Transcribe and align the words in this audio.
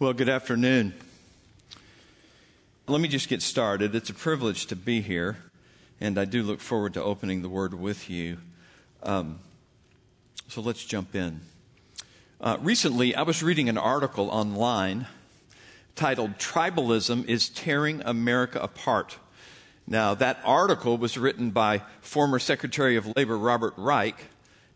Well, 0.00 0.14
good 0.14 0.30
afternoon. 0.30 0.94
Let 2.86 3.02
me 3.02 3.08
just 3.08 3.28
get 3.28 3.42
started. 3.42 3.94
It's 3.94 4.08
a 4.08 4.14
privilege 4.14 4.64
to 4.68 4.74
be 4.74 5.02
here, 5.02 5.36
and 6.00 6.16
I 6.16 6.24
do 6.24 6.42
look 6.42 6.60
forward 6.60 6.94
to 6.94 7.02
opening 7.02 7.42
the 7.42 7.50
Word 7.50 7.74
with 7.74 8.08
you. 8.08 8.38
Um, 9.02 9.40
so 10.48 10.62
let's 10.62 10.86
jump 10.86 11.14
in. 11.14 11.42
Uh, 12.40 12.56
recently, 12.62 13.14
I 13.14 13.20
was 13.24 13.42
reading 13.42 13.68
an 13.68 13.76
article 13.76 14.30
online 14.30 15.06
titled 15.96 16.38
Tribalism 16.38 17.28
is 17.28 17.50
Tearing 17.50 18.00
America 18.02 18.58
Apart. 18.58 19.18
Now, 19.86 20.14
that 20.14 20.40
article 20.46 20.96
was 20.96 21.18
written 21.18 21.50
by 21.50 21.82
former 22.00 22.38
Secretary 22.38 22.96
of 22.96 23.14
Labor 23.16 23.36
Robert 23.36 23.74
Reich, 23.76 24.28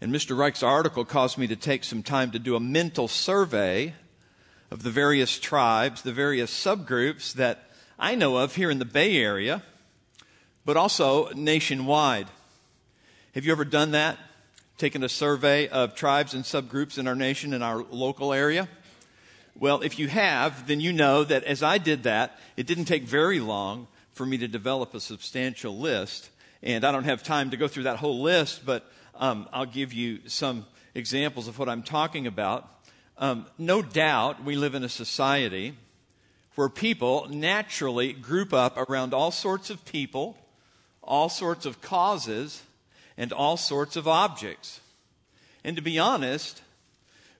and 0.02 0.14
Mr. 0.14 0.36
Reich's 0.36 0.62
article 0.62 1.06
caused 1.06 1.38
me 1.38 1.46
to 1.46 1.56
take 1.56 1.82
some 1.82 2.02
time 2.02 2.30
to 2.32 2.38
do 2.38 2.56
a 2.56 2.60
mental 2.60 3.08
survey 3.08 3.94
of 4.74 4.82
the 4.82 4.90
various 4.90 5.38
tribes, 5.38 6.02
the 6.02 6.12
various 6.12 6.50
subgroups 6.50 7.32
that 7.34 7.70
I 7.96 8.16
know 8.16 8.38
of 8.38 8.56
here 8.56 8.72
in 8.72 8.80
the 8.80 8.84
Bay 8.84 9.18
Area, 9.18 9.62
but 10.64 10.76
also 10.76 11.28
nationwide. 11.28 12.26
Have 13.36 13.44
you 13.44 13.52
ever 13.52 13.64
done 13.64 13.92
that? 13.92 14.18
Taken 14.76 15.04
a 15.04 15.08
survey 15.08 15.68
of 15.68 15.94
tribes 15.94 16.34
and 16.34 16.42
subgroups 16.42 16.98
in 16.98 17.06
our 17.06 17.14
nation, 17.14 17.54
in 17.54 17.62
our 17.62 17.84
local 17.88 18.32
area? 18.32 18.68
Well, 19.56 19.80
if 19.82 19.96
you 20.00 20.08
have, 20.08 20.66
then 20.66 20.80
you 20.80 20.92
know 20.92 21.22
that 21.22 21.44
as 21.44 21.62
I 21.62 21.78
did 21.78 22.02
that, 22.02 22.36
it 22.56 22.66
didn't 22.66 22.86
take 22.86 23.04
very 23.04 23.38
long 23.38 23.86
for 24.12 24.26
me 24.26 24.38
to 24.38 24.48
develop 24.48 24.92
a 24.92 24.98
substantial 24.98 25.78
list. 25.78 26.30
And 26.64 26.84
I 26.84 26.90
don't 26.90 27.04
have 27.04 27.22
time 27.22 27.50
to 27.50 27.56
go 27.56 27.68
through 27.68 27.84
that 27.84 27.98
whole 27.98 28.22
list, 28.22 28.66
but 28.66 28.90
um, 29.14 29.48
I'll 29.52 29.66
give 29.66 29.92
you 29.92 30.18
some 30.26 30.66
examples 30.96 31.46
of 31.46 31.60
what 31.60 31.68
I'm 31.68 31.84
talking 31.84 32.26
about. 32.26 32.68
Um, 33.16 33.46
no 33.58 33.80
doubt 33.80 34.44
we 34.44 34.56
live 34.56 34.74
in 34.74 34.82
a 34.82 34.88
society 34.88 35.74
where 36.56 36.68
people 36.68 37.26
naturally 37.28 38.12
group 38.12 38.52
up 38.52 38.76
around 38.76 39.14
all 39.14 39.30
sorts 39.30 39.70
of 39.70 39.84
people, 39.84 40.36
all 41.02 41.28
sorts 41.28 41.66
of 41.66 41.80
causes, 41.80 42.62
and 43.16 43.32
all 43.32 43.56
sorts 43.56 43.96
of 43.96 44.08
objects. 44.08 44.80
And 45.62 45.76
to 45.76 45.82
be 45.82 45.98
honest, 45.98 46.62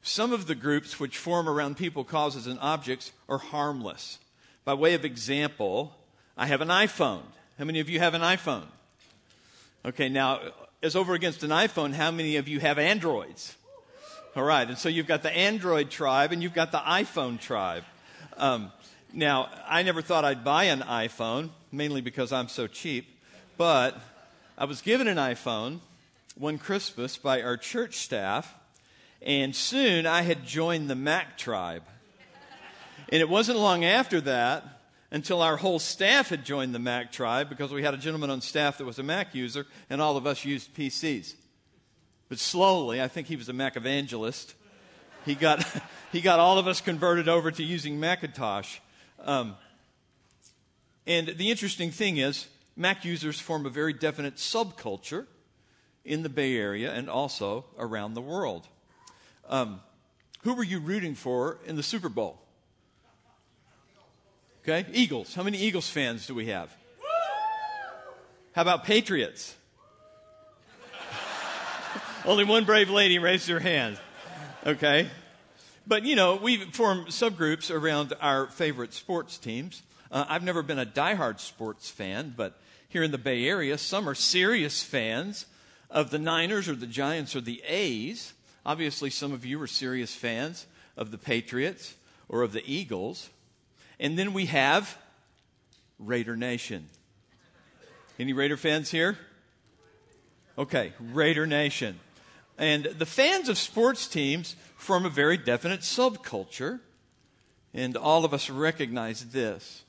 some 0.02 0.32
of 0.32 0.46
the 0.46 0.54
groups 0.54 1.00
which 1.00 1.18
form 1.18 1.48
around 1.48 1.76
people, 1.76 2.04
causes, 2.04 2.46
and 2.46 2.58
objects 2.60 3.12
are 3.28 3.38
harmless. 3.38 4.18
By 4.64 4.74
way 4.74 4.94
of 4.94 5.04
example, 5.04 5.96
I 6.36 6.46
have 6.46 6.60
an 6.60 6.68
iPhone. 6.68 7.22
How 7.58 7.64
many 7.64 7.80
of 7.80 7.88
you 7.88 8.00
have 8.00 8.14
an 8.14 8.22
iPhone? 8.22 8.66
Okay, 9.84 10.08
now, 10.08 10.40
as 10.82 10.96
over 10.96 11.14
against 11.14 11.42
an 11.42 11.50
iPhone, 11.50 11.94
how 11.94 12.10
many 12.10 12.36
of 12.36 12.48
you 12.48 12.60
have 12.60 12.78
Androids? 12.78 13.56
All 14.36 14.42
right, 14.42 14.66
and 14.66 14.76
so 14.76 14.88
you've 14.88 15.06
got 15.06 15.22
the 15.22 15.30
Android 15.30 15.90
tribe 15.90 16.32
and 16.32 16.42
you've 16.42 16.54
got 16.54 16.72
the 16.72 16.78
iPhone 16.78 17.38
tribe. 17.38 17.84
Um, 18.36 18.72
now, 19.12 19.48
I 19.68 19.84
never 19.84 20.02
thought 20.02 20.24
I'd 20.24 20.42
buy 20.42 20.64
an 20.64 20.80
iPhone, 20.80 21.50
mainly 21.70 22.00
because 22.00 22.32
I'm 22.32 22.48
so 22.48 22.66
cheap, 22.66 23.06
but 23.56 23.96
I 24.58 24.64
was 24.64 24.80
given 24.80 25.06
an 25.06 25.18
iPhone 25.18 25.78
one 26.34 26.58
Christmas 26.58 27.16
by 27.16 27.42
our 27.42 27.56
church 27.56 27.98
staff, 27.98 28.52
and 29.22 29.54
soon 29.54 30.04
I 30.04 30.22
had 30.22 30.44
joined 30.44 30.90
the 30.90 30.96
Mac 30.96 31.38
tribe. 31.38 31.84
And 33.10 33.20
it 33.20 33.28
wasn't 33.28 33.60
long 33.60 33.84
after 33.84 34.20
that 34.22 34.64
until 35.12 35.42
our 35.42 35.56
whole 35.56 35.78
staff 35.78 36.30
had 36.30 36.44
joined 36.44 36.74
the 36.74 36.80
Mac 36.80 37.12
tribe 37.12 37.48
because 37.48 37.70
we 37.70 37.84
had 37.84 37.94
a 37.94 37.98
gentleman 37.98 38.30
on 38.30 38.40
staff 38.40 38.78
that 38.78 38.84
was 38.84 38.98
a 38.98 39.04
Mac 39.04 39.32
user 39.32 39.64
and 39.88 40.02
all 40.02 40.16
of 40.16 40.26
us 40.26 40.44
used 40.44 40.74
PCs. 40.74 41.34
But 42.34 42.40
slowly, 42.40 43.00
I 43.00 43.06
think 43.06 43.28
he 43.28 43.36
was 43.36 43.48
a 43.48 43.52
Mac 43.52 43.76
evangelist, 43.76 44.56
he 45.24 45.36
got, 45.36 45.64
he 46.12 46.20
got 46.20 46.40
all 46.40 46.58
of 46.58 46.66
us 46.66 46.80
converted 46.80 47.28
over 47.28 47.52
to 47.52 47.62
using 47.62 48.00
Macintosh. 48.00 48.78
Um, 49.20 49.54
and 51.06 51.28
the 51.28 51.52
interesting 51.52 51.92
thing 51.92 52.16
is, 52.16 52.48
Mac 52.74 53.04
users 53.04 53.38
form 53.38 53.66
a 53.66 53.70
very 53.70 53.92
definite 53.92 54.34
subculture 54.34 55.26
in 56.04 56.24
the 56.24 56.28
Bay 56.28 56.56
Area 56.56 56.92
and 56.92 57.08
also 57.08 57.66
around 57.78 58.14
the 58.14 58.20
world. 58.20 58.66
Um, 59.48 59.80
who 60.42 60.54
were 60.54 60.64
you 60.64 60.80
rooting 60.80 61.14
for 61.14 61.58
in 61.66 61.76
the 61.76 61.84
Super 61.84 62.08
Bowl? 62.08 62.40
Okay, 64.64 64.84
Eagles. 64.92 65.36
How 65.36 65.44
many 65.44 65.58
Eagles 65.58 65.88
fans 65.88 66.26
do 66.26 66.34
we 66.34 66.46
have? 66.46 66.76
How 68.54 68.62
about 68.62 68.82
Patriots? 68.82 69.54
Only 72.26 72.44
one 72.44 72.64
brave 72.64 72.88
lady 72.88 73.18
raised 73.18 73.48
her 73.48 73.60
hand. 73.60 73.98
Okay. 74.64 75.10
But, 75.86 76.04
you 76.04 76.16
know, 76.16 76.36
we 76.36 76.56
form 76.70 77.04
subgroups 77.06 77.70
around 77.70 78.14
our 78.18 78.46
favorite 78.46 78.94
sports 78.94 79.36
teams. 79.36 79.82
Uh, 80.10 80.24
I've 80.26 80.42
never 80.42 80.62
been 80.62 80.78
a 80.78 80.86
diehard 80.86 81.38
sports 81.38 81.90
fan, 81.90 82.32
but 82.34 82.58
here 82.88 83.02
in 83.02 83.10
the 83.10 83.18
Bay 83.18 83.46
Area, 83.46 83.76
some 83.76 84.08
are 84.08 84.14
serious 84.14 84.82
fans 84.82 85.44
of 85.90 86.08
the 86.08 86.18
Niners 86.18 86.66
or 86.66 86.74
the 86.74 86.86
Giants 86.86 87.36
or 87.36 87.42
the 87.42 87.62
A's. 87.66 88.32
Obviously, 88.64 89.10
some 89.10 89.32
of 89.32 89.44
you 89.44 89.60
are 89.60 89.66
serious 89.66 90.14
fans 90.14 90.66
of 90.96 91.10
the 91.10 91.18
Patriots 91.18 91.94
or 92.30 92.40
of 92.40 92.52
the 92.52 92.62
Eagles. 92.64 93.28
And 94.00 94.18
then 94.18 94.32
we 94.32 94.46
have 94.46 94.96
Raider 95.98 96.36
Nation. 96.36 96.88
Any 98.18 98.32
Raider 98.32 98.56
fans 98.56 98.90
here? 98.90 99.18
Okay, 100.56 100.94
Raider 100.98 101.46
Nation. 101.46 102.00
And 102.58 102.84
the 102.84 103.06
fans 103.06 103.48
of 103.48 103.58
sports 103.58 104.06
teams 104.06 104.56
form 104.76 105.06
a 105.06 105.10
very 105.10 105.36
definite 105.36 105.80
subculture, 105.80 106.80
and 107.72 107.96
all 107.96 108.24
of 108.24 108.32
us 108.32 108.48
recognize 108.48 109.30
this. 109.30 109.84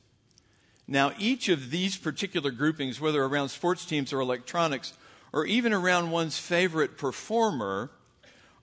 Now, 0.88 1.14
each 1.18 1.50
of 1.50 1.72
these 1.72 1.98
particular 1.98 2.52
groupings, 2.52 3.02
whether 3.02 3.24
around 3.24 3.50
sports 3.50 3.86
teams 3.86 4.14
or 4.14 4.20
electronics, 4.20 4.94
or 5.34 5.46
even 5.46 5.74
around 5.74 6.12
one's 6.12 6.38
favorite 6.38 6.98
performer, 6.98 7.92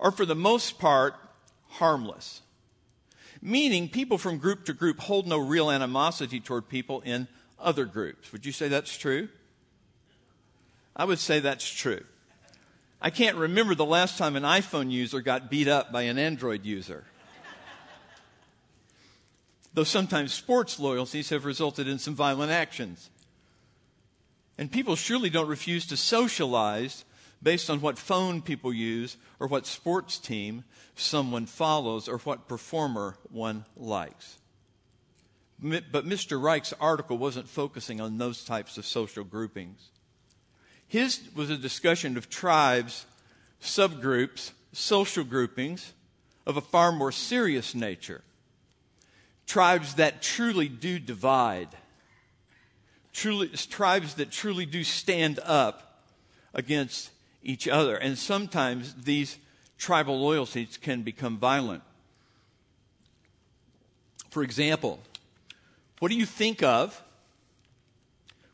are 0.00 0.10
for 0.10 0.24
the 0.24 0.34
most 0.34 0.78
part 0.78 1.14
harmless 1.68 2.42
meaning 3.42 3.88
people 3.88 4.16
from 4.16 4.38
group 4.38 4.64
to 4.64 4.72
group 4.72 5.00
hold 5.00 5.26
no 5.26 5.36
real 5.36 5.70
animosity 5.70 6.38
toward 6.38 6.68
people 6.68 7.00
in 7.00 7.26
other 7.58 7.84
groups. 7.84 8.32
Would 8.32 8.46
you 8.46 8.52
say 8.52 8.68
that's 8.68 8.96
true? 8.96 9.28
I 10.94 11.04
would 11.04 11.18
say 11.18 11.40
that's 11.40 11.68
true. 11.68 12.04
I 13.04 13.10
can't 13.10 13.36
remember 13.36 13.74
the 13.74 13.84
last 13.84 14.16
time 14.16 14.36
an 14.36 14.44
iPhone 14.44 14.92
user 14.92 15.20
got 15.20 15.50
beat 15.50 15.66
up 15.66 15.90
by 15.90 16.02
an 16.02 16.18
Android 16.18 16.64
user. 16.64 17.02
Though 19.74 19.82
sometimes 19.82 20.32
sports 20.32 20.78
loyalties 20.78 21.30
have 21.30 21.44
resulted 21.44 21.88
in 21.88 21.98
some 21.98 22.14
violent 22.14 22.52
actions. 22.52 23.10
And 24.56 24.70
people 24.70 24.94
surely 24.94 25.30
don't 25.30 25.48
refuse 25.48 25.84
to 25.88 25.96
socialize 25.96 27.04
based 27.42 27.68
on 27.68 27.80
what 27.80 27.98
phone 27.98 28.40
people 28.40 28.72
use 28.72 29.16
or 29.40 29.48
what 29.48 29.66
sports 29.66 30.18
team 30.18 30.62
someone 30.94 31.46
follows 31.46 32.06
or 32.06 32.18
what 32.18 32.46
performer 32.46 33.16
one 33.30 33.64
likes. 33.76 34.38
But 35.58 36.06
Mr. 36.06 36.40
Reich's 36.40 36.74
article 36.80 37.18
wasn't 37.18 37.48
focusing 37.48 38.00
on 38.00 38.18
those 38.18 38.44
types 38.44 38.78
of 38.78 38.86
social 38.86 39.24
groupings. 39.24 39.91
His 40.92 41.20
was 41.34 41.48
a 41.48 41.56
discussion 41.56 42.18
of 42.18 42.28
tribes, 42.28 43.06
subgroups, 43.62 44.50
social 44.74 45.24
groupings 45.24 45.94
of 46.44 46.58
a 46.58 46.60
far 46.60 46.92
more 46.92 47.10
serious 47.10 47.74
nature. 47.74 48.20
Tribes 49.46 49.94
that 49.94 50.20
truly 50.20 50.68
do 50.68 50.98
divide. 50.98 51.70
Truly, 53.14 53.48
tribes 53.48 54.16
that 54.16 54.30
truly 54.30 54.66
do 54.66 54.84
stand 54.84 55.40
up 55.44 56.04
against 56.52 57.10
each 57.42 57.66
other. 57.66 57.96
And 57.96 58.18
sometimes 58.18 58.92
these 58.92 59.38
tribal 59.78 60.20
loyalties 60.20 60.76
can 60.76 61.00
become 61.00 61.38
violent. 61.38 61.82
For 64.28 64.42
example, 64.42 65.00
what 66.00 66.10
do 66.10 66.18
you 66.18 66.26
think 66.26 66.62
of 66.62 67.02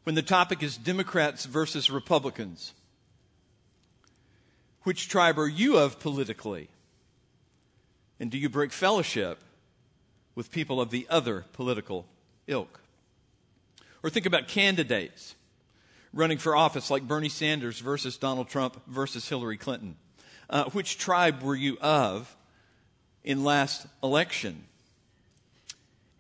when 0.08 0.14
the 0.14 0.22
topic 0.22 0.62
is 0.62 0.78
Democrats 0.78 1.44
versus 1.44 1.90
Republicans? 1.90 2.72
Which 4.84 5.06
tribe 5.06 5.38
are 5.38 5.46
you 5.46 5.76
of 5.76 6.00
politically? 6.00 6.70
And 8.18 8.30
do 8.30 8.38
you 8.38 8.48
break 8.48 8.72
fellowship 8.72 9.38
with 10.34 10.50
people 10.50 10.80
of 10.80 10.90
the 10.90 11.06
other 11.10 11.44
political 11.52 12.06
ilk? 12.46 12.80
Or 14.02 14.08
think 14.08 14.24
about 14.24 14.48
candidates 14.48 15.34
running 16.14 16.38
for 16.38 16.56
office 16.56 16.90
like 16.90 17.06
Bernie 17.06 17.28
Sanders 17.28 17.80
versus 17.80 18.16
Donald 18.16 18.48
Trump 18.48 18.80
versus 18.86 19.28
Hillary 19.28 19.58
Clinton. 19.58 19.96
Uh, 20.48 20.70
which 20.70 20.96
tribe 20.96 21.42
were 21.42 21.54
you 21.54 21.76
of 21.82 22.34
in 23.24 23.44
last 23.44 23.86
election? 24.02 24.64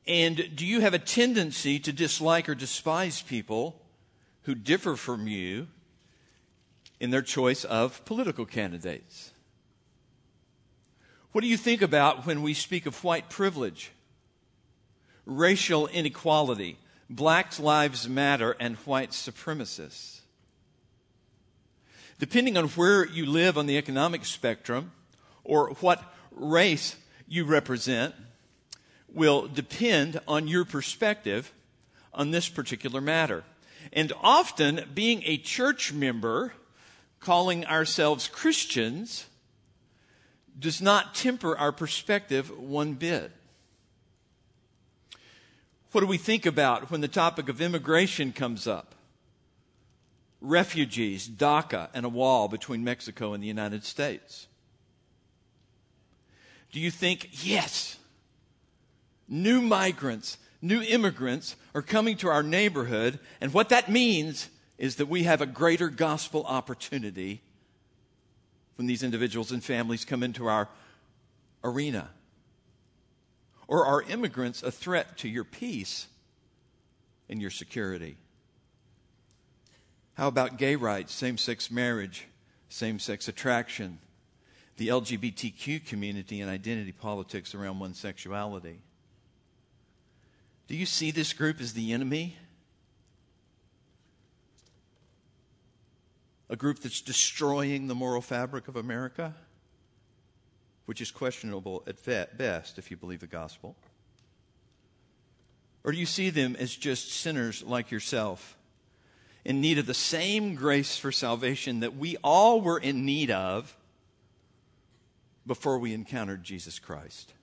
And 0.08 0.56
do 0.56 0.66
you 0.66 0.80
have 0.80 0.94
a 0.94 0.98
tendency 0.98 1.78
to 1.78 1.92
dislike 1.92 2.48
or 2.48 2.56
despise 2.56 3.22
people 3.22 3.80
who 4.42 4.56
differ 4.56 4.96
from 4.96 5.28
you 5.28 5.68
in 6.98 7.10
their 7.10 7.22
choice 7.22 7.64
of 7.64 8.04
political 8.04 8.46
candidates? 8.46 9.32
What 11.30 11.42
do 11.42 11.46
you 11.46 11.58
think 11.58 11.82
about 11.82 12.26
when 12.26 12.42
we 12.42 12.54
speak 12.54 12.86
of 12.86 13.04
white 13.04 13.30
privilege? 13.30 13.92
racial 15.28 15.86
inequality, 15.88 16.78
Black 17.08 17.58
Lives 17.58 18.08
Matter, 18.08 18.56
and 18.58 18.76
white 18.78 19.10
supremacists. 19.10 20.20
Depending 22.18 22.56
on 22.56 22.68
where 22.68 23.06
you 23.06 23.26
live 23.26 23.56
on 23.56 23.66
the 23.66 23.78
economic 23.78 24.24
spectrum 24.24 24.90
or 25.44 25.70
what 25.80 26.02
race 26.32 26.96
you 27.28 27.44
represent, 27.44 28.14
will 29.18 29.48
depend 29.48 30.20
on 30.26 30.48
your 30.48 30.64
perspective 30.64 31.52
on 32.14 32.30
this 32.30 32.48
particular 32.48 33.00
matter. 33.00 33.44
And 33.92 34.12
often, 34.22 34.88
being 34.94 35.22
a 35.24 35.36
church 35.36 35.92
member, 35.92 36.54
calling 37.20 37.66
ourselves 37.66 38.28
Christians, 38.28 39.26
does 40.58 40.80
not 40.80 41.14
temper 41.14 41.56
our 41.56 41.72
perspective 41.72 42.56
one 42.58 42.94
bit. 42.94 43.30
What 45.92 46.00
do 46.00 46.06
we 46.06 46.18
think 46.18 46.46
about 46.46 46.90
when 46.90 47.00
the 47.00 47.08
topic 47.08 47.48
of 47.48 47.60
immigration 47.60 48.32
comes 48.32 48.66
up? 48.66 48.94
Refugees, 50.40 51.28
DACA, 51.28 51.88
and 51.94 52.06
a 52.06 52.08
wall 52.08 52.48
between 52.48 52.84
Mexico 52.84 53.32
and 53.32 53.42
the 53.42 53.48
United 53.48 53.84
States. 53.84 54.46
Do 56.70 56.80
you 56.80 56.90
think, 56.90 57.30
yes, 57.44 57.97
new 59.28 59.60
migrants, 59.60 60.38
new 60.60 60.82
immigrants 60.82 61.56
are 61.74 61.82
coming 61.82 62.16
to 62.18 62.28
our 62.28 62.42
neighborhood, 62.42 63.18
and 63.40 63.52
what 63.52 63.68
that 63.68 63.90
means 63.90 64.48
is 64.78 64.96
that 64.96 65.06
we 65.06 65.24
have 65.24 65.40
a 65.40 65.46
greater 65.46 65.88
gospel 65.88 66.44
opportunity 66.44 67.42
when 68.76 68.86
these 68.86 69.02
individuals 69.02 69.50
and 69.50 69.62
families 69.62 70.04
come 70.04 70.22
into 70.22 70.46
our 70.46 70.68
arena? 71.64 72.10
Or 73.66 73.84
are 73.84 74.02
immigrants 74.02 74.62
a 74.62 74.70
threat 74.70 75.18
to 75.18 75.28
your 75.28 75.44
peace 75.44 76.06
and 77.28 77.40
your 77.40 77.50
security? 77.50 78.16
How 80.14 80.28
about 80.28 80.56
gay 80.58 80.74
rights, 80.74 81.12
same 81.12 81.36
sex 81.36 81.70
marriage, 81.70 82.26
same 82.68 82.98
sex 82.98 83.28
attraction, 83.28 83.98
the 84.76 84.88
LGBTQ 84.88 85.86
community, 85.86 86.40
and 86.40 86.50
identity 86.50 86.92
politics 86.92 87.54
around 87.54 87.78
one's 87.78 87.98
sexuality? 87.98 88.80
Do 90.68 90.76
you 90.76 90.86
see 90.86 91.10
this 91.10 91.32
group 91.32 91.60
as 91.60 91.72
the 91.72 91.92
enemy? 91.92 92.36
A 96.48 96.56
group 96.56 96.78
that's 96.78 97.00
destroying 97.00 97.88
the 97.88 97.94
moral 97.94 98.22
fabric 98.22 98.68
of 98.68 98.76
America? 98.76 99.34
which 100.88 101.02
is 101.02 101.10
questionable 101.10 101.82
at 101.86 102.02
best 102.38 102.78
if 102.78 102.90
you 102.90 102.96
believe 102.96 103.20
the 103.20 103.26
gospel? 103.26 103.76
Or 105.84 105.92
do 105.92 105.98
you 105.98 106.06
see 106.06 106.30
them 106.30 106.56
as 106.58 106.74
just 106.74 107.12
sinners 107.12 107.62
like 107.62 107.90
yourself, 107.90 108.56
in 109.44 109.60
need 109.60 109.76
of 109.76 109.84
the 109.84 109.92
same 109.92 110.54
grace 110.54 110.96
for 110.96 111.12
salvation 111.12 111.80
that 111.80 111.94
we 111.94 112.16
all 112.24 112.62
were 112.62 112.78
in 112.78 113.04
need 113.04 113.30
of 113.30 113.76
before 115.46 115.78
we 115.78 115.92
encountered 115.92 116.42
Jesus 116.42 116.78
Christ? 116.78 117.34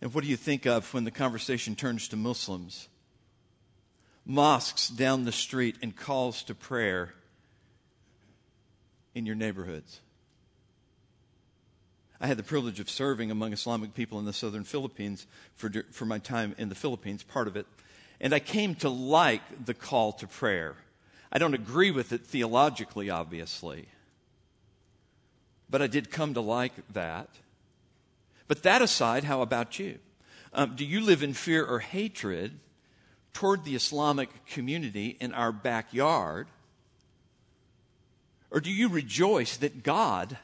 And 0.00 0.14
what 0.14 0.24
do 0.24 0.30
you 0.30 0.36
think 0.36 0.66
of 0.66 0.92
when 0.94 1.04
the 1.04 1.10
conversation 1.10 1.74
turns 1.74 2.08
to 2.08 2.16
Muslims? 2.16 2.88
Mosques 4.24 4.88
down 4.88 5.24
the 5.24 5.32
street 5.32 5.76
and 5.82 5.96
calls 5.96 6.42
to 6.44 6.54
prayer 6.54 7.14
in 9.14 9.26
your 9.26 9.34
neighborhoods. 9.34 10.00
I 12.20 12.26
had 12.26 12.36
the 12.36 12.42
privilege 12.42 12.80
of 12.80 12.90
serving 12.90 13.30
among 13.30 13.52
Islamic 13.52 13.94
people 13.94 14.18
in 14.18 14.24
the 14.24 14.32
southern 14.32 14.64
Philippines 14.64 15.26
for, 15.54 15.70
for 15.92 16.04
my 16.04 16.18
time 16.18 16.54
in 16.58 16.68
the 16.68 16.74
Philippines, 16.74 17.22
part 17.22 17.46
of 17.46 17.56
it. 17.56 17.66
And 18.20 18.34
I 18.34 18.40
came 18.40 18.74
to 18.76 18.88
like 18.88 19.64
the 19.64 19.74
call 19.74 20.12
to 20.14 20.26
prayer. 20.26 20.74
I 21.30 21.38
don't 21.38 21.54
agree 21.54 21.90
with 21.90 22.12
it 22.12 22.26
theologically, 22.26 23.10
obviously, 23.10 23.86
but 25.70 25.80
I 25.80 25.86
did 25.86 26.10
come 26.10 26.34
to 26.34 26.40
like 26.40 26.72
that. 26.92 27.28
But 28.48 28.62
that 28.64 28.82
aside, 28.82 29.24
how 29.24 29.42
about 29.42 29.78
you? 29.78 29.98
Um, 30.52 30.74
do 30.74 30.84
you 30.84 31.00
live 31.00 31.22
in 31.22 31.34
fear 31.34 31.64
or 31.64 31.78
hatred 31.78 32.58
toward 33.32 33.64
the 33.64 33.76
Islamic 33.76 34.46
community 34.46 35.16
in 35.20 35.32
our 35.32 35.52
backyard? 35.52 36.48
Or 38.50 38.60
do 38.60 38.72
you 38.72 38.88
rejoice 38.88 39.58
that 39.58 39.82
God 39.82 40.38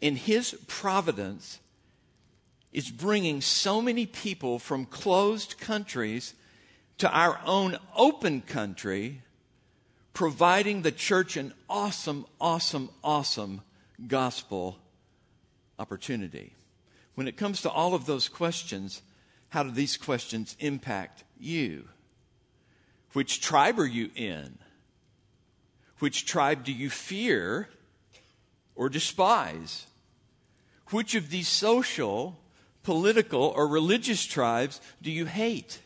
in 0.00 0.16
His 0.16 0.56
providence, 0.66 1.60
is 2.72 2.90
bringing 2.90 3.40
so 3.40 3.80
many 3.80 4.06
people 4.06 4.58
from 4.58 4.84
closed 4.84 5.58
countries 5.58 6.34
to 6.98 7.10
our 7.10 7.40
own 7.44 7.78
open 7.94 8.40
country, 8.40 9.22
providing 10.12 10.82
the 10.82 10.92
church 10.92 11.36
an 11.36 11.52
awesome, 11.68 12.26
awesome, 12.40 12.90
awesome 13.02 13.62
gospel 14.06 14.78
opportunity. 15.78 16.54
When 17.14 17.28
it 17.28 17.36
comes 17.36 17.62
to 17.62 17.70
all 17.70 17.94
of 17.94 18.06
those 18.06 18.28
questions, 18.28 19.02
how 19.50 19.62
do 19.62 19.70
these 19.70 19.96
questions 19.96 20.56
impact 20.58 21.24
you? 21.38 21.88
Which 23.12 23.40
tribe 23.40 23.78
are 23.78 23.86
you 23.86 24.10
in? 24.14 24.58
Which 25.98 26.26
tribe 26.26 26.64
do 26.64 26.72
you 26.72 26.90
fear? 26.90 27.68
or 28.76 28.88
despise? 28.88 29.86
Which 30.90 31.16
of 31.16 31.30
these 31.30 31.48
social, 31.48 32.38
political, 32.84 33.42
or 33.56 33.66
religious 33.66 34.24
tribes 34.24 34.80
do 35.02 35.10
you 35.10 35.24
hate? 35.24 35.80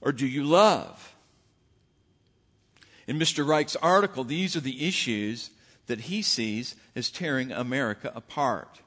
Or 0.00 0.12
do 0.12 0.26
you 0.26 0.44
love? 0.44 1.14
In 3.08 3.18
Mr. 3.18 3.46
Reich's 3.46 3.76
article, 3.76 4.22
these 4.22 4.54
are 4.54 4.60
the 4.60 4.86
issues 4.86 5.50
that 5.86 6.02
he 6.02 6.22
sees 6.22 6.76
as 6.94 7.10
tearing 7.10 7.52
America 7.52 8.12
apart. 8.14 8.80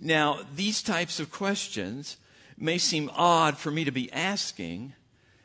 Now, 0.00 0.40
these 0.54 0.82
types 0.82 1.20
of 1.20 1.30
questions 1.30 2.16
may 2.56 2.78
seem 2.78 3.10
odd 3.14 3.56
for 3.56 3.70
me 3.70 3.84
to 3.84 3.90
be 3.90 4.12
asking 4.12 4.92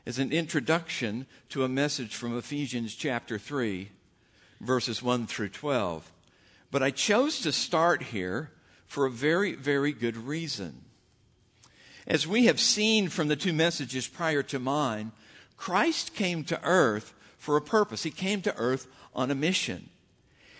as 0.05 0.19
an 0.19 0.31
introduction 0.31 1.25
to 1.49 1.63
a 1.63 1.69
message 1.69 2.15
from 2.15 2.37
Ephesians 2.37 2.95
chapter 2.95 3.37
3, 3.37 3.89
verses 4.59 5.03
1 5.03 5.27
through 5.27 5.49
12. 5.49 6.11
But 6.71 6.83
I 6.83 6.91
chose 6.91 7.39
to 7.41 7.51
start 7.51 8.03
here 8.03 8.51
for 8.85 9.05
a 9.05 9.11
very, 9.11 9.53
very 9.53 9.91
good 9.91 10.17
reason. 10.17 10.81
As 12.07 12.25
we 12.25 12.45
have 12.45 12.59
seen 12.59 13.07
from 13.07 13.27
the 13.27 13.35
two 13.35 13.53
messages 13.53 14.07
prior 14.07 14.41
to 14.43 14.57
mine, 14.57 15.11
Christ 15.57 16.15
came 16.15 16.43
to 16.45 16.59
earth 16.63 17.13
for 17.37 17.55
a 17.55 17.61
purpose. 17.61 18.03
He 18.03 18.11
came 18.11 18.41
to 18.41 18.55
earth 18.55 18.87
on 19.13 19.29
a 19.29 19.35
mission. 19.35 19.89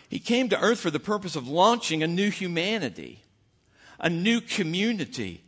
He 0.10 0.20
came 0.20 0.50
to 0.50 0.60
earth 0.60 0.80
for 0.80 0.90
the 0.90 1.00
purpose 1.00 1.36
of 1.36 1.48
launching 1.48 2.04
a 2.04 2.08
new 2.08 2.32
humanity, 2.32 3.22
a 4.00 4.10
new 4.10 4.42
community, 4.42 5.44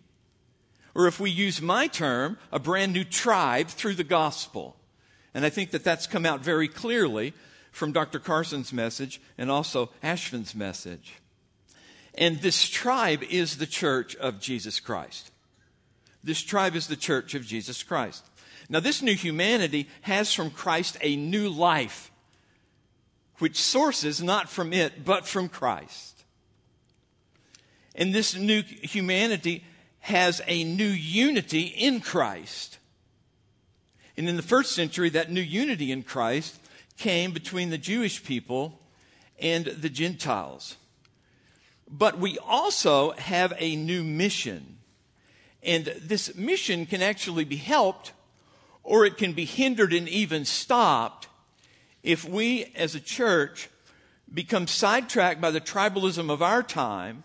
or 0.93 1.07
if 1.07 1.19
we 1.19 1.31
use 1.31 1.61
my 1.61 1.87
term, 1.87 2.37
a 2.51 2.59
brand 2.59 2.93
new 2.93 3.03
tribe 3.03 3.67
through 3.67 3.95
the 3.95 4.03
gospel. 4.03 4.77
And 5.33 5.45
I 5.45 5.49
think 5.49 5.71
that 5.71 5.83
that's 5.83 6.07
come 6.07 6.25
out 6.25 6.41
very 6.41 6.67
clearly 6.67 7.33
from 7.71 7.91
Dr. 7.91 8.19
Carson's 8.19 8.73
message 8.73 9.21
and 9.37 9.49
also 9.49 9.89
Ashvin's 10.03 10.53
message. 10.53 11.15
And 12.13 12.39
this 12.39 12.67
tribe 12.69 13.23
is 13.23 13.57
the 13.57 13.65
church 13.65 14.15
of 14.17 14.39
Jesus 14.39 14.79
Christ. 14.79 15.31
This 16.23 16.41
tribe 16.41 16.75
is 16.75 16.87
the 16.87 16.97
church 16.97 17.33
of 17.33 17.45
Jesus 17.45 17.81
Christ. 17.81 18.25
Now, 18.69 18.79
this 18.79 19.01
new 19.01 19.15
humanity 19.15 19.87
has 20.01 20.33
from 20.33 20.51
Christ 20.51 20.97
a 21.01 21.15
new 21.15 21.49
life, 21.49 22.10
which 23.41 23.60
sources 23.60 24.21
not 24.21 24.50
from 24.50 24.71
it, 24.71 25.03
but 25.03 25.27
from 25.27 25.50
Christ. 25.50 26.24
And 27.95 28.13
this 28.13 28.36
new 28.36 28.62
humanity 28.62 29.63
has 30.01 30.41
a 30.48 30.63
new 30.63 30.88
unity 30.88 31.62
in 31.63 32.00
Christ. 32.00 32.77
And 34.15 34.29
in 34.29 34.38
the 34.38 34.43
first 34.43 34.74
century, 34.74 35.10
that 35.10 35.31
new 35.31 35.41
unity 35.41 35.91
in 35.91 36.03
Christ 36.03 36.60
came 36.98 37.31
between 37.31 37.71
the 37.71 37.77
Jewish 37.77 38.24
people 38.24 38.79
and 39.39 39.65
the 39.65 39.89
Gentiles. 39.89 40.77
But 41.89 42.19
we 42.19 42.38
also 42.38 43.12
have 43.12 43.53
a 43.57 43.75
new 43.75 44.03
mission. 44.03 44.77
And 45.63 45.86
this 46.01 46.36
mission 46.36 46.86
can 46.86 47.01
actually 47.01 47.45
be 47.45 47.57
helped 47.57 48.13
or 48.83 49.05
it 49.05 49.17
can 49.17 49.33
be 49.33 49.45
hindered 49.45 49.93
and 49.93 50.07
even 50.07 50.45
stopped 50.45 51.27
if 52.03 52.27
we 52.27 52.72
as 52.75 52.96
a 52.96 53.00
church 53.00 53.70
become 54.34 54.67
sidetracked 54.67 55.41
by 55.41 55.51
the 55.51 55.62
tribalism 55.62 56.31
of 56.31 56.41
our 56.41 56.63
time, 56.63 57.24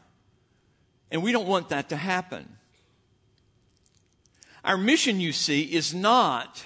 and 1.10 1.22
we 1.22 1.32
don't 1.32 1.46
want 1.46 1.68
that 1.68 1.88
to 1.90 1.96
happen. 1.96 2.56
Our 4.64 4.76
mission, 4.76 5.20
you 5.20 5.32
see, 5.32 5.62
is 5.62 5.94
not 5.94 6.64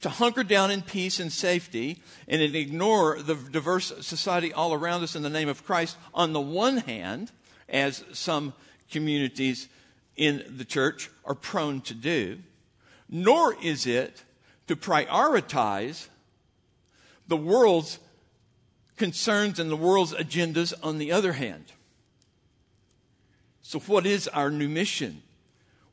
to 0.00 0.08
hunker 0.08 0.44
down 0.44 0.70
in 0.70 0.82
peace 0.82 1.20
and 1.20 1.32
safety 1.32 2.00
and 2.28 2.40
ignore 2.40 3.20
the 3.20 3.34
diverse 3.34 3.92
society 4.00 4.52
all 4.52 4.72
around 4.72 5.02
us 5.02 5.14
in 5.14 5.22
the 5.22 5.28
name 5.28 5.48
of 5.48 5.64
Christ 5.64 5.96
on 6.14 6.32
the 6.32 6.40
one 6.40 6.78
hand, 6.78 7.32
as 7.68 8.04
some 8.12 8.54
communities 8.90 9.68
in 10.16 10.44
the 10.48 10.64
church 10.64 11.10
are 11.24 11.34
prone 11.34 11.80
to 11.82 11.94
do, 11.94 12.38
nor 13.08 13.54
is 13.62 13.86
it 13.86 14.24
to 14.68 14.76
prioritize 14.76 16.08
the 17.30 17.36
world's 17.36 18.00
concerns 18.96 19.60
and 19.60 19.70
the 19.70 19.76
world's 19.76 20.12
agendas 20.12 20.74
on 20.82 20.98
the 20.98 21.12
other 21.12 21.32
hand. 21.32 21.64
So, 23.62 23.78
what 23.78 24.04
is 24.04 24.26
our 24.28 24.50
new 24.50 24.68
mission? 24.68 25.22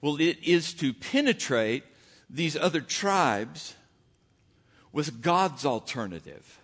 Well, 0.02 0.20
it 0.20 0.40
is 0.44 0.74
to 0.74 0.94
penetrate 0.94 1.84
these 2.28 2.58
other 2.58 2.82
tribes 2.82 3.76
with 4.92 5.22
God's 5.22 5.64
alternative. 5.64 6.60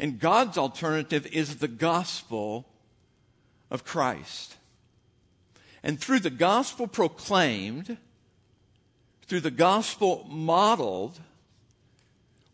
And 0.00 0.18
God's 0.18 0.58
alternative 0.58 1.26
is 1.28 1.56
the 1.56 1.68
gospel 1.68 2.66
of 3.70 3.84
Christ. 3.84 4.56
And 5.84 6.00
through 6.00 6.20
the 6.20 6.30
gospel 6.30 6.88
proclaimed, 6.88 7.98
through 9.28 9.40
the 9.40 9.52
gospel 9.52 10.26
modeled, 10.28 11.20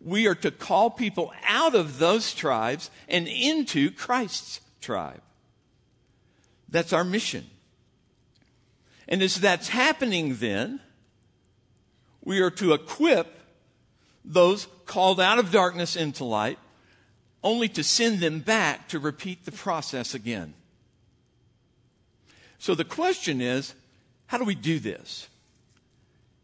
we 0.05 0.27
are 0.27 0.35
to 0.37 0.51
call 0.51 0.91
people 0.91 1.33
out 1.47 1.75
of 1.75 1.99
those 1.99 2.35
tribes 2.35 2.91
and 3.09 3.29
into 3.29 3.91
Christ's 3.91 4.61
tribe. 4.81 5.23
That's 6.69 6.93
our 6.93 7.05
mission. 7.05 7.47
And 9.09 9.23
as 9.23 9.37
that's 9.37 9.69
happening, 9.69 10.37
then, 10.37 10.81
we 12.25 12.41
are 12.41 12.51
to 12.53 12.73
equip 12.73 13.41
those 14.25 14.67
called 14.87 15.21
out 15.21 15.39
of 15.39 15.51
darkness 15.51 15.97
into 15.97 16.25
light, 16.25 16.59
only 17.43 17.69
to 17.69 17.83
send 17.83 18.21
them 18.21 18.41
back 18.41 18.89
to 18.89 18.99
repeat 18.99 19.45
the 19.45 19.53
process 19.53 20.15
again. 20.15 20.55
So 22.59 22.75
the 22.75 22.85
question 22.85 23.41
is 23.41 23.75
how 24.27 24.39
do 24.39 24.45
we 24.45 24.55
do 24.55 24.79
this? 24.79 25.29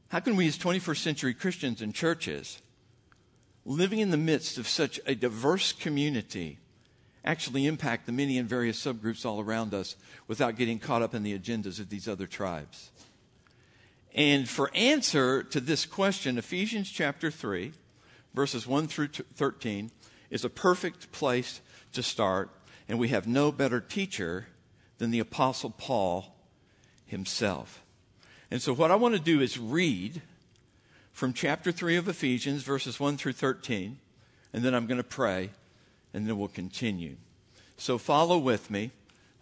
How 0.09 0.21
can 0.21 0.37
we, 0.37 0.49
as 0.49 0.59
21st 0.59 0.99
century 0.99 1.35
Christians 1.35 1.81
and 1.81 1.95
churches, 1.95 2.61
living 3.69 3.99
in 3.99 4.11
the 4.11 4.17
midst 4.17 4.57
of 4.57 4.67
such 4.67 4.99
a 5.07 5.15
diverse 5.15 5.73
community, 5.73 6.59
actually 7.23 7.67
impact 7.67 8.07
the 8.07 8.13
many 8.13 8.39
and 8.39 8.49
various 8.49 8.83
subgroups 8.83 9.27
all 9.27 9.41
around 9.41 9.75
us 9.75 9.95
without 10.27 10.57
getting 10.57 10.79
caught 10.79 11.03
up 11.03 11.15
in 11.15 11.23
the 11.23 11.39
agendas 11.39 11.79
of 11.79 11.91
these 11.91 12.09
other 12.09 12.27
tribes? 12.27 12.91
And 14.15 14.49
for 14.49 14.71
answer 14.75 15.43
to 15.43 15.61
this 15.61 15.85
question, 15.85 16.39
Ephesians 16.39 16.91
chapter 16.91 17.31
3, 17.31 17.73
verses 18.35 18.67
1 18.67 18.89
through 18.89 19.09
13, 19.09 19.91
is 20.31 20.47
a 20.47 20.51
perfect 20.51 21.13
place 21.13 21.61
to 21.93 22.03
start. 22.03 22.49
And 22.89 22.99
we 22.99 23.09
have 23.09 23.27
no 23.27 23.53
better 23.53 23.81
teacher 23.81 24.47
than 24.97 25.11
the 25.11 25.21
Apostle 25.21 25.71
Paul 25.77 26.35
himself. 27.05 27.83
And 28.51 28.63
so, 28.63 28.73
what 28.73 28.91
I 28.91 28.97
want 28.97 29.15
to 29.15 29.21
do 29.21 29.43
is 29.43 29.59
read 29.59 30.23
from 31.19 31.33
chapter 31.33 31.73
3 31.73 31.97
of 31.97 32.07
Ephesians, 32.07 32.63
verses 32.63 33.01
1 33.01 33.17
through 33.17 33.33
13, 33.33 33.99
and 34.53 34.63
then 34.63 34.73
I'm 34.73 34.87
going 34.87 34.99
to 34.99 35.03
pray, 35.03 35.51
and 36.15 36.29
then 36.29 36.39
we'll 36.39 36.47
continue. 36.47 37.17
So, 37.77 37.99
follow 37.99 38.39
with 38.39 38.71
me. 38.71 38.93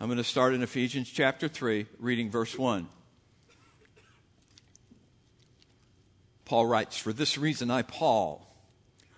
I'm 0.01 0.09
going 0.09 0.17
to 0.17 0.25
start 0.25 0.55
in 0.55 0.63
Ephesians 0.63 1.11
chapter 1.11 1.49
3, 1.49 1.85
reading 1.99 2.31
verse 2.31 2.57
1. 2.57 2.89
Paul 6.47 6.65
writes, 6.65 6.97
For 6.97 7.13
this 7.13 7.37
reason, 7.37 7.71
I, 7.71 7.83
Paul, 7.83 8.47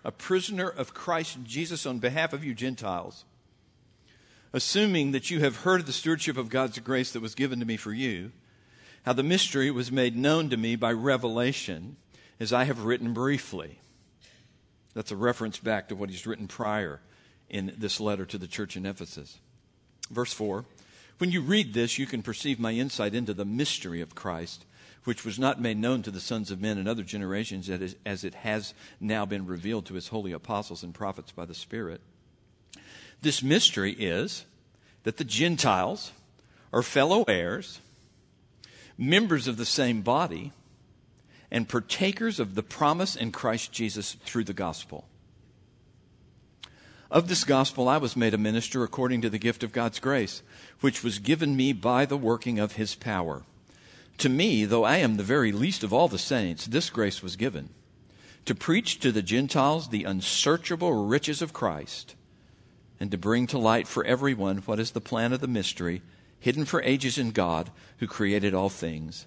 a 0.05 0.11
prisoner 0.11 0.69
of 0.69 0.93
Christ 0.93 1.39
Jesus 1.45 1.87
on 1.87 2.01
behalf 2.01 2.33
of 2.33 2.43
you 2.43 2.55
Gentiles, 2.55 3.25
assuming 4.53 5.13
that 5.13 5.31
you 5.31 5.39
have 5.39 5.59
heard 5.59 5.79
of 5.79 5.87
the 5.87 5.93
stewardship 5.93 6.37
of 6.37 6.49
God's 6.49 6.81
grace 6.81 7.13
that 7.13 7.23
was 7.23 7.37
given 7.37 7.61
to 7.61 7.67
me 7.67 7.77
for 7.77 7.93
you, 7.93 8.33
how 9.05 9.13
the 9.13 9.23
mystery 9.23 9.71
was 9.71 9.93
made 9.93 10.17
known 10.17 10.51
to 10.51 10.57
me 10.57 10.75
by 10.75 10.91
revelation, 10.91 11.95
as 12.41 12.53
I 12.53 12.65
have 12.65 12.85
written 12.85 13.13
briefly. 13.13 13.79
That's 14.95 15.11
a 15.11 15.17
reference 15.17 15.59
back 15.59 15.89
to 15.89 15.97
what 15.97 16.11
he's 16.11 16.27
written 16.27 16.49
prior 16.49 17.01
in 17.49 17.75
this 17.77 18.01
letter 18.01 18.25
to 18.27 18.39
the 18.39 18.47
church 18.47 18.77
in 18.77 18.87
Ephesus. 18.87 19.39
Verse 20.11 20.33
4 20.33 20.65
When 21.19 21.31
you 21.31 21.41
read 21.41 21.75
this, 21.75 21.99
you 21.99 22.07
can 22.07 22.23
perceive 22.23 22.59
my 22.59 22.73
insight 22.73 23.15
into 23.15 23.35
the 23.35 23.45
mystery 23.45 24.01
of 24.01 24.15
Christ 24.15 24.65
which 25.09 25.25
was 25.25 25.39
not 25.39 25.59
made 25.59 25.79
known 25.79 26.03
to 26.03 26.11
the 26.11 26.21
sons 26.21 26.51
of 26.51 26.61
men 26.61 26.77
in 26.77 26.87
other 26.87 27.03
generations, 27.03 27.71
as 27.71 28.25
it 28.25 28.35
has 28.35 28.75
now 29.01 29.25
been 29.25 29.47
revealed 29.47 29.87
to 29.87 29.95
his 29.95 30.09
holy 30.09 30.33
apostles 30.33 30.83
and 30.83 30.93
prophets 30.93 31.33
by 31.33 31.47
the 31.47 31.55
Spirit. 31.55 32.03
This 33.23 33.43
mystery 33.43 33.93
is 33.93 34.45
that 35.05 35.17
the 35.17 35.25
Gentiles 35.25 36.13
are 36.75 36.83
fellow 36.83 37.25
heirs, 37.27 37.81
members 38.99 39.49
of 39.49 39.57
the 39.57 39.65
same 39.65 40.03
body, 40.03 40.53
and 41.51 41.69
partakers 41.69 42.39
of 42.39 42.55
the 42.55 42.63
promise 42.63 43.17
in 43.17 43.33
Christ 43.33 43.73
Jesus 43.73 44.15
through 44.25 44.45
the 44.45 44.53
gospel. 44.53 45.07
Of 47.11 47.29
this 47.29 47.45
gospel 47.45 47.89
I 47.89 47.97
was 47.97 48.17
made 48.17 48.35
a 48.35 48.39
minister 48.39 48.85
according 48.85 49.23
to 49.23 49.31
the 49.31 49.39
gift 49.39 49.63
of 49.63 49.73
God's 49.73 49.99
grace, 49.99 50.43
which 50.81 51.03
was 51.03 51.19
given 51.19 51.57
me 51.57 51.73
by 51.73 52.05
the 52.05 52.19
working 52.19 52.59
of 52.59 52.73
his 52.73 52.95
power. 52.95 53.43
To 54.19 54.29
me, 54.29 54.65
though 54.65 54.85
I 54.85 54.99
am 54.99 55.17
the 55.17 55.23
very 55.23 55.53
least 55.53 55.83
of 55.83 55.93
all 55.93 56.09
the 56.09 56.19
saints, 56.19 56.67
this 56.67 56.91
grace 56.91 57.23
was 57.23 57.37
given 57.37 57.71
to 58.49 58.55
preach 58.55 58.99
to 58.99 59.13
the 59.13 59.21
Gentiles 59.21 59.89
the 59.89 60.05
unsearchable 60.05 61.07
riches 61.07 61.43
of 61.43 61.53
Christ, 61.53 62.15
and 62.99 63.11
to 63.11 63.19
bring 63.19 63.47
to 63.49 63.59
light 63.59 63.87
for 63.87 64.07
everyone 64.07 64.59
what 64.59 64.81
is 64.81 64.93
the 64.93 65.03
plan 65.03 65.35
of 65.35 65.41
the 65.41 65.47
mystery, 65.47 66.01
hidden 66.41 66.65
for 66.65 66.81
ages 66.81 67.19
in 67.19 67.31
God, 67.33 67.71
who 67.99 68.07
created 68.07 68.55
all 68.55 68.71
things, 68.71 69.27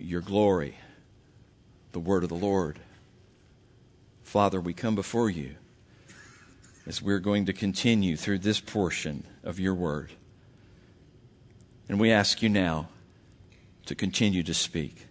your 0.00 0.20
glory, 0.20 0.76
the 1.92 2.00
word 2.00 2.22
of 2.22 2.28
the 2.28 2.34
Lord. 2.34 2.78
Father, 4.22 4.60
we 4.60 4.72
come 4.72 4.94
before 4.94 5.28
you 5.28 5.56
as 6.86 7.02
we're 7.02 7.18
going 7.18 7.46
to 7.46 7.52
continue 7.52 8.16
through 8.16 8.38
this 8.38 8.60
portion 8.60 9.24
of 9.44 9.60
your 9.60 9.74
word. 9.74 10.12
And 11.88 12.00
we 12.00 12.10
ask 12.10 12.42
you 12.42 12.48
now 12.48 12.88
to 13.86 13.94
continue 13.94 14.42
to 14.44 14.54
speak, 14.54 15.06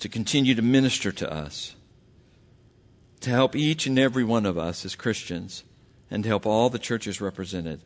to 0.00 0.08
continue 0.08 0.54
to 0.54 0.62
minister 0.62 1.12
to 1.12 1.32
us, 1.32 1.74
to 3.20 3.30
help 3.30 3.56
each 3.56 3.86
and 3.86 3.98
every 3.98 4.24
one 4.24 4.44
of 4.44 4.58
us 4.58 4.84
as 4.84 4.94
Christians, 4.94 5.64
and 6.10 6.22
to 6.22 6.28
help 6.28 6.46
all 6.46 6.68
the 6.68 6.78
churches 6.78 7.20
represented 7.20 7.82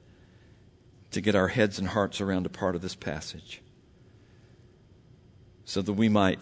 to 1.11 1.21
get 1.21 1.35
our 1.35 1.49
heads 1.49 1.79
and 1.79 1.89
hearts 1.89 2.21
around 2.21 2.47
a 2.47 2.51
part 2.51 2.75
of 2.75 2.83
this 2.83 2.95
passage 2.95 3.63
so 5.71 5.81
that 5.81 5.93
we 5.93 6.09
might 6.09 6.41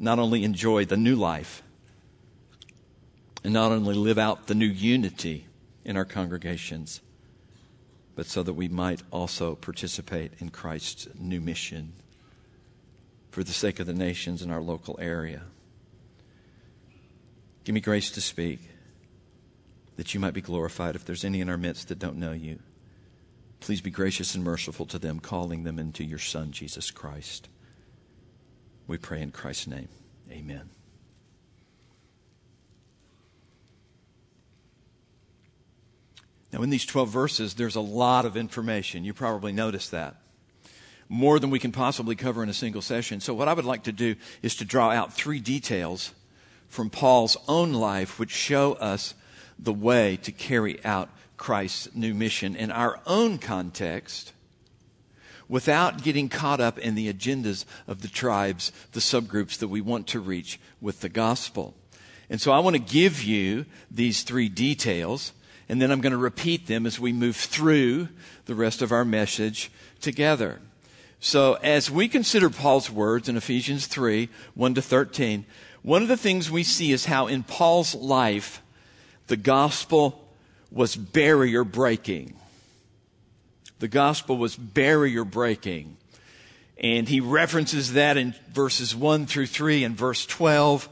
not 0.00 0.18
only 0.18 0.42
enjoy 0.42 0.84
the 0.84 0.96
new 0.96 1.14
life 1.14 1.62
and 3.44 3.52
not 3.52 3.70
only 3.70 3.94
live 3.94 4.18
out 4.18 4.48
the 4.48 4.54
new 4.54 4.66
unity 4.66 5.46
in 5.84 5.96
our 5.96 6.04
congregations, 6.04 7.00
but 8.16 8.26
so 8.26 8.42
that 8.42 8.54
we 8.54 8.66
might 8.66 9.00
also 9.12 9.54
participate 9.54 10.32
in 10.40 10.48
Christ's 10.48 11.06
new 11.16 11.40
mission 11.40 11.92
for 13.30 13.44
the 13.44 13.52
sake 13.52 13.78
of 13.78 13.86
the 13.86 13.94
nations 13.94 14.42
in 14.42 14.50
our 14.50 14.60
local 14.60 14.98
area. 15.00 15.42
Give 17.62 17.76
me 17.76 17.80
grace 17.80 18.10
to 18.10 18.20
speak 18.20 18.58
that 19.94 20.14
you 20.14 20.18
might 20.18 20.34
be 20.34 20.40
glorified. 20.40 20.96
If 20.96 21.04
there's 21.04 21.24
any 21.24 21.40
in 21.40 21.48
our 21.48 21.56
midst 21.56 21.86
that 21.90 22.00
don't 22.00 22.16
know 22.16 22.32
you, 22.32 22.58
please 23.60 23.80
be 23.80 23.90
gracious 23.90 24.34
and 24.34 24.42
merciful 24.42 24.86
to 24.86 24.98
them, 24.98 25.20
calling 25.20 25.62
them 25.62 25.78
into 25.78 26.02
your 26.02 26.18
Son, 26.18 26.50
Jesus 26.50 26.90
Christ. 26.90 27.48
We 28.86 28.98
pray 28.98 29.22
in 29.22 29.30
Christ's 29.30 29.66
name. 29.66 29.88
Amen. 30.30 30.68
Now, 36.52 36.62
in 36.62 36.70
these 36.70 36.86
12 36.86 37.08
verses, 37.08 37.54
there's 37.54 37.74
a 37.74 37.80
lot 37.80 38.24
of 38.24 38.36
information. 38.36 39.04
You 39.04 39.12
probably 39.12 39.52
noticed 39.52 39.90
that 39.90 40.16
more 41.08 41.38
than 41.38 41.50
we 41.50 41.58
can 41.58 41.72
possibly 41.72 42.14
cover 42.14 42.42
in 42.42 42.48
a 42.48 42.54
single 42.54 42.82
session. 42.82 43.20
So, 43.20 43.34
what 43.34 43.48
I 43.48 43.54
would 43.54 43.64
like 43.64 43.84
to 43.84 43.92
do 43.92 44.16
is 44.42 44.54
to 44.56 44.64
draw 44.64 44.90
out 44.90 45.12
three 45.12 45.40
details 45.40 46.12
from 46.68 46.90
Paul's 46.90 47.36
own 47.48 47.72
life 47.72 48.18
which 48.18 48.30
show 48.30 48.74
us 48.74 49.14
the 49.58 49.72
way 49.72 50.16
to 50.22 50.32
carry 50.32 50.84
out 50.84 51.08
Christ's 51.36 51.94
new 51.94 52.14
mission 52.14 52.56
in 52.56 52.70
our 52.70 53.00
own 53.06 53.38
context 53.38 54.32
without 55.48 56.02
getting 56.02 56.28
caught 56.28 56.60
up 56.60 56.78
in 56.78 56.94
the 56.94 57.12
agendas 57.12 57.64
of 57.86 58.02
the 58.02 58.08
tribes, 58.08 58.72
the 58.92 59.00
subgroups 59.00 59.58
that 59.58 59.68
we 59.68 59.80
want 59.80 60.06
to 60.08 60.20
reach 60.20 60.58
with 60.80 61.00
the 61.00 61.08
gospel. 61.08 61.74
And 62.30 62.40
so 62.40 62.52
I 62.52 62.58
want 62.58 62.74
to 62.74 62.82
give 62.82 63.22
you 63.22 63.66
these 63.90 64.22
three 64.22 64.48
details, 64.48 65.32
and 65.68 65.80
then 65.80 65.90
I'm 65.90 66.00
going 66.00 66.12
to 66.12 66.18
repeat 66.18 66.66
them 66.66 66.86
as 66.86 66.98
we 66.98 67.12
move 67.12 67.36
through 67.36 68.08
the 68.46 68.54
rest 68.54 68.82
of 68.82 68.92
our 68.92 69.04
message 69.04 69.70
together. 70.00 70.60
So 71.20 71.54
as 71.62 71.90
we 71.90 72.08
consider 72.08 72.50
Paul's 72.50 72.90
words 72.90 73.28
in 73.28 73.36
Ephesians 73.36 73.86
3, 73.86 74.28
1 74.54 74.74
to 74.74 74.82
13, 74.82 75.46
one 75.82 76.02
of 76.02 76.08
the 76.08 76.16
things 76.16 76.50
we 76.50 76.64
see 76.64 76.92
is 76.92 77.06
how 77.06 77.26
in 77.26 77.42
Paul's 77.42 77.94
life, 77.94 78.62
the 79.26 79.36
gospel 79.36 80.28
was 80.70 80.96
barrier 80.96 81.64
breaking. 81.64 82.34
The 83.84 83.88
gospel 83.88 84.38
was 84.38 84.56
barrier 84.56 85.26
breaking. 85.26 85.98
And 86.78 87.06
he 87.06 87.20
references 87.20 87.92
that 87.92 88.16
in 88.16 88.34
verses 88.50 88.96
1 88.96 89.26
through 89.26 89.48
3 89.48 89.84
and 89.84 89.94
verse 89.94 90.24
12. 90.24 90.88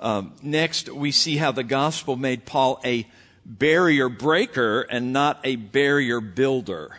Um, 0.00 0.34
next, 0.42 0.88
we 0.88 1.12
see 1.12 1.36
how 1.36 1.52
the 1.52 1.62
gospel 1.62 2.16
made 2.16 2.44
Paul 2.44 2.80
a 2.84 3.06
barrier 3.46 4.08
breaker 4.08 4.80
and 4.80 5.12
not 5.12 5.38
a 5.44 5.54
barrier 5.54 6.20
builder. 6.20 6.96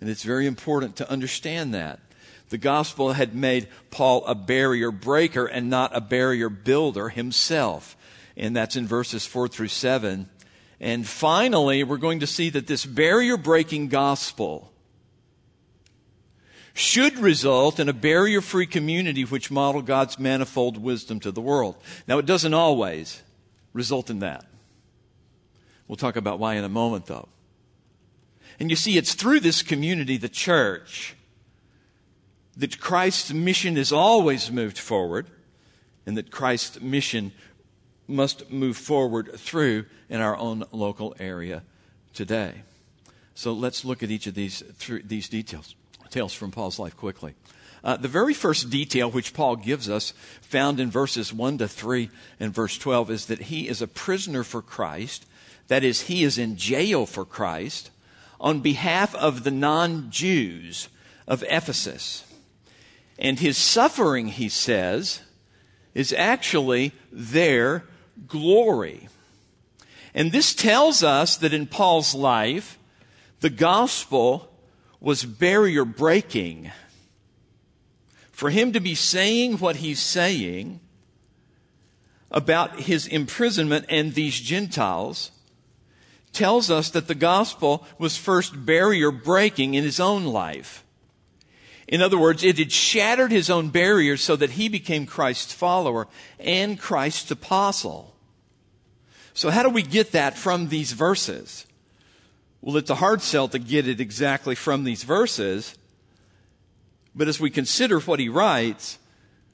And 0.00 0.10
it's 0.10 0.24
very 0.24 0.48
important 0.48 0.96
to 0.96 1.08
understand 1.08 1.72
that. 1.74 2.00
The 2.48 2.58
gospel 2.58 3.12
had 3.12 3.32
made 3.32 3.68
Paul 3.92 4.26
a 4.26 4.34
barrier 4.34 4.90
breaker 4.90 5.46
and 5.46 5.70
not 5.70 5.96
a 5.96 6.00
barrier 6.00 6.48
builder 6.48 7.10
himself. 7.10 7.96
And 8.36 8.56
that's 8.56 8.74
in 8.74 8.88
verses 8.88 9.24
4 9.24 9.46
through 9.46 9.68
7. 9.68 10.28
And 10.80 11.06
finally, 11.06 11.84
we're 11.84 11.98
going 11.98 12.20
to 12.20 12.26
see 12.26 12.48
that 12.50 12.66
this 12.66 12.86
barrier 12.86 13.36
breaking 13.36 13.88
gospel 13.88 14.72
should 16.72 17.18
result 17.18 17.78
in 17.78 17.88
a 17.88 17.92
barrier 17.92 18.40
free 18.40 18.66
community 18.66 19.24
which 19.24 19.50
model 19.50 19.82
God's 19.82 20.18
manifold 20.18 20.78
wisdom 20.78 21.20
to 21.20 21.30
the 21.30 21.40
world. 21.40 21.76
Now, 22.08 22.18
it 22.18 22.24
doesn't 22.24 22.54
always 22.54 23.22
result 23.74 24.08
in 24.08 24.20
that. 24.20 24.46
We'll 25.86 25.96
talk 25.96 26.16
about 26.16 26.38
why 26.38 26.54
in 26.54 26.64
a 26.64 26.68
moment, 26.68 27.06
though. 27.06 27.28
And 28.58 28.70
you 28.70 28.76
see, 28.76 28.96
it's 28.96 29.14
through 29.14 29.40
this 29.40 29.62
community, 29.62 30.16
the 30.16 30.28
church, 30.28 31.14
that 32.56 32.80
Christ's 32.80 33.32
mission 33.32 33.76
is 33.76 33.92
always 33.92 34.50
moved 34.50 34.78
forward, 34.78 35.26
and 36.06 36.16
that 36.16 36.30
Christ's 36.30 36.80
mission 36.80 37.32
must 38.10 38.50
move 38.50 38.76
forward 38.76 39.32
through 39.36 39.86
in 40.08 40.20
our 40.20 40.36
own 40.36 40.64
local 40.72 41.14
area 41.18 41.62
today. 42.12 42.62
So 43.34 43.52
let's 43.52 43.84
look 43.84 44.02
at 44.02 44.10
each 44.10 44.26
of 44.26 44.34
these, 44.34 44.62
these 45.04 45.28
details, 45.28 45.74
details 46.02 46.34
from 46.34 46.50
Paul's 46.50 46.78
life 46.78 46.96
quickly. 46.96 47.34
Uh, 47.82 47.96
the 47.96 48.08
very 48.08 48.34
first 48.34 48.68
detail 48.68 49.10
which 49.10 49.32
Paul 49.32 49.56
gives 49.56 49.88
us, 49.88 50.12
found 50.42 50.80
in 50.80 50.90
verses 50.90 51.32
1 51.32 51.58
to 51.58 51.68
3 51.68 52.10
and 52.38 52.52
verse 52.52 52.76
12, 52.76 53.10
is 53.10 53.26
that 53.26 53.42
he 53.42 53.68
is 53.68 53.80
a 53.80 53.86
prisoner 53.88 54.44
for 54.44 54.60
Christ. 54.60 55.24
That 55.68 55.82
is, 55.82 56.02
he 56.02 56.22
is 56.22 56.36
in 56.36 56.56
jail 56.56 57.06
for 57.06 57.24
Christ 57.24 57.90
on 58.38 58.60
behalf 58.60 59.14
of 59.14 59.44
the 59.44 59.50
non 59.50 60.10
Jews 60.10 60.88
of 61.26 61.44
Ephesus. 61.48 62.24
And 63.18 63.38
his 63.38 63.56
suffering, 63.56 64.28
he 64.28 64.48
says, 64.48 65.20
is 65.94 66.12
actually 66.12 66.92
their 67.12 67.84
glory. 68.26 69.08
And 70.14 70.32
this 70.32 70.54
tells 70.54 71.02
us 71.02 71.36
that 71.36 71.54
in 71.54 71.66
Paul's 71.66 72.14
life, 72.14 72.78
the 73.40 73.50
gospel 73.50 74.52
was 75.00 75.24
barrier 75.24 75.84
breaking. 75.84 76.70
For 78.32 78.50
him 78.50 78.72
to 78.72 78.80
be 78.80 78.94
saying 78.94 79.58
what 79.58 79.76
he's 79.76 80.00
saying 80.00 80.80
about 82.30 82.80
his 82.80 83.06
imprisonment 83.06 83.86
and 83.88 84.14
these 84.14 84.38
Gentiles 84.38 85.30
tells 86.32 86.70
us 86.70 86.90
that 86.90 87.08
the 87.08 87.14
gospel 87.14 87.84
was 87.98 88.16
first 88.16 88.64
barrier 88.64 89.10
breaking 89.10 89.74
in 89.74 89.84
his 89.84 89.98
own 89.98 90.24
life. 90.24 90.84
In 91.88 92.00
other 92.02 92.18
words, 92.18 92.44
it 92.44 92.58
had 92.58 92.70
shattered 92.70 93.32
his 93.32 93.50
own 93.50 93.70
barriers 93.70 94.22
so 94.22 94.36
that 94.36 94.50
he 94.50 94.68
became 94.68 95.06
Christ's 95.06 95.52
follower 95.52 96.06
and 96.38 96.78
Christ's 96.78 97.32
apostle. 97.32 98.09
So 99.40 99.48
how 99.48 99.62
do 99.62 99.70
we 99.70 99.80
get 99.80 100.12
that 100.12 100.36
from 100.36 100.68
these 100.68 100.92
verses? 100.92 101.64
Well, 102.60 102.76
it's 102.76 102.90
a 102.90 102.96
hard 102.96 103.22
sell 103.22 103.48
to 103.48 103.58
get 103.58 103.88
it 103.88 103.98
exactly 103.98 104.54
from 104.54 104.84
these 104.84 105.02
verses. 105.02 105.78
But 107.14 107.26
as 107.26 107.40
we 107.40 107.48
consider 107.48 108.00
what 108.00 108.20
he 108.20 108.28
writes, 108.28 108.98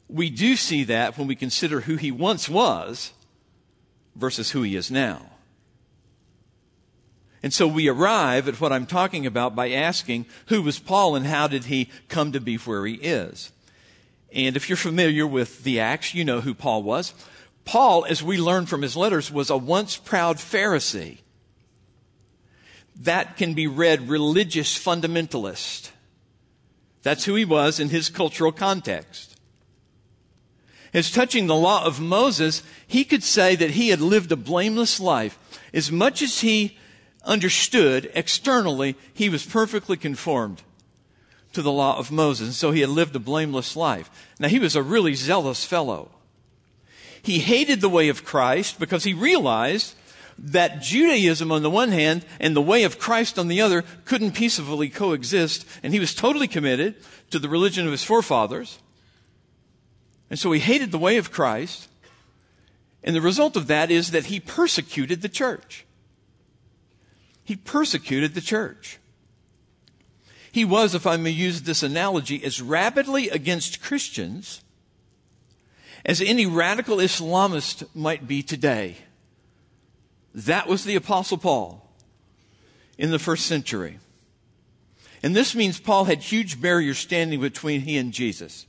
we 0.09 0.29
do 0.29 0.57
see 0.57 0.83
that 0.83 1.17
when 1.17 1.29
we 1.29 1.37
consider 1.37 1.83
who 1.83 1.95
he 1.95 2.11
once 2.11 2.49
was 2.49 3.13
versus 4.17 4.51
who 4.51 4.63
he 4.63 4.75
is 4.75 4.91
now. 4.91 5.31
And 7.41 7.55
so 7.55 7.69
we 7.69 7.87
arrive 7.87 8.49
at 8.49 8.61
what 8.61 8.73
I'm 8.73 8.87
talking 8.87 9.25
about 9.25 9.55
by 9.55 9.71
asking 9.71 10.27
who 10.47 10.63
was 10.63 10.81
Paul 10.81 11.15
and 11.15 11.27
how 11.27 11.47
did 11.47 11.67
he 11.67 11.91
come 12.09 12.33
to 12.33 12.41
be 12.41 12.57
where 12.57 12.87
he 12.87 12.95
is. 12.95 13.53
And 14.33 14.57
if 14.57 14.69
you're 14.69 14.77
familiar 14.77 15.29
with 15.29 15.63
the 15.63 15.79
Acts, 15.79 16.13
you 16.13 16.25
know 16.25 16.41
who 16.41 16.55
Paul 16.55 16.83
was. 16.83 17.15
Paul, 17.67 18.07
as 18.07 18.23
we 18.23 18.39
learn 18.39 18.65
from 18.65 18.81
his 18.81 18.97
letters, 18.97 19.31
was 19.31 19.51
a 19.51 19.57
once 19.57 19.97
proud 19.97 20.37
Pharisee. 20.37 21.19
That 23.01 23.37
can 23.37 23.53
be 23.53 23.67
read 23.67 24.09
religious 24.09 24.79
fundamentalist. 24.79 25.91
That's 27.03 27.25
who 27.25 27.35
he 27.35 27.45
was 27.45 27.79
in 27.79 27.91
his 27.91 28.09
cultural 28.09 28.53
context. 28.53 29.39
As 30.95 31.11
touching 31.11 31.47
the 31.47 31.57
law 31.57 31.85
of 31.85 32.01
Moses, 32.01 32.63
he 32.87 33.05
could 33.05 33.23
say 33.23 33.57
that 33.57 33.73
he 33.73 33.91
had 33.91 34.01
lived 34.01 34.33
a 34.33 34.37
blameless 34.37 34.99
life. 34.99 35.37
As 35.75 35.93
much 35.93 36.23
as 36.23 36.41
he 36.41 36.79
understood 37.25 38.11
externally, 38.15 38.95
he 39.13 39.29
was 39.29 39.45
perfectly 39.45 39.97
conformed 39.97 40.63
to 41.53 41.63
the 41.63 41.73
law 41.73 41.99
of 41.99 42.13
Moses. 42.13 42.47
And 42.47 42.55
so 42.55 42.71
he 42.71 42.81
had 42.81 42.91
lived 42.91 43.17
a 43.17 43.21
blameless 43.21 43.77
life. 43.77 44.09
Now 44.39 44.49
he 44.49 44.61
was 44.61 44.77
a 44.77 44.83
really 44.83 45.15
zealous 45.15 45.65
fellow. 45.65 46.11
He 47.27 47.41
hated 47.41 47.81
the 47.81 47.89
way 47.89 48.09
of 48.09 48.25
Christ 48.25 48.79
because 48.79 49.05
he 49.05 49.13
realized 49.13 49.95
that 50.39 50.81
Judaism 50.81 51.51
on 51.51 51.63
the 51.63 51.71
one 51.71 51.91
hand 51.91 52.25
and 52.39 52.55
the 52.55 52.63
way 52.63 52.85
of 52.85 52.99
Christ 52.99 53.39
on 53.39 53.49
the 53.49 53.61
other 53.61 53.83
couldn't 54.05 54.33
peacefully 54.33 54.89
coexist. 54.89 55.67
And 55.83 55.93
he 55.93 56.01
was 56.01 56.15
totally 56.15 56.47
committed 56.47 56.95
to 57.31 57.39
the 57.39 57.49
religion 57.49 57.85
of 57.85 57.93
his 57.93 58.05
forefathers. 58.05 58.79
And 60.31 60.39
so 60.39 60.53
he 60.53 60.61
hated 60.61 60.93
the 60.93 60.99
way 60.99 61.17
of 61.17 61.33
Christ. 61.33 61.89
And 63.03 63.17
the 63.17 63.21
result 63.21 63.57
of 63.57 63.67
that 63.67 63.91
is 63.91 64.13
that 64.13 64.27
he 64.27 64.41
persecuted 64.41 65.23
the 65.23 65.29
church 65.29 65.87
he 67.47 67.55
persecuted 67.55 68.35
the 68.35 68.41
church. 68.41 68.99
He 70.51 70.65
was, 70.65 70.97
if 70.97 71.07
I 71.07 71.17
may 71.17 71.31
use 71.31 71.63
this 71.63 71.85
analogy, 71.85 72.45
as 72.45 72.61
rapidly 72.61 73.31
against 73.31 73.81
Christians 73.81 74.63
as 76.07 76.23
any 76.23 76.47
radical 76.47 76.97
Islamist 76.97 77.87
might 77.95 78.27
be 78.27 78.43
today. 78.43 78.97
That 80.35 80.67
was 80.67 80.85
the 80.85 80.97
Apostle 80.97 81.37
Paul 81.37 81.87
in 82.97 83.11
the 83.11 83.19
first 83.19 83.45
century. 83.45 83.99
And 85.23 85.37
this 85.37 85.55
means 85.55 85.79
Paul 85.79 86.05
had 86.05 86.21
huge 86.21 86.61
barriers 86.63 86.99
standing 86.99 87.41
between 87.41 87.83
he 87.83 87.99
and 87.99 88.13
Jesus 88.13 88.67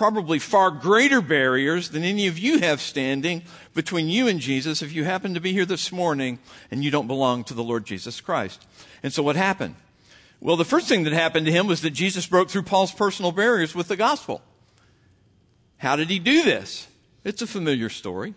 probably 0.00 0.38
far 0.38 0.70
greater 0.70 1.20
barriers 1.20 1.90
than 1.90 2.02
any 2.02 2.26
of 2.26 2.38
you 2.38 2.58
have 2.60 2.80
standing 2.80 3.42
between 3.74 4.08
you 4.08 4.28
and 4.28 4.40
Jesus 4.40 4.80
if 4.80 4.94
you 4.94 5.04
happen 5.04 5.34
to 5.34 5.40
be 5.40 5.52
here 5.52 5.66
this 5.66 5.92
morning 5.92 6.38
and 6.70 6.82
you 6.82 6.90
don't 6.90 7.06
belong 7.06 7.44
to 7.44 7.52
the 7.52 7.62
Lord 7.62 7.84
Jesus 7.84 8.18
Christ. 8.18 8.66
And 9.02 9.12
so 9.12 9.22
what 9.22 9.36
happened? 9.36 9.74
Well, 10.40 10.56
the 10.56 10.64
first 10.64 10.88
thing 10.88 11.04
that 11.04 11.12
happened 11.12 11.44
to 11.44 11.52
him 11.52 11.66
was 11.66 11.82
that 11.82 11.90
Jesus 11.90 12.26
broke 12.26 12.48
through 12.48 12.62
Paul's 12.62 12.92
personal 12.92 13.30
barriers 13.30 13.74
with 13.74 13.88
the 13.88 13.96
gospel. 13.96 14.40
How 15.80 15.96
did 15.96 16.10
he 16.10 16.18
do 16.18 16.42
this? 16.42 16.88
It's 17.24 17.40
a 17.40 17.46
familiar 17.46 17.88
story. 17.88 18.34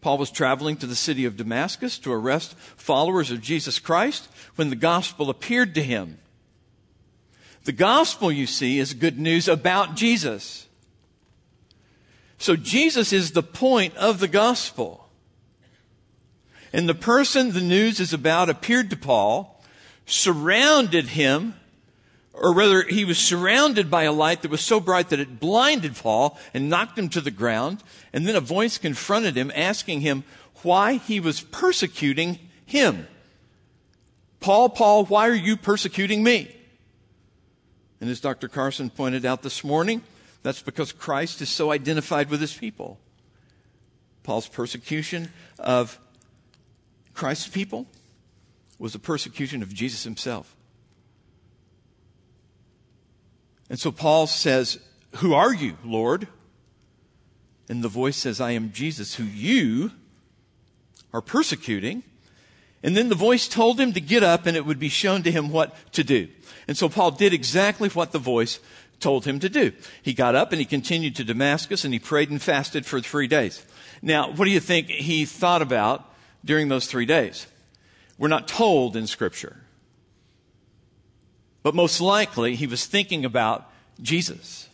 Paul 0.00 0.18
was 0.18 0.32
traveling 0.32 0.76
to 0.78 0.86
the 0.86 0.96
city 0.96 1.24
of 1.24 1.36
Damascus 1.36 2.00
to 2.00 2.12
arrest 2.12 2.58
followers 2.76 3.30
of 3.30 3.40
Jesus 3.40 3.78
Christ 3.78 4.28
when 4.56 4.68
the 4.68 4.76
gospel 4.76 5.30
appeared 5.30 5.72
to 5.76 5.82
him. 5.82 6.18
The 7.62 7.70
gospel, 7.70 8.32
you 8.32 8.48
see, 8.48 8.80
is 8.80 8.92
good 8.92 9.20
news 9.20 9.46
about 9.46 9.94
Jesus. 9.94 10.66
So 12.38 12.56
Jesus 12.56 13.12
is 13.12 13.30
the 13.30 13.44
point 13.44 13.96
of 13.96 14.18
the 14.18 14.26
gospel. 14.26 15.08
And 16.72 16.88
the 16.88 16.94
person 16.94 17.52
the 17.52 17.60
news 17.60 18.00
is 18.00 18.12
about 18.12 18.50
appeared 18.50 18.90
to 18.90 18.96
Paul, 18.96 19.62
surrounded 20.06 21.10
him, 21.10 21.54
or 22.32 22.54
rather, 22.54 22.82
he 22.82 23.04
was 23.04 23.18
surrounded 23.18 23.90
by 23.90 24.04
a 24.04 24.12
light 24.12 24.42
that 24.42 24.50
was 24.50 24.62
so 24.62 24.80
bright 24.80 25.10
that 25.10 25.20
it 25.20 25.38
blinded 25.38 25.96
Paul 25.96 26.38
and 26.54 26.70
knocked 26.70 26.98
him 26.98 27.08
to 27.10 27.20
the 27.20 27.30
ground. 27.30 27.82
And 28.12 28.26
then 28.26 28.36
a 28.36 28.40
voice 28.40 28.78
confronted 28.78 29.36
him, 29.36 29.52
asking 29.54 30.00
him 30.00 30.24
why 30.62 30.94
he 30.94 31.20
was 31.20 31.40
persecuting 31.40 32.38
him 32.64 33.06
Paul, 34.42 34.68
Paul, 34.70 35.04
why 35.06 35.28
are 35.28 35.34
you 35.34 35.56
persecuting 35.56 36.22
me? 36.22 36.54
And 38.00 38.10
as 38.10 38.20
Dr. 38.20 38.48
Carson 38.48 38.90
pointed 38.90 39.24
out 39.24 39.42
this 39.42 39.62
morning, 39.62 40.02
that's 40.42 40.60
because 40.60 40.90
Christ 40.90 41.40
is 41.40 41.48
so 41.48 41.70
identified 41.70 42.28
with 42.28 42.40
his 42.40 42.52
people. 42.52 42.98
Paul's 44.24 44.48
persecution 44.48 45.32
of 45.60 45.98
Christ's 47.14 47.46
people 47.46 47.86
was 48.80 48.92
the 48.92 48.98
persecution 48.98 49.62
of 49.62 49.72
Jesus 49.72 50.02
himself. 50.02 50.56
And 53.72 53.80
so 53.80 53.90
Paul 53.90 54.26
says, 54.26 54.78
Who 55.16 55.32
are 55.32 55.54
you, 55.54 55.78
Lord? 55.82 56.28
And 57.70 57.82
the 57.82 57.88
voice 57.88 58.18
says, 58.18 58.38
I 58.38 58.50
am 58.50 58.70
Jesus, 58.70 59.14
who 59.14 59.24
you 59.24 59.92
are 61.10 61.22
persecuting. 61.22 62.02
And 62.82 62.94
then 62.94 63.08
the 63.08 63.14
voice 63.14 63.48
told 63.48 63.80
him 63.80 63.94
to 63.94 64.00
get 64.00 64.22
up 64.22 64.44
and 64.44 64.58
it 64.58 64.66
would 64.66 64.78
be 64.78 64.90
shown 64.90 65.22
to 65.22 65.32
him 65.32 65.48
what 65.48 65.74
to 65.92 66.04
do. 66.04 66.28
And 66.68 66.76
so 66.76 66.90
Paul 66.90 67.12
did 67.12 67.32
exactly 67.32 67.88
what 67.88 68.12
the 68.12 68.18
voice 68.18 68.60
told 69.00 69.24
him 69.24 69.38
to 69.40 69.48
do. 69.48 69.72
He 70.02 70.12
got 70.12 70.34
up 70.34 70.52
and 70.52 70.60
he 70.60 70.66
continued 70.66 71.16
to 71.16 71.24
Damascus 71.24 71.82
and 71.82 71.94
he 71.94 71.98
prayed 71.98 72.28
and 72.28 72.42
fasted 72.42 72.84
for 72.84 73.00
three 73.00 73.26
days. 73.26 73.64
Now, 74.02 74.32
what 74.32 74.44
do 74.44 74.50
you 74.50 74.60
think 74.60 74.88
he 74.88 75.24
thought 75.24 75.62
about 75.62 76.12
during 76.44 76.68
those 76.68 76.88
three 76.88 77.06
days? 77.06 77.46
We're 78.18 78.28
not 78.28 78.48
told 78.48 78.96
in 78.96 79.06
Scripture. 79.06 79.61
But 81.62 81.74
most 81.74 82.00
likely, 82.00 82.56
he 82.56 82.66
was 82.66 82.86
thinking 82.86 83.24
about 83.24 83.70
Jesus. 84.00 84.68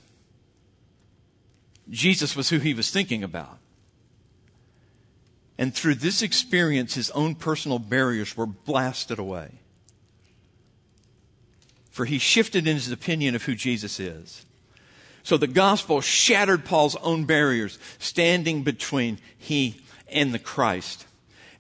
Jesus 1.90 2.36
was 2.36 2.50
who 2.50 2.58
he 2.58 2.74
was 2.74 2.90
thinking 2.90 3.22
about. 3.22 3.58
And 5.58 5.74
through 5.74 5.96
this 5.96 6.22
experience, 6.22 6.94
his 6.94 7.10
own 7.10 7.34
personal 7.34 7.78
barriers 7.78 8.36
were 8.36 8.46
blasted 8.46 9.18
away. 9.18 9.60
For 11.90 12.04
he 12.04 12.18
shifted 12.18 12.68
in 12.68 12.76
his 12.76 12.92
opinion 12.92 13.34
of 13.34 13.42
who 13.42 13.56
Jesus 13.56 13.98
is. 13.98 14.46
So 15.24 15.36
the 15.36 15.48
gospel 15.48 16.00
shattered 16.00 16.64
Paul's 16.64 16.96
own 16.96 17.24
barriers, 17.24 17.78
standing 17.98 18.62
between 18.62 19.18
he 19.36 19.80
and 20.08 20.32
the 20.32 20.38
Christ. 20.38 21.06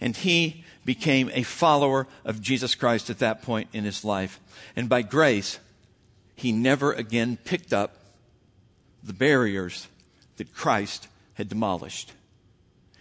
And 0.00 0.16
he 0.16 0.64
became 0.88 1.30
a 1.34 1.42
follower 1.42 2.06
of 2.24 2.40
Jesus 2.40 2.74
Christ 2.74 3.10
at 3.10 3.18
that 3.18 3.42
point 3.42 3.68
in 3.74 3.84
his 3.84 4.06
life. 4.06 4.40
And 4.74 4.88
by 4.88 5.02
grace, 5.02 5.58
he 6.34 6.50
never 6.50 6.94
again 6.94 7.36
picked 7.44 7.74
up 7.74 7.98
the 9.04 9.12
barriers 9.12 9.86
that 10.38 10.54
Christ 10.54 11.06
had 11.34 11.50
demolished. 11.50 12.14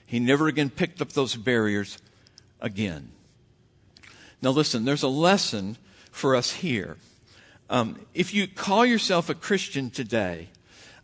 He 0.05 0.19
never 0.19 0.49
again 0.49 0.69
picked 0.69 1.01
up 1.01 1.13
those 1.13 1.37
barriers 1.37 1.97
again. 2.59 3.07
Now, 4.41 4.49
listen, 4.49 4.83
there's 4.83 5.03
a 5.03 5.07
lesson 5.07 5.77
for 6.11 6.35
us 6.35 6.51
here. 6.51 6.97
Um, 7.69 8.01
if 8.13 8.33
you 8.33 8.49
call 8.49 8.85
yourself 8.85 9.29
a 9.29 9.33
Christian 9.33 9.91
today, 9.91 10.49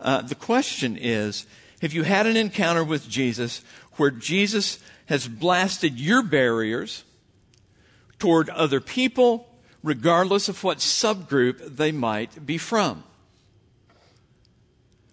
uh, 0.01 0.21
the 0.21 0.35
question 0.35 0.97
is 0.99 1.45
have 1.81 1.93
you 1.93 2.03
had 2.03 2.27
an 2.27 2.35
encounter 2.35 2.83
with 2.83 3.07
Jesus 3.07 3.61
where 3.93 4.11
Jesus 4.11 4.79
has 5.13 5.27
blasted 5.27 5.99
your 5.99 6.23
barriers 6.23 7.03
toward 8.17 8.49
other 8.49 8.81
people, 8.81 9.47
regardless 9.83 10.49
of 10.49 10.63
what 10.63 10.79
subgroup 10.79 11.75
they 11.75 11.91
might 11.91 12.47
be 12.47 12.57
from? 12.57 13.03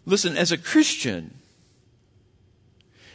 Listen, 0.07 0.39
as 0.39 0.51
a 0.51 0.57
Christian, 0.57 1.35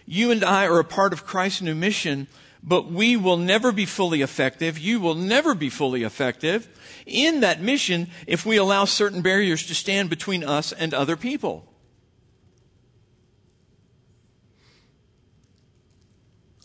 you 0.06 0.30
and 0.30 0.44
I 0.44 0.68
are 0.68 0.78
a 0.78 0.84
part 0.84 1.12
of 1.12 1.26
Christ's 1.26 1.64
new 1.64 1.74
mission, 1.74 2.28
but 2.62 2.92
we 2.92 3.18
will 3.18 3.38
never 3.38 3.72
be 3.72 3.88
fully 3.88 4.22
effective. 4.22 4.78
You 4.78 5.00
will 5.00 5.16
never 5.16 5.56
be 5.56 5.72
fully 5.72 6.04
effective 6.04 6.68
in 7.08 7.40
that 7.40 7.64
mission 7.64 8.12
if 8.28 8.46
we 8.46 8.58
allow 8.58 8.86
certain 8.86 9.24
barriers 9.24 9.66
to 9.66 9.74
stand 9.74 10.12
between 10.12 10.44
us 10.44 10.72
and 10.72 10.94
other 10.94 11.16
people. 11.16 11.66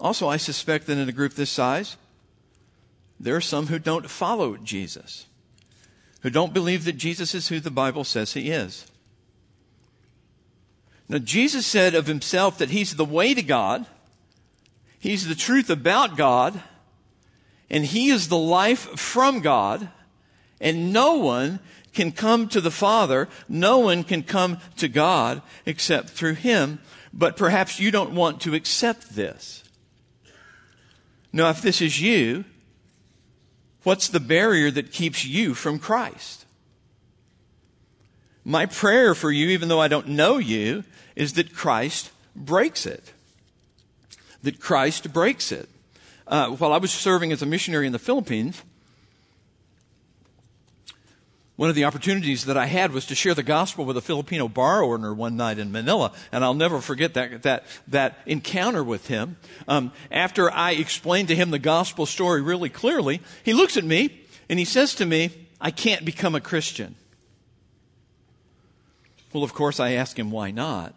Also, 0.00 0.28
I 0.28 0.38
suspect 0.38 0.86
that 0.86 0.96
in 0.96 1.08
a 1.08 1.12
group 1.12 1.34
this 1.34 1.50
size, 1.50 1.96
there 3.18 3.36
are 3.36 3.40
some 3.40 3.66
who 3.66 3.78
don't 3.78 4.08
follow 4.08 4.56
Jesus, 4.56 5.26
who 6.22 6.30
don't 6.30 6.54
believe 6.54 6.84
that 6.84 6.96
Jesus 6.96 7.34
is 7.34 7.48
who 7.48 7.60
the 7.60 7.70
Bible 7.70 8.04
says 8.04 8.32
he 8.32 8.50
is. 8.50 8.86
Now, 11.08 11.18
Jesus 11.18 11.66
said 11.66 11.94
of 11.94 12.06
himself 12.06 12.56
that 12.58 12.70
he's 12.70 12.96
the 12.96 13.04
way 13.04 13.34
to 13.34 13.42
God, 13.42 13.84
he's 14.98 15.28
the 15.28 15.34
truth 15.34 15.68
about 15.68 16.16
God, 16.16 16.62
and 17.68 17.84
he 17.84 18.08
is 18.08 18.28
the 18.28 18.38
life 18.38 18.98
from 18.98 19.40
God, 19.40 19.90
and 20.60 20.92
no 20.92 21.14
one 21.14 21.60
can 21.92 22.12
come 22.12 22.48
to 22.48 22.60
the 22.60 22.70
Father, 22.70 23.28
no 23.48 23.78
one 23.78 24.04
can 24.04 24.22
come 24.22 24.58
to 24.76 24.88
God 24.88 25.42
except 25.66 26.10
through 26.10 26.34
him. 26.34 26.78
But 27.12 27.36
perhaps 27.36 27.80
you 27.80 27.90
don't 27.90 28.14
want 28.14 28.40
to 28.42 28.54
accept 28.54 29.16
this. 29.16 29.64
Now, 31.32 31.50
if 31.50 31.62
this 31.62 31.80
is 31.80 32.00
you, 32.00 32.44
what's 33.82 34.08
the 34.08 34.20
barrier 34.20 34.70
that 34.70 34.92
keeps 34.92 35.24
you 35.24 35.54
from 35.54 35.78
Christ? 35.78 36.44
My 38.44 38.66
prayer 38.66 39.14
for 39.14 39.30
you, 39.30 39.48
even 39.48 39.68
though 39.68 39.80
I 39.80 39.88
don't 39.88 40.08
know 40.08 40.38
you, 40.38 40.84
is 41.14 41.34
that 41.34 41.54
Christ 41.54 42.10
breaks 42.34 42.86
it. 42.86 43.12
That 44.42 44.60
Christ 44.60 45.12
breaks 45.12 45.52
it. 45.52 45.68
Uh, 46.26 46.50
while 46.50 46.72
I 46.72 46.78
was 46.78 46.90
serving 46.90 47.32
as 47.32 47.42
a 47.42 47.46
missionary 47.46 47.86
in 47.86 47.92
the 47.92 47.98
Philippines, 47.98 48.62
one 51.60 51.68
of 51.68 51.76
the 51.76 51.84
opportunities 51.84 52.46
that 52.46 52.56
I 52.56 52.64
had 52.64 52.90
was 52.90 53.04
to 53.04 53.14
share 53.14 53.34
the 53.34 53.42
gospel 53.42 53.84
with 53.84 53.94
a 53.98 54.00
Filipino 54.00 54.48
bar 54.48 54.82
owner 54.82 55.12
one 55.12 55.36
night 55.36 55.58
in 55.58 55.70
Manila, 55.70 56.10
and 56.32 56.42
I'll 56.42 56.54
never 56.54 56.80
forget 56.80 57.12
that 57.12 57.42
that 57.42 57.66
that 57.88 58.16
encounter 58.24 58.82
with 58.82 59.08
him. 59.08 59.36
Um, 59.68 59.92
after 60.10 60.50
I 60.50 60.70
explained 60.70 61.28
to 61.28 61.36
him 61.36 61.50
the 61.50 61.58
gospel 61.58 62.06
story 62.06 62.40
really 62.40 62.70
clearly, 62.70 63.20
he 63.42 63.52
looks 63.52 63.76
at 63.76 63.84
me 63.84 64.22
and 64.48 64.58
he 64.58 64.64
says 64.64 64.94
to 64.94 65.04
me, 65.04 65.32
"I 65.60 65.70
can't 65.70 66.02
become 66.02 66.34
a 66.34 66.40
Christian." 66.40 66.94
Well, 69.34 69.44
of 69.44 69.52
course, 69.52 69.78
I 69.78 69.92
ask 69.92 70.18
him 70.18 70.30
why 70.30 70.52
not, 70.52 70.94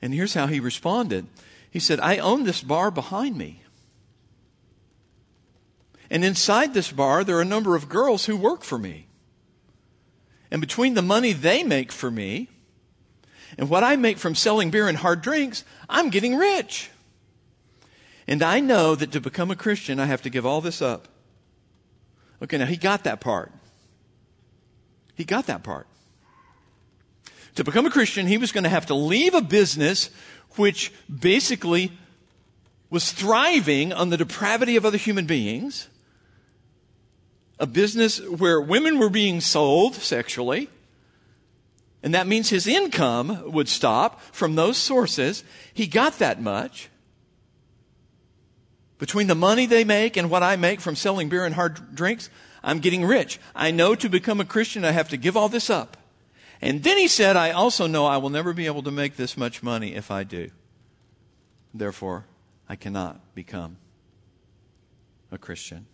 and 0.00 0.14
here's 0.14 0.32
how 0.32 0.46
he 0.46 0.58
responded. 0.58 1.26
He 1.70 1.80
said, 1.80 2.00
"I 2.00 2.16
own 2.16 2.44
this 2.44 2.62
bar 2.62 2.90
behind 2.90 3.36
me." 3.36 3.60
And 6.10 6.24
inside 6.24 6.74
this 6.74 6.90
bar, 6.90 7.24
there 7.24 7.36
are 7.36 7.42
a 7.42 7.46
number 7.46 7.76
of 7.76 7.88
girls 7.88 8.24
who 8.24 8.36
work 8.36 8.62
for 8.62 8.78
me. 8.78 9.06
And 10.50 10.60
between 10.60 10.94
the 10.94 11.02
money 11.02 11.32
they 11.32 11.62
make 11.62 11.92
for 11.92 12.10
me 12.10 12.48
and 13.58 13.68
what 13.68 13.84
I 13.84 13.96
make 13.96 14.18
from 14.18 14.34
selling 14.34 14.70
beer 14.70 14.88
and 14.88 14.96
hard 14.96 15.20
drinks, 15.20 15.64
I'm 15.88 16.10
getting 16.10 16.36
rich. 16.36 16.90
And 18.26 18.42
I 18.42 18.60
know 18.60 18.94
that 18.94 19.12
to 19.12 19.20
become 19.20 19.50
a 19.50 19.56
Christian, 19.56 20.00
I 20.00 20.06
have 20.06 20.22
to 20.22 20.30
give 20.30 20.46
all 20.46 20.60
this 20.60 20.80
up. 20.80 21.08
Okay, 22.42 22.58
now 22.58 22.66
he 22.66 22.76
got 22.76 23.04
that 23.04 23.20
part. 23.20 23.52
He 25.14 25.24
got 25.24 25.46
that 25.46 25.62
part. 25.62 25.86
To 27.56 27.64
become 27.64 27.86
a 27.86 27.90
Christian, 27.90 28.26
he 28.26 28.38
was 28.38 28.52
going 28.52 28.64
to 28.64 28.70
have 28.70 28.86
to 28.86 28.94
leave 28.94 29.34
a 29.34 29.40
business 29.40 30.10
which 30.56 30.92
basically 31.08 31.92
was 32.90 33.10
thriving 33.12 33.92
on 33.92 34.10
the 34.10 34.16
depravity 34.16 34.76
of 34.76 34.86
other 34.86 34.96
human 34.96 35.26
beings 35.26 35.88
a 37.58 37.66
business 37.66 38.20
where 38.20 38.60
women 38.60 38.98
were 38.98 39.10
being 39.10 39.40
sold 39.40 39.94
sexually, 39.94 40.70
and 42.02 42.14
that 42.14 42.26
means 42.26 42.50
his 42.50 42.66
income 42.66 43.50
would 43.50 43.68
stop 43.68 44.20
from 44.32 44.54
those 44.54 44.76
sources. 44.76 45.42
He 45.74 45.86
got 45.86 46.18
that 46.18 46.40
much. 46.40 46.88
Between 48.98 49.26
the 49.26 49.34
money 49.34 49.66
they 49.66 49.84
make 49.84 50.16
and 50.16 50.30
what 50.30 50.42
I 50.42 50.56
make 50.56 50.80
from 50.80 50.96
selling 50.96 51.28
beer 51.28 51.44
and 51.44 51.54
hard 51.54 51.94
drinks, 51.94 52.30
I'm 52.62 52.80
getting 52.80 53.04
rich. 53.04 53.40
I 53.54 53.70
know 53.70 53.94
to 53.94 54.08
become 54.08 54.40
a 54.40 54.44
Christian, 54.44 54.84
I 54.84 54.92
have 54.92 55.08
to 55.10 55.16
give 55.16 55.36
all 55.36 55.48
this 55.48 55.70
up. 55.70 55.96
And 56.60 56.82
then 56.82 56.98
he 56.98 57.06
said, 57.06 57.36
I 57.36 57.52
also 57.52 57.86
know 57.86 58.06
I 58.06 58.16
will 58.16 58.30
never 58.30 58.52
be 58.52 58.66
able 58.66 58.82
to 58.82 58.90
make 58.90 59.16
this 59.16 59.36
much 59.36 59.62
money 59.62 59.94
if 59.94 60.10
I 60.10 60.24
do. 60.24 60.50
Therefore, 61.72 62.24
I 62.68 62.74
cannot 62.74 63.34
become 63.34 63.76
a 65.30 65.38
Christian. 65.38 65.86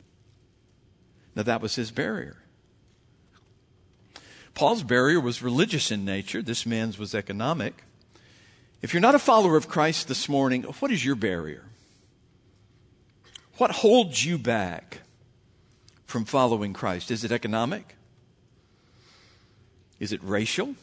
Now, 1.34 1.42
that 1.42 1.60
was 1.60 1.74
his 1.74 1.90
barrier. 1.90 2.36
Paul's 4.54 4.84
barrier 4.84 5.18
was 5.18 5.42
religious 5.42 5.90
in 5.90 6.04
nature, 6.04 6.40
this 6.40 6.64
man's 6.64 6.98
was 6.98 7.14
economic. 7.14 7.82
If 8.82 8.94
you're 8.94 9.00
not 9.00 9.14
a 9.14 9.18
follower 9.18 9.56
of 9.56 9.68
Christ 9.68 10.08
this 10.08 10.28
morning, 10.28 10.62
what 10.62 10.92
is 10.92 11.04
your 11.04 11.16
barrier? 11.16 11.64
What 13.56 13.70
holds 13.70 14.24
you 14.24 14.38
back 14.38 15.00
from 16.06 16.24
following 16.24 16.72
Christ? 16.72 17.10
Is 17.10 17.24
it 17.24 17.32
economic? 17.32 17.96
Is 19.98 20.12
it 20.12 20.20
racial? 20.22 20.74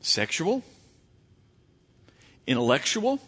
Sexual? 0.00 0.62
Intellectual? 2.46 3.18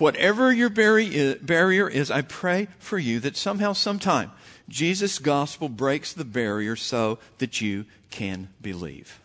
Whatever 0.00 0.52
your 0.52 0.68
uh, 0.68 1.34
barrier 1.42 1.88
is, 1.88 2.10
I 2.10 2.22
pray 2.22 2.68
for 2.78 2.98
you 2.98 3.20
that 3.20 3.36
somehow, 3.36 3.72
sometime, 3.72 4.32
Jesus' 4.68 5.18
gospel 5.18 5.68
breaks 5.68 6.12
the 6.12 6.24
barrier 6.24 6.76
so 6.76 7.18
that 7.38 7.60
you 7.60 7.86
can 8.10 8.48
believe. 8.60 9.20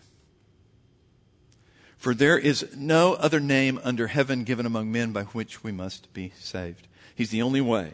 For 1.97 2.13
there 2.13 2.37
is 2.37 2.75
no 2.75 3.13
other 3.13 3.39
name 3.39 3.79
under 3.83 4.07
heaven 4.07 4.43
given 4.43 4.65
among 4.65 4.91
men 4.91 5.11
by 5.11 5.23
which 5.23 5.63
we 5.63 5.71
must 5.71 6.13
be 6.13 6.33
saved. 6.39 6.87
He's 7.15 7.31
the 7.31 7.41
only 7.41 7.61
way. 7.61 7.93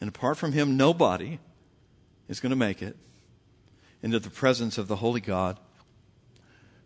And 0.00 0.08
apart 0.08 0.38
from 0.38 0.52
him, 0.52 0.76
nobody 0.76 1.38
is 2.28 2.40
going 2.40 2.50
to 2.50 2.56
make 2.56 2.82
it 2.82 2.96
into 4.02 4.18
the 4.18 4.30
presence 4.30 4.78
of 4.78 4.88
the 4.88 4.96
Holy 4.96 5.20
God 5.20 5.58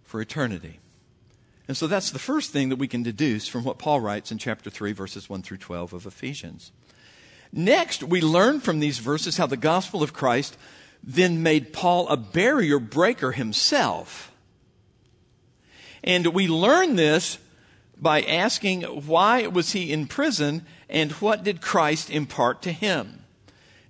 for 0.02 0.20
eternity. 0.20 0.80
And 1.66 1.76
so 1.76 1.86
that's 1.86 2.10
the 2.10 2.18
first 2.18 2.50
thing 2.50 2.68
that 2.68 2.76
we 2.76 2.88
can 2.88 3.02
deduce 3.02 3.48
from 3.48 3.64
what 3.64 3.78
Paul 3.78 4.00
writes 4.00 4.30
in 4.30 4.38
chapter 4.38 4.68
3, 4.68 4.92
verses 4.92 5.28
1 5.30 5.42
through 5.42 5.56
12 5.58 5.94
of 5.94 6.06
Ephesians. 6.06 6.72
Next, 7.52 8.02
we 8.02 8.20
learn 8.20 8.60
from 8.60 8.80
these 8.80 8.98
verses 8.98 9.36
how 9.36 9.46
the 9.46 9.56
gospel 9.56 10.02
of 10.02 10.12
Christ 10.12 10.56
then 11.02 11.42
made 11.42 11.72
Paul 11.72 12.08
a 12.08 12.16
barrier 12.16 12.78
breaker 12.78 13.32
himself. 13.32 14.32
And 16.02 16.26
we 16.28 16.48
learn 16.48 16.96
this 16.96 17.38
by 17.96 18.22
asking 18.22 18.82
why 18.82 19.46
was 19.46 19.72
he 19.72 19.92
in 19.92 20.06
prison 20.06 20.66
and 20.88 21.12
what 21.12 21.44
did 21.44 21.60
Christ 21.62 22.10
impart 22.10 22.60
to 22.62 22.72
him? 22.72 23.23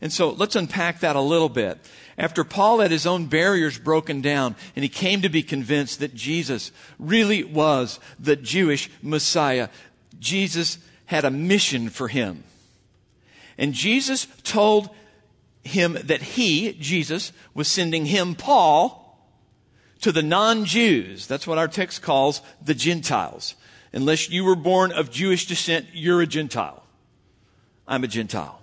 And 0.05 0.13
so 0.13 0.33
let's 0.33 0.55
unpack 0.55 1.01
that 1.01 1.17
a 1.17 1.21
little 1.21 1.49
bit. 1.49 1.79
After 2.19 2.45
Paul 2.45 2.81
had 2.81 2.91
his 2.91 3.07
own 3.07 3.25
barriers 3.25 3.79
broken 3.79 4.21
down 4.21 4.55
and 4.77 4.83
he 4.83 4.89
came 4.91 5.23
to 5.23 5.31
be 5.31 5.43
convinced 5.43 5.99
that 6.01 6.15
Jesus 6.15 6.73
really 6.99 7.43
was 7.43 7.99
the 8.21 8.37
Jewish 8.37 8.91
Messiah, 9.01 9.71
Jesus 10.21 10.77
had 11.07 11.25
a 11.25 11.31
mission 11.31 11.89
for 11.89 12.09
him. 12.09 12.45
And 13.57 13.73
Jesus 13.73 14.27
told 14.43 14.91
him 15.63 15.97
that 16.05 16.21
he, 16.21 16.75
Jesus, 16.75 17.33
was 17.55 17.67
sending 17.67 18.05
him, 18.05 18.35
Paul, 18.35 19.19
to 20.03 20.13
the 20.13 20.23
non 20.23 20.67
Jews. 20.67 21.27
That's 21.27 21.47
what 21.47 21.57
our 21.57 21.69
text 21.69 22.03
calls 22.03 22.43
the 22.63 22.75
Gentiles. 22.75 23.55
Unless 23.95 24.29
you 24.29 24.45
were 24.45 24.55
born 24.55 24.93
of 24.93 25.11
Jewish 25.11 25.47
descent, 25.47 25.87
you're 25.95 26.21
a 26.21 26.27
Gentile. 26.27 26.83
I'm 27.89 28.05
a 28.05 28.09
Gentile. 28.09 28.61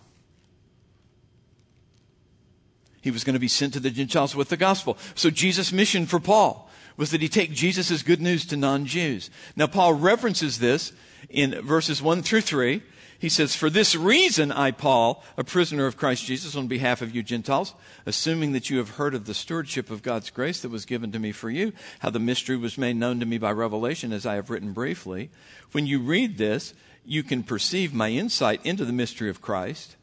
He 3.02 3.12
was 3.12 3.24
going 3.24 3.34
to 3.34 3.40
be 3.40 3.48
sent 3.48 3.74
to 3.74 3.80
the 3.80 3.90
Gentiles 3.90 4.36
with 4.36 4.50
the 4.50 4.58
gospel. 4.58 4.98
So 5.16 5.30
Jesus' 5.30 5.72
mission 5.72 6.06
for 6.06 6.20
Paul 6.20 6.70
was 6.98 7.12
that 7.12 7.22
he 7.22 7.28
take 7.28 7.52
Jesus' 7.52 8.04
good 8.04 8.22
news 8.22 8.46
to 8.46 8.58
non-Jews. 8.58 9.30
Now 9.56 9.68
Paul 9.68 9.94
references 9.94 10.60
this 10.60 10.94
in 11.30 11.60
verses 11.62 12.02
1 12.02 12.22
through 12.22 12.42
3. 12.42 12.84
He 13.18 13.30
says, 13.30 13.56
For 13.56 13.70
this 13.70 13.96
reason 13.96 14.52
I, 14.52 14.72
Paul, 14.72 15.24
a 15.38 15.44
prisoner 15.44 15.86
of 15.86 15.96
Christ 15.96 16.26
Jesus, 16.26 16.56
on 16.56 16.68
behalf 16.68 17.02
of 17.02 17.14
you 17.14 17.22
Gentiles, 17.22 17.76
assuming 18.06 18.52
that 18.54 18.70
you 18.70 18.80
have 18.80 18.92
heard 18.92 19.14
of 19.14 19.26
the 19.26 19.36
stewardship 19.36 19.92
of 19.92 20.02
God's 20.02 20.32
grace 20.32 20.62
that 20.62 20.72
was 20.72 20.86
given 20.86 21.12
to 21.12 21.20
me 21.20 21.32
for 21.32 21.50
you, 21.50 21.72
how 22.00 22.10
the 22.10 22.20
mystery 22.20 22.58
was 22.58 22.80
made 22.80 22.96
known 22.96 23.20
to 23.20 23.26
me 23.28 23.38
by 23.38 23.52
revelation, 23.52 24.12
as 24.12 24.26
I 24.26 24.36
have 24.36 24.50
written 24.50 24.74
briefly. 24.74 25.30
When 25.72 25.86
you 25.86 26.00
read 26.00 26.40
this, 26.40 26.74
you 27.06 27.22
can 27.22 27.44
perceive 27.44 27.94
my 27.94 28.10
insight 28.10 28.66
into 28.66 28.86
the 28.86 28.94
mystery 28.94 29.30
of 29.30 29.42
Christ 29.42 29.96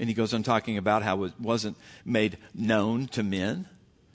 and 0.00 0.08
he 0.08 0.14
goes 0.14 0.32
on 0.32 0.42
talking 0.42 0.78
about 0.78 1.02
how 1.02 1.24
it 1.24 1.34
wasn't 1.38 1.76
made 2.06 2.38
known 2.54 3.06
to 3.08 3.22
men 3.22 3.68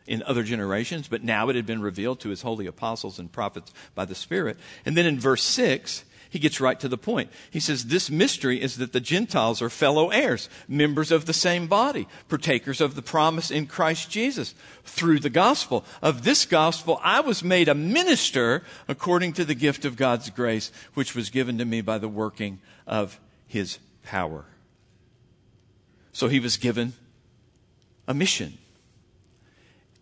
in 0.07 0.23
other 0.23 0.43
generations, 0.43 1.07
but 1.07 1.23
now 1.23 1.47
it 1.49 1.55
had 1.55 1.67
been 1.67 1.81
revealed 1.81 2.19
to 2.21 2.29
his 2.29 2.41
holy 2.41 2.65
apostles 2.65 3.19
and 3.19 3.31
prophets 3.31 3.71
by 3.93 4.03
the 4.03 4.15
Spirit. 4.15 4.57
And 4.83 4.97
then 4.97 5.05
in 5.05 5.19
verse 5.19 5.43
6, 5.43 6.03
he 6.31 6.39
gets 6.39 6.59
right 6.59 6.79
to 6.79 6.87
the 6.87 6.97
point. 6.97 7.29
He 7.51 7.59
says, 7.59 7.85
This 7.85 8.09
mystery 8.09 8.61
is 8.61 8.77
that 8.77 8.93
the 8.93 8.99
Gentiles 8.99 9.61
are 9.61 9.69
fellow 9.69 10.09
heirs, 10.09 10.49
members 10.67 11.11
of 11.11 11.27
the 11.27 11.33
same 11.33 11.67
body, 11.67 12.07
partakers 12.29 12.81
of 12.81 12.95
the 12.95 13.03
promise 13.03 13.51
in 13.51 13.67
Christ 13.67 14.09
Jesus 14.09 14.55
through 14.83 15.19
the 15.19 15.29
gospel. 15.29 15.85
Of 16.01 16.23
this 16.23 16.45
gospel, 16.45 16.99
I 17.03 17.21
was 17.21 17.43
made 17.43 17.69
a 17.69 17.75
minister 17.75 18.63
according 18.87 19.33
to 19.33 19.45
the 19.45 19.55
gift 19.55 19.85
of 19.85 19.97
God's 19.97 20.31
grace, 20.31 20.71
which 20.95 21.13
was 21.13 21.29
given 21.29 21.59
to 21.59 21.65
me 21.65 21.81
by 21.81 21.99
the 21.99 22.09
working 22.09 22.59
of 22.87 23.19
his 23.47 23.77
power. 24.03 24.45
So 26.15 26.29
he 26.29 26.39
was 26.39 26.55
given 26.55 26.93
a 28.07 28.13
mission. 28.13 28.57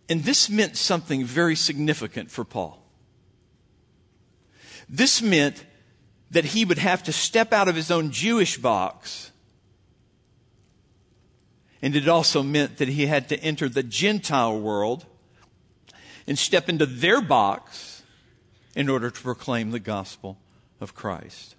And 0.08 0.22
this 0.22 0.48
meant 0.48 0.76
something 0.76 1.24
very 1.24 1.56
significant 1.56 2.30
for 2.30 2.44
Paul. 2.44 2.80
This 4.88 5.20
meant 5.20 5.64
that 6.30 6.44
he 6.44 6.64
would 6.64 6.78
have 6.78 7.02
to 7.02 7.12
step 7.12 7.52
out 7.52 7.66
of 7.66 7.74
his 7.74 7.90
own 7.90 8.12
Jewish 8.12 8.56
box. 8.58 9.32
And 11.82 11.96
it 11.96 12.06
also 12.06 12.44
meant 12.44 12.76
that 12.76 12.86
he 12.86 13.06
had 13.06 13.28
to 13.30 13.40
enter 13.40 13.68
the 13.68 13.82
Gentile 13.82 14.56
world 14.56 15.06
and 16.28 16.38
step 16.38 16.68
into 16.68 16.86
their 16.86 17.22
box 17.22 18.04
in 18.76 18.88
order 18.88 19.10
to 19.10 19.20
proclaim 19.20 19.72
the 19.72 19.80
gospel 19.80 20.38
of 20.80 20.94
Christ. 20.94 21.56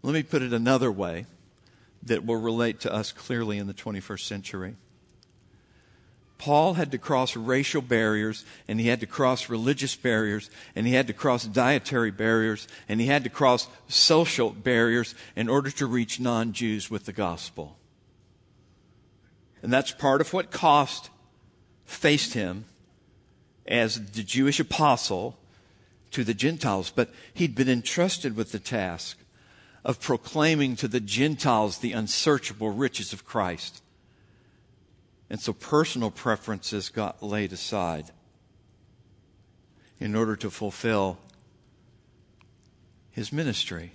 Let 0.00 0.14
me 0.14 0.22
put 0.22 0.40
it 0.40 0.54
another 0.54 0.90
way 0.90 1.26
that 2.06 2.24
will 2.24 2.36
relate 2.36 2.80
to 2.80 2.92
us 2.92 3.12
clearly 3.12 3.58
in 3.58 3.66
the 3.66 3.74
21st 3.74 4.20
century. 4.20 4.76
Paul 6.36 6.74
had 6.74 6.90
to 6.90 6.98
cross 6.98 7.36
racial 7.36 7.80
barriers, 7.80 8.44
and 8.68 8.78
he 8.78 8.88
had 8.88 9.00
to 9.00 9.06
cross 9.06 9.48
religious 9.48 9.96
barriers, 9.96 10.50
and 10.74 10.86
he 10.86 10.92
had 10.92 11.06
to 11.06 11.12
cross 11.12 11.44
dietary 11.44 12.10
barriers, 12.10 12.68
and 12.88 13.00
he 13.00 13.06
had 13.06 13.24
to 13.24 13.30
cross 13.30 13.66
social 13.88 14.50
barriers 14.50 15.14
in 15.36 15.48
order 15.48 15.70
to 15.70 15.86
reach 15.86 16.20
non 16.20 16.52
Jews 16.52 16.90
with 16.90 17.06
the 17.06 17.12
gospel. 17.12 17.78
And 19.62 19.72
that's 19.72 19.92
part 19.92 20.20
of 20.20 20.34
what 20.34 20.50
cost 20.50 21.08
faced 21.86 22.34
him 22.34 22.66
as 23.66 24.10
the 24.12 24.22
Jewish 24.22 24.60
apostle 24.60 25.38
to 26.10 26.24
the 26.24 26.34
Gentiles. 26.34 26.92
But 26.94 27.08
he'd 27.32 27.54
been 27.54 27.70
entrusted 27.70 28.36
with 28.36 28.52
the 28.52 28.58
task 28.58 29.16
of 29.84 30.00
proclaiming 30.00 30.76
to 30.76 30.88
the 30.88 31.00
Gentiles 31.00 31.78
the 31.78 31.92
unsearchable 31.92 32.70
riches 32.70 33.12
of 33.12 33.24
Christ. 33.24 33.82
And 35.28 35.40
so 35.40 35.52
personal 35.52 36.10
preferences 36.10 36.88
got 36.88 37.22
laid 37.22 37.52
aside 37.52 38.10
in 40.00 40.14
order 40.14 40.36
to 40.36 40.50
fulfill 40.50 41.18
his 43.10 43.32
ministry. 43.32 43.92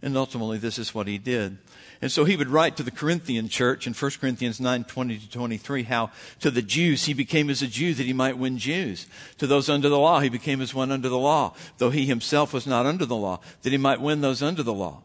And 0.00 0.16
ultimately, 0.16 0.58
this 0.58 0.78
is 0.78 0.94
what 0.94 1.08
he 1.08 1.18
did. 1.18 1.58
And 2.00 2.12
so 2.12 2.24
he 2.24 2.36
would 2.36 2.48
write 2.48 2.76
to 2.76 2.84
the 2.84 2.92
Corinthian 2.92 3.48
church 3.48 3.86
in 3.86 3.92
1 3.92 4.10
Corinthians 4.20 4.60
9 4.60 4.84
20 4.84 5.18
to 5.18 5.30
23 5.30 5.82
how 5.82 6.10
to 6.38 6.50
the 6.52 6.62
Jews 6.62 7.06
he 7.06 7.14
became 7.14 7.50
as 7.50 7.62
a 7.62 7.66
Jew 7.66 7.94
that 7.94 8.06
he 8.06 8.12
might 8.12 8.38
win 8.38 8.58
Jews. 8.58 9.06
To 9.38 9.48
those 9.48 9.68
under 9.68 9.88
the 9.88 9.98
law, 9.98 10.20
he 10.20 10.28
became 10.28 10.60
as 10.60 10.72
one 10.72 10.92
under 10.92 11.08
the 11.08 11.18
law, 11.18 11.54
though 11.78 11.90
he 11.90 12.06
himself 12.06 12.52
was 12.52 12.66
not 12.66 12.86
under 12.86 13.04
the 13.04 13.16
law, 13.16 13.40
that 13.62 13.72
he 13.72 13.78
might 13.78 14.00
win 14.00 14.20
those 14.20 14.42
under 14.42 14.62
the 14.62 14.74
law. 14.74 15.02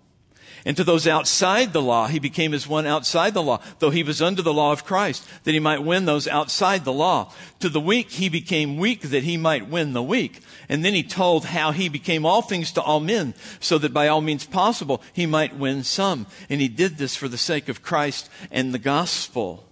And 0.65 0.77
to 0.77 0.83
those 0.85 1.07
outside 1.07 1.73
the 1.73 1.81
law, 1.81 2.07
he 2.07 2.19
became 2.19 2.53
as 2.53 2.67
one 2.67 2.87
outside 2.87 3.33
the 3.33 3.43
law, 3.43 3.59
though 3.79 3.89
he 3.89 4.03
was 4.03 4.21
under 4.21 4.41
the 4.41 4.53
law 4.53 4.71
of 4.71 4.85
Christ, 4.85 5.27
that 5.43 5.51
he 5.51 5.59
might 5.59 5.83
win 5.83 6.05
those 6.05 6.25
outside 6.25 6.85
the 6.85 6.93
law. 6.93 7.33
To 7.59 7.67
the 7.67 7.81
weak, 7.81 8.11
he 8.11 8.29
became 8.29 8.77
weak 8.77 9.01
that 9.01 9.23
he 9.23 9.35
might 9.35 9.67
win 9.67 9.91
the 9.91 10.01
weak. 10.01 10.39
And 10.69 10.83
then 10.85 10.93
he 10.93 11.03
told 11.03 11.45
how 11.45 11.71
he 11.71 11.89
became 11.89 12.25
all 12.25 12.41
things 12.41 12.71
to 12.73 12.81
all 12.81 13.01
men, 13.01 13.33
so 13.59 13.77
that 13.77 13.93
by 13.93 14.07
all 14.07 14.21
means 14.21 14.45
possible, 14.45 15.01
he 15.11 15.25
might 15.25 15.57
win 15.57 15.83
some. 15.83 16.27
And 16.49 16.61
he 16.61 16.69
did 16.69 16.97
this 16.97 17.15
for 17.15 17.27
the 17.27 17.37
sake 17.37 17.67
of 17.67 17.81
Christ 17.81 18.29
and 18.49 18.73
the 18.73 18.79
gospel. 18.79 19.67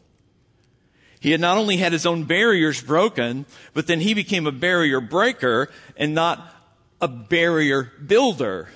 He 1.21 1.31
had 1.31 1.39
not 1.39 1.57
only 1.57 1.77
had 1.77 1.93
his 1.93 2.05
own 2.05 2.25
barriers 2.25 2.81
broken, 2.81 3.45
but 3.73 3.87
then 3.87 4.01
he 4.01 4.13
became 4.13 4.45
a 4.45 4.51
barrier 4.51 4.99
breaker 4.99 5.69
and 5.95 6.13
not 6.13 6.53
a 6.99 7.07
barrier 7.07 7.93
builder 8.05 8.67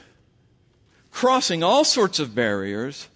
crossing 1.15 1.63
all 1.63 1.85
sorts 1.85 2.19
of 2.19 2.35
barriers 2.35 3.07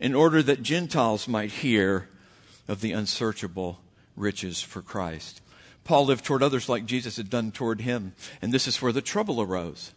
in 0.00 0.12
order 0.12 0.42
that 0.42 0.60
Gentiles 0.60 1.28
might 1.28 1.52
hear 1.52 2.08
of 2.66 2.80
the 2.80 2.90
unsearchable 2.90 3.78
riches 4.16 4.60
for 4.60 4.82
Christ. 4.82 5.40
Paul 5.84 6.06
lived 6.06 6.24
toward 6.24 6.42
others 6.42 6.68
like 6.68 6.84
Jesus 6.84 7.16
had 7.16 7.30
done 7.30 7.52
toward 7.52 7.82
him, 7.82 8.12
and 8.42 8.52
this 8.52 8.66
is 8.66 8.82
where 8.82 8.90
the 8.90 9.00
trouble 9.00 9.40
arose. 9.40 9.92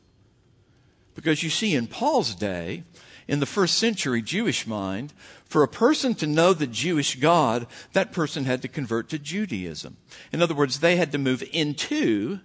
Because 1.16 1.42
you 1.42 1.50
see, 1.50 1.74
in 1.74 1.88
Paul's 1.88 2.36
day, 2.36 2.84
in 3.28 3.40
the 3.40 3.48
first 3.48 3.80
century 3.80 4.22
Jewish 4.22 4.68
mind, 4.68 5.12
for 5.46 5.64
a 5.64 5.68
person 5.68 6.14
to 6.14 6.28
know 6.28 6.54
the 6.54 6.68
Jewish 6.68 7.16
God, 7.16 7.66
that 7.94 8.12
person 8.12 8.46
had 8.46 8.62
to 8.62 8.68
convert 8.68 9.10
to 9.10 9.18
Judaism. 9.18 9.98
In 10.32 10.44
other 10.44 10.54
words, 10.54 10.80
they 10.80 10.98
had 10.98 11.12
to 11.14 11.18
move 11.18 11.44
into 11.52 12.40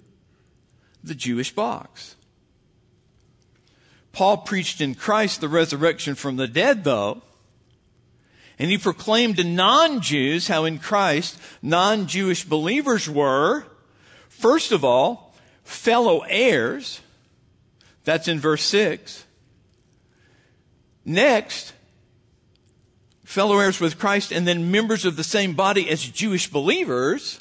the 1.02 1.14
Jewish 1.14 1.54
box. 1.54 2.16
Paul 4.14 4.38
preached 4.38 4.80
in 4.80 4.94
Christ 4.94 5.40
the 5.40 5.48
resurrection 5.48 6.14
from 6.14 6.36
the 6.36 6.46
dead, 6.46 6.84
though. 6.84 7.22
And 8.58 8.70
he 8.70 8.78
proclaimed 8.78 9.36
to 9.36 9.44
non 9.44 10.00
Jews 10.00 10.48
how 10.48 10.64
in 10.64 10.78
Christ 10.78 11.38
non 11.60 12.06
Jewish 12.06 12.44
believers 12.44 13.10
were, 13.10 13.64
first 14.28 14.72
of 14.72 14.84
all, 14.84 15.34
fellow 15.64 16.20
heirs, 16.28 17.00
That's 18.04 18.28
in 18.28 18.38
verse 18.38 18.62
6. 18.62 19.24
Next, 21.04 21.72
fellow 23.24 23.58
heirs 23.58 23.80
with 23.80 23.98
Christ 23.98 24.32
and 24.32 24.46
then 24.46 24.70
members 24.70 25.04
of 25.04 25.16
the 25.16 25.24
same 25.24 25.54
body 25.54 25.90
as 25.90 26.02
Jewish 26.02 26.48
believers, 26.48 27.40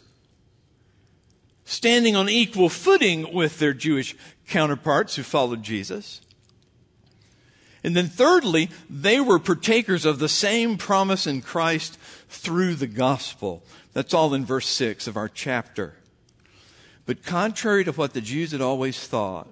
standing 1.64 2.16
on 2.16 2.28
equal 2.28 2.70
footing 2.70 3.32
with 3.34 3.60
their 3.60 3.74
Jewish 3.74 4.16
counterparts 4.48 5.16
who 5.16 5.24
followed 5.24 5.64
Jesus. 5.64 6.22
And 7.84 7.96
then 7.96 8.08
thirdly, 8.08 8.70
they 8.90 9.20
were 9.20 9.40
partakers 9.40 10.06
of 10.06 10.20
the 10.20 10.30
same 10.30 10.78
promise 10.78 11.28
in 11.28 11.42
Christ 11.42 11.98
through 12.30 12.76
the 12.76 12.88
gospel. 12.88 13.64
That's 13.92 14.14
all 14.14 14.34
in 14.34 14.46
verse 14.46 14.68
6 14.68 15.08
of 15.08 15.18
our 15.18 15.28
chapter. 15.28 15.96
But 17.06 17.24
contrary 17.24 17.84
to 17.84 17.92
what 17.92 18.14
the 18.14 18.22
Jews 18.22 18.54
had 18.54 18.62
always 18.62 19.06
thought, 19.06 19.48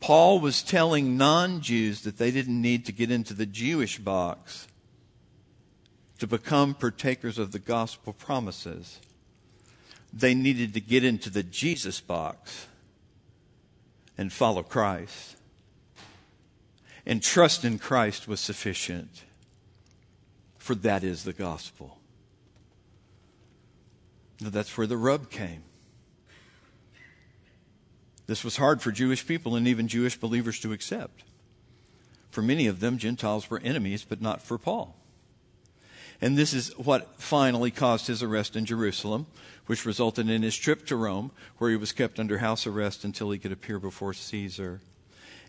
Paul 0.00 0.40
was 0.40 0.62
telling 0.62 1.18
non 1.18 1.60
Jews 1.60 2.00
that 2.02 2.16
they 2.16 2.30
didn't 2.30 2.60
need 2.60 2.86
to 2.86 2.92
get 2.92 3.10
into 3.10 3.34
the 3.34 3.44
Jewish 3.44 3.98
box 3.98 4.66
to 6.18 6.26
become 6.26 6.74
partakers 6.74 7.38
of 7.38 7.52
the 7.52 7.58
gospel 7.58 8.14
promises. 8.14 9.00
They 10.12 10.34
needed 10.34 10.72
to 10.74 10.80
get 10.80 11.04
into 11.04 11.28
the 11.28 11.42
Jesus 11.42 12.00
box 12.00 12.66
and 14.16 14.32
follow 14.32 14.62
Christ. 14.62 15.36
And 17.06 17.22
trust 17.22 17.64
in 17.64 17.78
Christ 17.78 18.28
was 18.28 18.40
sufficient, 18.40 19.24
for 20.58 20.74
that 20.76 21.02
is 21.02 21.24
the 21.24 21.32
gospel. 21.32 21.98
Now, 24.40 24.50
that's 24.50 24.76
where 24.76 24.86
the 24.86 24.96
rub 24.96 25.30
came. 25.30 25.62
This 28.26 28.44
was 28.44 28.56
hard 28.56 28.80
for 28.80 28.92
Jewish 28.92 29.26
people 29.26 29.56
and 29.56 29.66
even 29.66 29.88
Jewish 29.88 30.16
believers 30.16 30.60
to 30.60 30.72
accept. 30.72 31.24
For 32.30 32.42
many 32.42 32.66
of 32.68 32.80
them, 32.80 32.96
Gentiles 32.96 33.50
were 33.50 33.60
enemies, 33.64 34.06
but 34.08 34.22
not 34.22 34.40
for 34.40 34.56
Paul. 34.56 34.94
And 36.20 36.36
this 36.36 36.52
is 36.54 36.76
what 36.78 37.20
finally 37.20 37.70
caused 37.70 38.06
his 38.06 38.22
arrest 38.22 38.54
in 38.54 38.66
Jerusalem, 38.66 39.26
which 39.66 39.86
resulted 39.86 40.28
in 40.28 40.42
his 40.42 40.56
trip 40.56 40.86
to 40.86 40.96
Rome, 40.96 41.32
where 41.58 41.70
he 41.70 41.76
was 41.76 41.92
kept 41.92 42.20
under 42.20 42.38
house 42.38 42.66
arrest 42.66 43.04
until 43.04 43.30
he 43.30 43.38
could 43.38 43.52
appear 43.52 43.78
before 43.78 44.14
Caesar. 44.14 44.80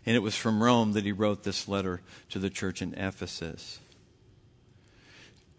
And 0.04 0.16
it 0.16 0.20
was 0.20 0.34
from 0.34 0.62
Rome 0.62 0.92
that 0.92 1.04
he 1.04 1.12
wrote 1.12 1.44
this 1.44 1.68
letter 1.68 2.00
to 2.30 2.38
the 2.38 2.50
church 2.50 2.82
in 2.82 2.94
Ephesus. 2.94 3.78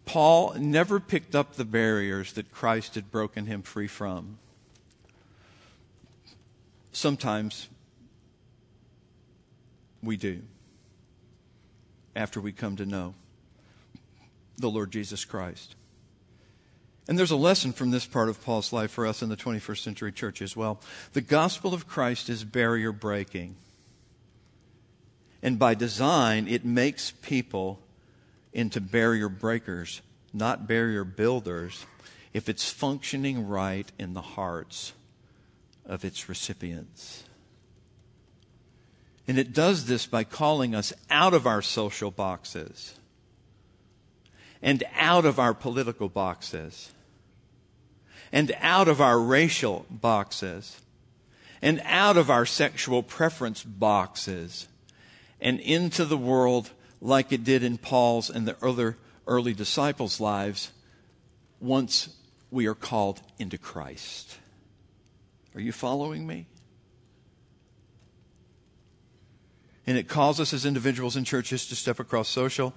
Paul 0.05 0.55
never 0.55 0.99
picked 0.99 1.33
up 1.33 1.55
the 1.55 1.63
barriers 1.63 2.33
that 2.33 2.51
Christ 2.51 2.95
had 2.95 3.09
broken 3.09 3.45
him 3.45 3.61
free 3.61 3.87
from 3.87 4.37
sometimes 6.93 7.67
we 10.01 10.15
do 10.15 10.41
after 12.15 12.39
we 12.39 12.51
come 12.51 12.75
to 12.75 12.85
know 12.85 13.15
the 14.57 14.69
Lord 14.69 14.91
Jesus 14.91 15.25
Christ. 15.25 15.75
And 17.07 17.19
there's 17.19 17.31
a 17.31 17.35
lesson 17.35 17.73
from 17.73 17.91
this 17.91 18.05
part 18.05 18.29
of 18.29 18.41
Paul's 18.45 18.71
life 18.71 18.91
for 18.91 19.05
us 19.05 19.21
in 19.21 19.27
the 19.27 19.35
21st 19.35 19.79
century 19.79 20.11
church 20.11 20.41
as 20.41 20.55
well. 20.55 20.79
The 21.11 21.21
gospel 21.21 21.73
of 21.73 21.87
Christ 21.87 22.29
is 22.29 22.45
barrier 22.45 22.93
breaking. 22.93 23.55
And 25.43 25.59
by 25.59 25.75
design, 25.75 26.47
it 26.47 26.63
makes 26.63 27.11
people 27.11 27.79
into 28.53 28.79
barrier 28.79 29.27
breakers, 29.27 30.01
not 30.33 30.67
barrier 30.67 31.03
builders, 31.03 31.85
if 32.33 32.47
it's 32.47 32.71
functioning 32.71 33.45
right 33.47 33.91
in 33.99 34.13
the 34.13 34.21
hearts 34.21 34.93
of 35.85 36.05
its 36.05 36.29
recipients. 36.29 37.25
And 39.27 39.37
it 39.37 39.51
does 39.51 39.85
this 39.85 40.05
by 40.05 40.23
calling 40.23 40.73
us 40.73 40.93
out 41.09 41.33
of 41.33 41.45
our 41.45 41.61
social 41.61 42.09
boxes 42.09 42.95
and 44.61 44.81
out 44.97 45.25
of 45.25 45.39
our 45.39 45.53
political 45.53 46.07
boxes 46.07 46.91
and 48.31 48.55
out 48.61 48.87
of 48.87 49.01
our 49.01 49.19
racial 49.19 49.85
boxes 49.89 50.79
and 51.61 51.81
out 51.83 52.15
of 52.15 52.29
our 52.29 52.45
sexual 52.45 53.03
preference 53.03 53.61
boxes 53.61 54.67
and 55.43 55.59
into 55.59 56.05
the 56.05 56.17
world 56.17 56.71
like 57.01 57.33
it 57.33 57.43
did 57.43 57.63
in 57.63 57.77
Paul's 57.77 58.29
and 58.29 58.47
the 58.47 58.65
other 58.65 58.97
early 59.27 59.53
disciples' 59.53 60.19
lives 60.19 60.71
once 61.59 62.15
we 62.49 62.65
are 62.65 62.73
called 62.73 63.21
into 63.37 63.57
Christ. 63.57 64.37
Are 65.53 65.61
you 65.61 65.73
following 65.73 66.25
me? 66.25 66.47
And 69.85 69.97
it 69.97 70.07
calls 70.07 70.39
us 70.39 70.53
as 70.53 70.65
individuals 70.65 71.17
and 71.17 71.25
churches 71.25 71.67
to 71.67 71.75
step 71.75 71.99
across 71.99 72.29
social 72.29 72.73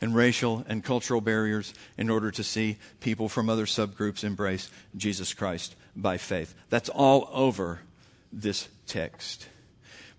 and 0.00 0.14
racial 0.14 0.64
and 0.68 0.84
cultural 0.84 1.22
barriers 1.22 1.72
in 1.96 2.10
order 2.10 2.30
to 2.30 2.44
see 2.44 2.76
people 3.00 3.30
from 3.30 3.48
other 3.48 3.64
subgroups 3.64 4.24
embrace 4.24 4.70
Jesus 4.94 5.32
Christ 5.32 5.74
by 5.96 6.18
faith. 6.18 6.54
That's 6.68 6.90
all 6.90 7.30
over 7.32 7.80
this 8.30 8.68
text. 8.86 9.48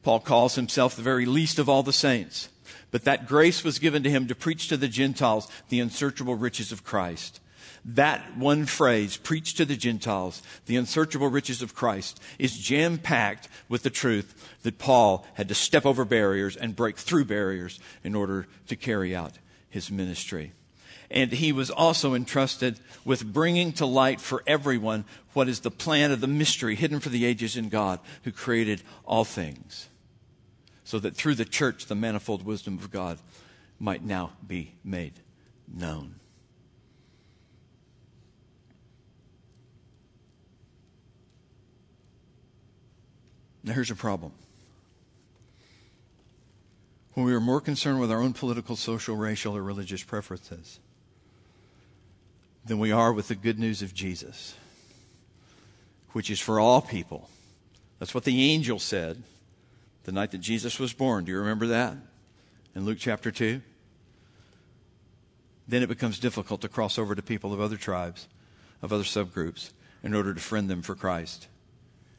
Paul 0.04 0.20
calls 0.20 0.56
himself 0.56 0.96
the 0.96 1.02
very 1.02 1.26
least 1.26 1.60
of 1.60 1.68
all 1.68 1.84
the 1.84 1.94
saints, 1.94 2.50
but 2.92 3.04
that 3.04 3.28
grace 3.28 3.64
was 3.64 3.80
given 3.80 4.04
to 4.04 4.10
him 4.10 4.28
to 4.28 4.36
preach 4.36 4.68
to 4.70 4.78
the 4.78 4.88
Gentiles 4.88 5.48
the 5.70 5.80
unsearchable 5.80 6.36
riches 6.36 6.72
of 6.72 6.84
Christ. 6.84 7.40
That 7.86 8.38
one 8.38 8.66
phrase, 8.66 9.18
preach 9.18 9.54
to 9.56 9.66
the 9.66 9.76
Gentiles, 9.76 10.42
the 10.66 10.76
unsearchable 10.76 11.30
riches 11.30 11.62
of 11.62 11.76
Christ, 11.76 12.20
is 12.38 12.58
jam 12.58 12.98
packed 12.98 13.48
with 13.68 13.84
the 13.84 13.90
truth 13.90 14.58
that 14.64 14.78
Paul 14.78 15.26
had 15.36 15.48
to 15.48 15.56
step 15.56 15.86
over 15.86 16.06
barriers 16.06 16.56
and 16.56 16.76
break 16.76 16.98
through 16.98 17.26
barriers 17.26 17.80
in 18.04 18.16
order 18.16 18.48
to 18.68 18.76
carry 18.76 19.16
out 19.16 19.34
his 19.70 19.92
ministry. 19.92 20.52
And 21.12 21.32
he 21.32 21.52
was 21.52 21.72
also 21.72 22.14
entrusted 22.14 22.80
with 23.04 23.34
bringing 23.34 23.74
to 23.74 23.86
light 23.86 24.22
for 24.22 24.44
everyone 24.46 25.06
what 25.34 25.50
is 25.50 25.62
the 25.62 25.72
plan 25.72 26.12
of 26.12 26.22
the 26.22 26.28
mystery 26.28 26.76
hidden 26.76 27.00
for 27.00 27.10
the 27.10 27.26
ages 27.26 27.56
in 27.56 27.70
God 27.70 28.00
who 28.24 28.32
created 28.32 28.84
all 29.06 29.26
things. 29.26 29.89
So 30.90 30.98
that 30.98 31.16
through 31.16 31.36
the 31.36 31.46
church, 31.46 31.86
the 31.86 31.94
manifold 31.94 32.44
wisdom 32.44 32.80
of 32.80 32.90
God 32.90 33.20
might 33.80 34.04
now 34.04 34.32
be 34.48 34.74
made 34.84 35.14
known. 35.72 36.16
Now, 43.64 43.74
here's 43.74 43.92
a 43.92 43.96
problem. 43.96 44.32
When 47.14 47.24
we 47.24 47.36
are 47.36 47.40
more 47.40 47.62
concerned 47.62 48.00
with 48.00 48.12
our 48.12 48.24
own 48.24 48.34
political, 48.34 48.76
social, 48.76 49.16
racial, 49.16 49.56
or 49.56 49.62
religious 49.62 50.02
preferences 50.02 50.80
than 52.66 52.80
we 52.80 52.92
are 52.92 53.14
with 53.14 53.28
the 53.28 53.36
good 53.36 53.60
news 53.60 53.84
of 53.84 53.94
Jesus, 53.94 54.56
which 56.14 56.32
is 56.32 56.40
for 56.40 56.60
all 56.60 56.82
people. 56.82 57.30
That's 58.00 58.16
what 58.16 58.24
the 58.24 58.42
angel 58.42 58.80
said 58.80 59.22
the 60.10 60.16
night 60.16 60.32
that 60.32 60.40
Jesus 60.40 60.80
was 60.80 60.92
born. 60.92 61.26
Do 61.26 61.32
you 61.32 61.38
remember 61.38 61.68
that? 61.68 61.96
In 62.74 62.84
Luke 62.84 62.98
chapter 63.00 63.30
2? 63.30 63.62
Then 65.68 65.84
it 65.84 65.88
becomes 65.88 66.18
difficult 66.18 66.62
to 66.62 66.68
cross 66.68 66.98
over 66.98 67.14
to 67.14 67.22
people 67.22 67.54
of 67.54 67.62
other 67.62 67.78
tribes, 67.78 68.28
of 68.82 68.92
other 68.92 69.04
subgroups, 69.04 69.72
in 70.02 70.16
order 70.16 70.34
to 70.34 70.40
friend 70.40 70.68
them 70.68 70.82
for 70.82 70.96
Christ. 70.96 71.48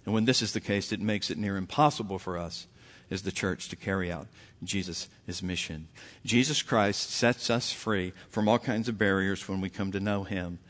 And 0.05 0.15
when 0.15 0.25
this 0.25 0.41
is 0.41 0.53
the 0.53 0.61
case, 0.61 0.93
it 0.93 1.01
makes 1.01 1.33
it 1.33 1.39
near 1.39 1.57
impossible 1.57 2.21
for 2.21 2.39
us 2.39 2.69
as 3.11 3.23
the 3.23 3.33
church 3.33 3.69
to 3.71 3.75
carry 3.75 4.13
out 4.13 4.29
Jesus' 4.63 5.09
mission. 5.43 5.89
Jesus 6.25 6.63
Christ 6.63 7.11
sets 7.11 7.51
us 7.51 7.73
free 7.73 8.13
from 8.29 8.49
all 8.49 8.61
kinds 8.61 8.89
of 8.89 8.99
barriers 8.99 9.49
when 9.49 9.61
we 9.61 9.69
come 9.69 9.91
to 9.91 9.99
know 9.99 10.23
Him. 10.23 10.61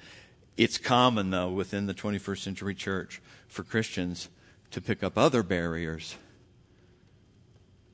It's 0.57 0.79
common, 0.79 1.29
though, 1.29 1.51
within 1.51 1.85
the 1.85 1.93
21st 1.93 2.39
century 2.39 2.75
church 2.75 3.21
for 3.47 3.63
Christians 3.63 4.31
to 4.71 4.81
pick 4.81 5.03
up 5.03 5.19
other 5.19 5.43
barriers 5.43 6.17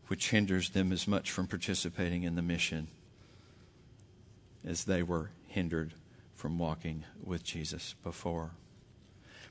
which 0.08 0.30
hinders 0.30 0.70
them 0.70 0.92
as 0.92 1.08
much 1.08 1.30
from 1.30 1.46
participating 1.46 2.22
in 2.22 2.36
the 2.36 2.42
mission 2.42 2.88
as 4.64 4.84
they 4.84 5.02
were 5.02 5.30
hindered 5.48 5.94
from 6.34 6.58
walking 6.58 7.04
with 7.22 7.44
Jesus 7.44 7.94
before. 8.02 8.52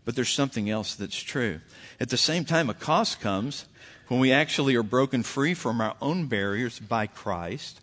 But 0.03 0.15
there's 0.15 0.29
something 0.29 0.69
else 0.69 0.93
that's 0.95 1.19
true. 1.19 1.61
At 1.99 2.09
the 2.09 2.17
same 2.17 2.45
time, 2.45 2.69
a 2.69 2.75
cost 2.75 3.19
comes 3.19 3.65
when 4.07 4.19
we 4.19 4.31
actually 4.31 4.75
are 4.75 4.83
broken 4.83 5.23
free 5.23 5.55
from 5.55 5.81
our 5.81 5.95
own 5.99 6.27
barriers 6.27 6.79
by 6.79 7.07
Christ. 7.07 7.81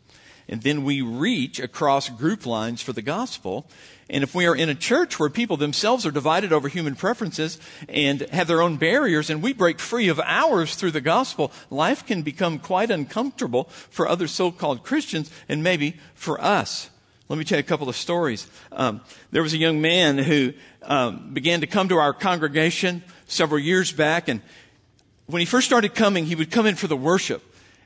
And 0.48 0.62
then 0.62 0.84
we 0.84 1.02
reach 1.02 1.60
across 1.60 2.08
group 2.08 2.46
lines 2.46 2.82
for 2.82 2.92
the 2.92 3.02
gospel. 3.02 3.66
And 4.10 4.22
if 4.22 4.34
we 4.34 4.46
are 4.46 4.56
in 4.56 4.68
a 4.68 4.74
church 4.74 5.18
where 5.18 5.30
people 5.30 5.56
themselves 5.56 6.04
are 6.04 6.10
divided 6.10 6.52
over 6.52 6.68
human 6.68 6.94
preferences 6.94 7.58
and 7.88 8.20
have 8.30 8.48
their 8.48 8.60
own 8.60 8.76
barriers, 8.76 9.30
and 9.30 9.42
we 9.42 9.52
break 9.52 9.78
free 9.78 10.08
of 10.08 10.20
ours 10.20 10.74
through 10.74 10.90
the 10.90 11.00
gospel, 11.00 11.52
life 11.70 12.04
can 12.04 12.22
become 12.22 12.58
quite 12.58 12.90
uncomfortable 12.90 13.64
for 13.90 14.06
other 14.06 14.26
so 14.26 14.50
called 14.50 14.82
Christians 14.82 15.30
and 15.48 15.62
maybe 15.62 15.96
for 16.14 16.40
us. 16.40 16.90
Let 17.28 17.38
me 17.38 17.44
tell 17.44 17.56
you 17.56 17.60
a 17.60 17.62
couple 17.62 17.88
of 17.88 17.96
stories. 17.96 18.46
Um, 18.72 19.00
there 19.30 19.42
was 19.42 19.54
a 19.54 19.58
young 19.58 19.80
man 19.80 20.18
who 20.18 20.52
um, 20.82 21.32
began 21.32 21.62
to 21.62 21.66
come 21.66 21.88
to 21.88 21.96
our 21.96 22.12
congregation 22.12 23.02
several 23.26 23.58
years 23.58 23.90
back, 23.90 24.28
and 24.28 24.42
when 25.26 25.40
he 25.40 25.46
first 25.46 25.66
started 25.66 25.94
coming, 25.94 26.26
he 26.26 26.34
would 26.34 26.50
come 26.50 26.66
in 26.66 26.74
for 26.74 26.88
the 26.88 26.96
worship. 26.96 27.42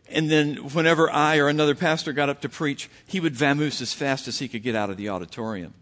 And 0.08 0.30
then 0.30 0.56
whenever 0.56 1.10
I 1.10 1.38
or 1.38 1.48
another 1.48 1.74
pastor 1.74 2.12
got 2.12 2.28
up 2.28 2.40
to 2.42 2.48
preach, 2.48 2.88
he 3.06 3.20
would 3.20 3.34
vamoose 3.34 3.82
as 3.82 3.92
fast 3.92 4.28
as 4.28 4.38
he 4.38 4.48
could 4.48 4.62
get 4.62 4.76
out 4.76 4.90
of 4.90 4.96
the 4.96 5.08
auditorium. 5.08 5.74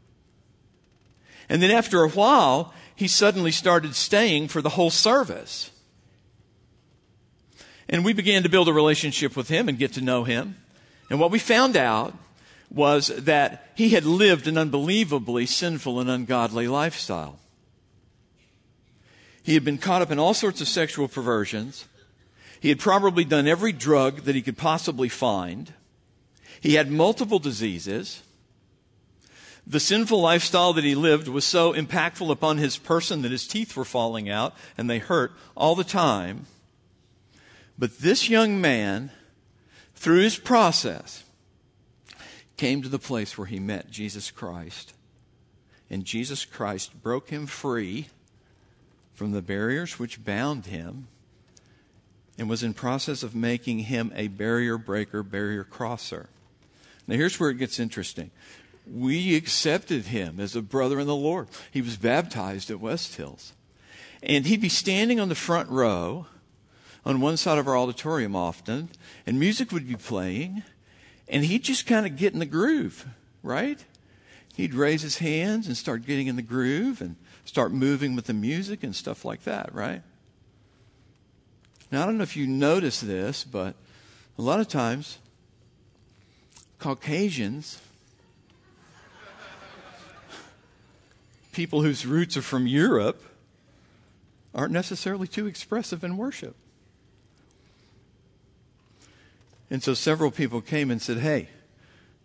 And 1.48 1.62
then 1.62 1.70
after 1.70 2.02
a 2.02 2.08
while, 2.08 2.72
he 2.94 3.06
suddenly 3.06 3.50
started 3.50 3.94
staying 3.94 4.48
for 4.48 4.62
the 4.62 4.70
whole 4.70 4.90
service. 4.90 5.70
And 7.88 8.04
we 8.04 8.14
began 8.14 8.42
to 8.44 8.48
build 8.48 8.68
a 8.68 8.72
relationship 8.72 9.36
with 9.36 9.48
him 9.48 9.68
and 9.68 9.78
get 9.78 9.92
to 9.94 10.00
know 10.00 10.24
him. 10.24 10.56
And 11.10 11.20
what 11.20 11.30
we 11.30 11.38
found 11.38 11.76
out 11.76 12.16
was 12.70 13.08
that 13.08 13.68
he 13.74 13.90
had 13.90 14.06
lived 14.06 14.48
an 14.48 14.56
unbelievably 14.56 15.46
sinful 15.46 16.00
and 16.00 16.10
ungodly 16.10 16.66
lifestyle. 16.66 17.38
He 19.42 19.52
had 19.52 19.64
been 19.64 19.78
caught 19.78 20.00
up 20.00 20.10
in 20.10 20.18
all 20.18 20.32
sorts 20.32 20.62
of 20.62 20.68
sexual 20.68 21.06
perversions. 21.06 21.84
He 22.64 22.70
had 22.70 22.78
probably 22.78 23.26
done 23.26 23.46
every 23.46 23.72
drug 23.72 24.22
that 24.22 24.34
he 24.34 24.40
could 24.40 24.56
possibly 24.56 25.10
find. 25.10 25.74
He 26.62 26.76
had 26.76 26.90
multiple 26.90 27.38
diseases. 27.38 28.22
The 29.66 29.78
sinful 29.78 30.18
lifestyle 30.18 30.72
that 30.72 30.82
he 30.82 30.94
lived 30.94 31.28
was 31.28 31.44
so 31.44 31.74
impactful 31.74 32.30
upon 32.30 32.56
his 32.56 32.78
person 32.78 33.20
that 33.20 33.32
his 33.32 33.46
teeth 33.46 33.76
were 33.76 33.84
falling 33.84 34.30
out 34.30 34.54
and 34.78 34.88
they 34.88 34.98
hurt 34.98 35.32
all 35.54 35.74
the 35.74 35.84
time. 35.84 36.46
But 37.78 37.98
this 37.98 38.30
young 38.30 38.62
man, 38.62 39.10
through 39.94 40.22
his 40.22 40.38
process, 40.38 41.22
came 42.56 42.80
to 42.80 42.88
the 42.88 42.98
place 42.98 43.36
where 43.36 43.46
he 43.46 43.60
met 43.60 43.90
Jesus 43.90 44.30
Christ. 44.30 44.94
And 45.90 46.06
Jesus 46.06 46.46
Christ 46.46 47.02
broke 47.02 47.28
him 47.28 47.44
free 47.44 48.06
from 49.12 49.32
the 49.32 49.42
barriers 49.42 49.98
which 49.98 50.24
bound 50.24 50.64
him 50.64 51.08
and 52.38 52.48
was 52.48 52.62
in 52.62 52.74
process 52.74 53.22
of 53.22 53.34
making 53.34 53.80
him 53.80 54.12
a 54.14 54.28
barrier 54.28 54.76
breaker, 54.78 55.22
barrier 55.22 55.64
crosser. 55.64 56.28
Now 57.06 57.16
here's 57.16 57.38
where 57.38 57.50
it 57.50 57.58
gets 57.58 57.78
interesting. 57.78 58.30
We 58.90 59.36
accepted 59.36 60.06
him 60.06 60.40
as 60.40 60.54
a 60.54 60.62
brother 60.62 61.00
in 61.00 61.06
the 61.06 61.14
Lord. 61.14 61.48
He 61.70 61.80
was 61.80 61.96
baptized 61.96 62.70
at 62.70 62.80
West 62.80 63.16
Hills. 63.16 63.52
And 64.22 64.46
he'd 64.46 64.60
be 64.60 64.68
standing 64.68 65.20
on 65.20 65.28
the 65.28 65.34
front 65.34 65.68
row 65.70 66.26
on 67.04 67.20
one 67.20 67.36
side 67.36 67.58
of 67.58 67.68
our 67.68 67.76
auditorium 67.76 68.34
often, 68.34 68.88
and 69.26 69.38
music 69.38 69.70
would 69.72 69.86
be 69.86 69.96
playing, 69.96 70.62
and 71.28 71.44
he'd 71.44 71.62
just 71.62 71.86
kind 71.86 72.06
of 72.06 72.16
get 72.16 72.32
in 72.32 72.38
the 72.38 72.46
groove, 72.46 73.06
right? 73.42 73.84
He'd 74.56 74.74
raise 74.74 75.02
his 75.02 75.18
hands 75.18 75.66
and 75.66 75.76
start 75.76 76.06
getting 76.06 76.26
in 76.26 76.36
the 76.36 76.42
groove 76.42 77.00
and 77.00 77.16
start 77.44 77.72
moving 77.72 78.16
with 78.16 78.26
the 78.26 78.32
music 78.32 78.82
and 78.82 78.96
stuff 78.96 79.24
like 79.24 79.44
that, 79.44 79.74
right? 79.74 80.02
Now, 81.90 82.02
I 82.02 82.06
don't 82.06 82.16
know 82.16 82.22
if 82.22 82.36
you 82.36 82.46
notice 82.46 83.00
this, 83.00 83.44
but 83.44 83.74
a 84.38 84.42
lot 84.42 84.60
of 84.60 84.68
times, 84.68 85.18
Caucasians, 86.78 87.80
people 91.52 91.82
whose 91.82 92.04
roots 92.04 92.36
are 92.36 92.42
from 92.42 92.66
Europe, 92.66 93.22
aren't 94.54 94.72
necessarily 94.72 95.26
too 95.26 95.46
expressive 95.46 96.04
in 96.04 96.16
worship. 96.16 96.56
And 99.70 99.82
so 99.82 99.94
several 99.94 100.30
people 100.30 100.60
came 100.60 100.90
and 100.90 101.02
said, 101.02 101.18
Hey, 101.18 101.48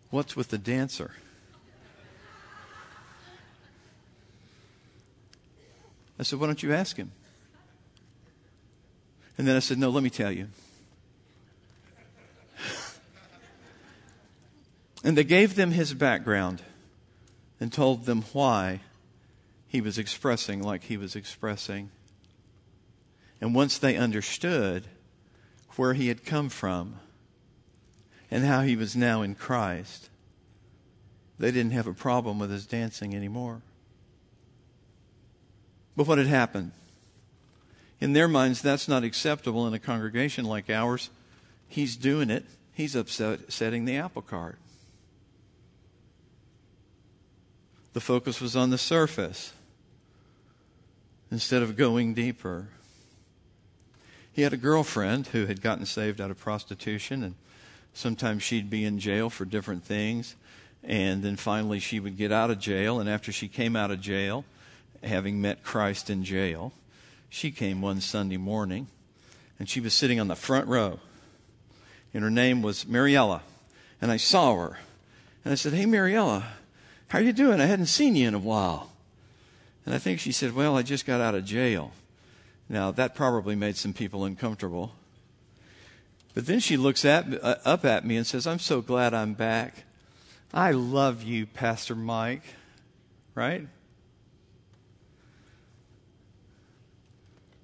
what's 0.09 0.35
with 0.35 0.49
the 0.49 0.57
dancer? 0.57 1.11
I 6.19 6.23
said, 6.23 6.39
Why 6.39 6.47
don't 6.47 6.61
you 6.61 6.73
ask 6.73 6.97
him? 6.97 7.11
And 9.39 9.47
then 9.47 9.55
I 9.55 9.59
said, 9.59 9.79
No, 9.79 9.89
let 9.89 10.03
me 10.03 10.09
tell 10.09 10.33
you. 10.33 10.49
and 15.01 15.17
they 15.17 15.23
gave 15.23 15.55
them 15.55 15.71
his 15.71 15.93
background 15.93 16.61
and 17.57 17.71
told 17.71 18.05
them 18.05 18.23
why 18.33 18.81
he 19.69 19.79
was 19.79 19.97
expressing 19.97 20.61
like 20.61 20.83
he 20.83 20.97
was 20.97 21.15
expressing. 21.15 21.89
And 23.39 23.55
once 23.55 23.77
they 23.77 23.95
understood 23.95 24.87
where 25.77 25.93
he 25.93 26.09
had 26.09 26.25
come 26.25 26.49
from, 26.49 26.95
and 28.29 28.43
how 28.43 28.63
he 28.63 28.75
was 28.75 28.93
now 28.93 29.21
in 29.21 29.35
Christ, 29.35 30.09
they 31.39 31.51
didn't 31.51 31.71
have 31.71 31.87
a 31.87 31.93
problem 31.93 32.39
with 32.39 32.51
his 32.51 32.65
dancing 32.65 33.15
anymore. 33.15 33.61
But 35.95 36.07
what 36.07 36.17
had 36.17 36.27
happened? 36.27 36.73
In 37.99 38.13
their 38.13 38.27
minds, 38.27 38.61
that's 38.61 38.87
not 38.87 39.03
acceptable 39.03 39.67
in 39.67 39.73
a 39.73 39.79
congregation 39.79 40.45
like 40.45 40.69
ours. 40.69 41.09
He's 41.67 41.95
doing 41.95 42.29
it, 42.29 42.45
he's 42.73 42.95
upsetting 42.95 43.85
the 43.85 43.97
apple 43.97 44.21
cart. 44.21 44.57
The 47.93 48.01
focus 48.01 48.39
was 48.39 48.55
on 48.55 48.69
the 48.69 48.77
surface 48.77 49.51
instead 51.31 51.61
of 51.61 51.75
going 51.75 52.13
deeper. 52.13 52.69
He 54.31 54.43
had 54.43 54.53
a 54.53 54.57
girlfriend 54.57 55.27
who 55.27 55.47
had 55.47 55.61
gotten 55.61 55.85
saved 55.85 56.21
out 56.21 56.31
of 56.31 56.37
prostitution 56.39 57.23
and 57.23 57.35
Sometimes 57.93 58.43
she'd 58.43 58.69
be 58.69 58.85
in 58.85 58.99
jail 58.99 59.29
for 59.29 59.45
different 59.45 59.83
things. 59.83 60.35
And 60.83 61.21
then 61.23 61.35
finally 61.35 61.79
she 61.79 61.99
would 61.99 62.17
get 62.17 62.31
out 62.31 62.49
of 62.49 62.59
jail. 62.59 62.99
And 62.99 63.09
after 63.09 63.31
she 63.31 63.47
came 63.47 63.75
out 63.75 63.91
of 63.91 63.99
jail, 63.99 64.45
having 65.03 65.41
met 65.41 65.63
Christ 65.63 66.09
in 66.09 66.23
jail, 66.23 66.71
she 67.29 67.51
came 67.51 67.81
one 67.81 68.01
Sunday 68.01 68.37
morning 68.37 68.87
and 69.59 69.69
she 69.69 69.79
was 69.79 69.93
sitting 69.93 70.19
on 70.19 70.27
the 70.27 70.35
front 70.35 70.67
row. 70.67 70.99
And 72.13 72.23
her 72.23 72.29
name 72.31 72.61
was 72.61 72.87
Mariella. 72.87 73.41
And 74.01 74.11
I 74.11 74.17
saw 74.17 74.55
her. 74.55 74.79
And 75.43 75.51
I 75.51 75.55
said, 75.55 75.73
Hey, 75.73 75.85
Mariella, 75.85 76.47
how 77.09 77.19
are 77.19 77.21
you 77.21 77.33
doing? 77.33 77.61
I 77.61 77.65
hadn't 77.65 77.87
seen 77.87 78.15
you 78.15 78.27
in 78.27 78.33
a 78.33 78.39
while. 78.39 78.91
And 79.85 79.93
I 79.93 79.97
think 79.97 80.19
she 80.19 80.31
said, 80.31 80.55
Well, 80.55 80.77
I 80.77 80.81
just 80.81 81.05
got 81.05 81.21
out 81.21 81.35
of 81.35 81.45
jail. 81.45 81.91
Now, 82.67 82.91
that 82.91 83.15
probably 83.15 83.55
made 83.55 83.75
some 83.75 83.93
people 83.93 84.25
uncomfortable. 84.25 84.93
But 86.35 86.45
then 86.45 86.59
she 86.59 86.77
looks 86.77 87.03
at, 87.03 87.25
uh, 87.43 87.55
up 87.65 87.83
at 87.83 88.05
me 88.05 88.15
and 88.15 88.25
says, 88.25 88.45
I'm 88.45 88.59
so 88.59 88.81
glad 88.81 89.13
I'm 89.13 89.33
back. 89.33 89.83
I 90.53 90.71
love 90.71 91.23
you, 91.23 91.45
Pastor 91.45 91.95
Mike. 91.95 92.43
Right? 93.33 93.67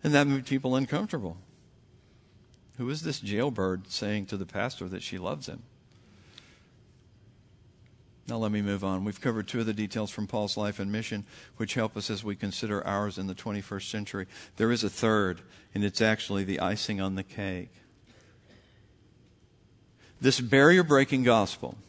And 0.05 0.13
that 0.13 0.27
made 0.27 0.45
people 0.45 0.75
uncomfortable. 0.75 1.35
Who 2.77 2.87
is 2.91 3.01
this 3.01 3.19
jailbird 3.19 3.89
saying 3.89 4.27
to 4.27 4.37
the 4.37 4.45
pastor 4.45 4.87
that 4.87 5.01
she 5.01 5.17
loves 5.17 5.47
him? 5.47 5.63
Now, 8.27 8.37
let 8.37 8.51
me 8.51 8.61
move 8.61 8.83
on. 8.83 9.03
We've 9.03 9.19
covered 9.19 9.47
two 9.47 9.61
of 9.61 9.65
the 9.65 9.73
details 9.73 10.11
from 10.11 10.27
Paul's 10.27 10.57
life 10.57 10.77
and 10.77 10.91
mission, 10.91 11.25
which 11.57 11.73
help 11.73 11.97
us 11.97 12.11
as 12.11 12.23
we 12.23 12.35
consider 12.35 12.85
ours 12.85 13.17
in 13.17 13.25
the 13.25 13.33
21st 13.33 13.89
century. 13.89 14.27
There 14.57 14.71
is 14.71 14.83
a 14.83 14.91
third, 14.91 15.41
and 15.73 15.83
it's 15.83 16.01
actually 16.01 16.43
the 16.43 16.59
icing 16.59 17.01
on 17.01 17.15
the 17.15 17.23
cake. 17.23 17.71
This 20.21 20.39
barrier 20.39 20.83
breaking 20.83 21.23
gospel 21.23 21.79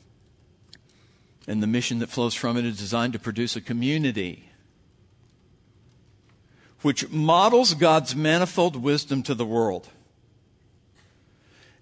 and 1.47 1.63
the 1.63 1.67
mission 1.67 1.99
that 1.99 2.09
flows 2.09 2.33
from 2.33 2.57
it 2.57 2.65
is 2.65 2.79
designed 2.79 3.13
to 3.13 3.19
produce 3.19 3.57
a 3.57 3.61
community 3.61 4.49
which 6.83 7.11
models 7.11 7.75
God's 7.75 8.15
manifold 8.15 8.77
wisdom 8.77 9.23
to 9.25 9.35
the 9.35 9.47
world 9.47 9.89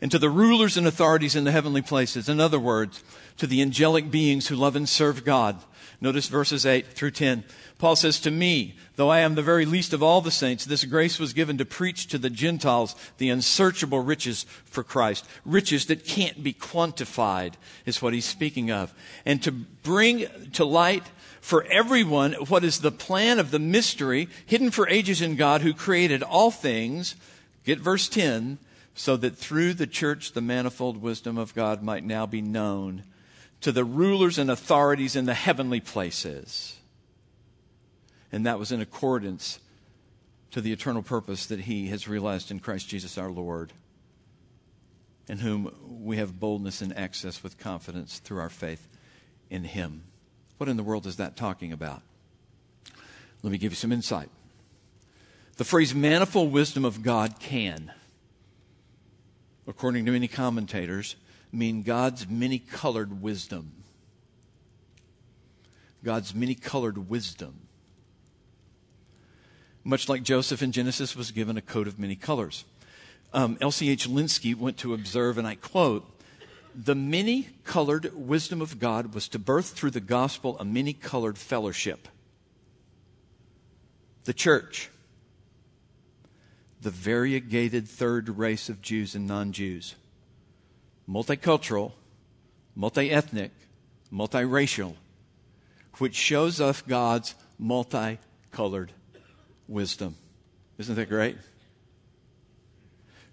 and 0.01 0.11
to 0.11 0.19
the 0.19 0.29
rulers 0.29 0.77
and 0.77 0.87
authorities 0.87 1.35
in 1.35 1.45
the 1.45 1.51
heavenly 1.51 1.81
places. 1.81 2.29
In 2.29 2.39
other 2.39 2.61
words, 2.61 3.03
to 3.39 3.47
the 3.47 3.63
angelic 3.63 4.11
beings 4.11 4.49
who 4.49 4.55
love 4.55 4.77
and 4.77 4.87
serve 4.87 5.25
God. 5.25 5.59
Notice 5.99 6.29
verses 6.29 6.67
8 6.67 6.89
through 6.89 7.13
10. 7.13 7.45
Paul 7.79 7.97
says, 7.97 8.21
To 8.21 8.31
me, 8.31 8.77
though 8.97 9.09
I 9.09 9.21
am 9.21 9.35
the 9.35 9.43
very 9.43 9.65
least 9.65 9.95
of 9.95 10.03
all 10.03 10.21
the 10.21 10.31
saints, 10.31 10.67
this 10.67 10.85
grace 10.85 11.19
was 11.19 11.33
given 11.33 11.57
to 11.57 11.65
preach 11.65 12.07
to 12.09 12.19
the 12.19 12.29
Gentiles 12.29 12.95
the 13.17 13.31
unsearchable 13.31 14.01
riches 14.01 14.45
for 14.67 14.83
Christ. 14.83 15.25
Riches 15.47 15.87
that 15.87 16.05
can't 16.05 16.43
be 16.43 16.53
quantified 16.53 17.55
is 17.87 18.03
what 18.03 18.13
he's 18.13 18.27
speaking 18.27 18.71
of. 18.71 18.93
And 19.25 19.43
to 19.43 19.53
bring 19.53 20.27
to 20.53 20.67
light 20.67 21.05
for 21.45 21.65
everyone 21.65 22.33
what 22.49 22.65
is 22.65 22.79
the 22.79 22.91
plan 22.91 23.39
of 23.39 23.51
the 23.51 23.59
mystery 23.59 24.31
hidden 24.47 24.71
for 24.71 24.89
ages 24.89 25.21
in 25.21 25.37
God 25.37 25.61
who 25.61 25.75
created 25.75 26.23
all 26.23 26.51
things. 26.51 27.17
Get 27.67 27.79
verse 27.79 28.09
10 28.09 28.57
so 28.95 29.19
that 29.19 29.37
through 29.37 29.75
the 29.75 29.87
church 29.87 30.33
the 30.33 30.41
manifold 30.41 31.03
wisdom 31.03 31.37
of 31.37 31.55
God 31.55 31.83
might 31.83 32.03
now 32.03 32.25
be 32.25 32.41
known 32.41 33.03
to 33.61 33.73
the 33.73 33.85
rulers 33.85 34.39
and 34.39 34.51
authorities 34.51 35.17
in 35.17 35.27
the 35.27 35.35
heavenly 35.35 35.81
places. 35.81 36.79
And 38.33 38.47
that 38.47 38.59
was 38.59 38.73
in 38.73 38.81
accordance 38.81 39.59
to 40.53 40.63
the 40.63 40.73
eternal 40.73 41.03
purpose 41.03 41.45
that 41.45 41.61
He 41.61 41.89
has 41.89 42.09
realized 42.09 42.51
in 42.51 42.59
Christ 42.59 42.89
Jesus 42.89 43.19
our 43.19 43.31
Lord, 43.31 43.71
in 45.29 45.41
whom 45.41 45.71
we 46.03 46.17
have 46.17 46.41
boldness 46.41 46.81
and 46.81 46.97
access 46.97 47.43
with 47.43 47.59
confidence 47.59 48.19
through 48.19 48.39
our 48.39 48.49
faith 48.49 48.89
in 49.51 49.65
Him. 49.65 50.05
What 50.59 50.69
in 50.69 50.77
the 50.77 50.83
world 50.83 51.07
is 51.07 51.17
that 51.17 51.37
talking 51.37 51.73
about? 51.73 52.03
Let 53.43 53.51
me 53.51 53.59
give 53.59 53.73
you 53.73 53.77
some 53.77 53.93
insight. 53.93 54.31
The 55.57 55.65
phrase 55.65 55.95
manifold 55.95 56.53
wisdom 56.53 56.85
of 56.85 57.03
God 57.03 57.39
can, 57.39 57.93
according 59.67 60.07
to 60.07 60.13
many 60.13 60.29
commentators, 60.29 61.17
mean 61.53 61.83
God's 61.83 62.29
many 62.29 62.59
colored 62.59 63.23
wisdom. 63.23 63.73
God's 66.03 66.35
many 66.35 66.55
colored 66.55 67.09
wisdom. 67.09 67.61
Much 69.85 70.09
like 70.09 70.23
Joseph 70.23 70.63
in 70.63 70.73
Genesis 70.73 71.15
was 71.15 71.31
given 71.31 71.57
a 71.57 71.63
coat 71.63 71.87
of 71.87 71.99
many 71.99 72.17
colors. 72.17 72.65
Um, 73.33 73.59
L.C.H. 73.61 74.09
Lenski 74.09 74.55
went 74.55 74.79
to 74.79 74.95
observe, 74.95 75.39
and 75.39 75.47
I 75.47 75.55
quote, 75.57 76.14
the 76.75 76.95
many 76.95 77.49
colored 77.65 78.13
wisdom 78.15 78.61
of 78.61 78.79
God 78.79 79.15
was 79.15 79.29
to 79.29 79.39
birth 79.39 79.71
through 79.71 79.93
the 79.93 80.01
gospel 80.01 80.59
a 80.59 80.65
many 80.65 80.93
colored 80.93 81.39
fellowship. 81.39 82.09
The 84.25 84.35
church, 84.35 84.91
the 86.81 86.91
variegated 86.91 87.87
third 87.87 88.29
race 88.29 88.69
of 88.69 88.83
Jews 88.83 89.15
and 89.15 89.27
non 89.27 89.53
Jews, 89.53 89.95
multicultural, 91.09 91.93
multi 92.75 93.11
ethnic, 93.11 93.53
multiracial, 94.13 94.95
which 95.99 96.15
shows 96.15 96.61
us 96.61 96.83
God's 96.83 97.35
multicolored 97.59 98.93
wisdom. 99.69 100.17
Isn't 100.79 100.97
that 100.97 101.09
great? 101.09 101.37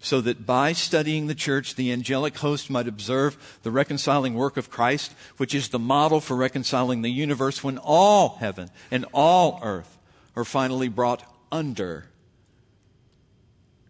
So 0.04 0.20
that 0.22 0.44
by 0.44 0.72
studying 0.72 1.28
the 1.28 1.34
church, 1.34 1.76
the 1.76 1.92
angelic 1.92 2.36
host 2.38 2.68
might 2.68 2.88
observe 2.88 3.58
the 3.62 3.70
reconciling 3.70 4.34
work 4.34 4.56
of 4.56 4.68
Christ, 4.68 5.14
which 5.36 5.54
is 5.54 5.68
the 5.68 5.78
model 5.78 6.20
for 6.20 6.36
reconciling 6.36 7.02
the 7.02 7.10
universe 7.10 7.62
when 7.62 7.78
all 7.78 8.36
heaven 8.40 8.70
and 8.90 9.06
all 9.14 9.60
earth 9.62 9.96
are 10.34 10.44
finally 10.44 10.88
brought 10.88 11.24
under 11.52 12.06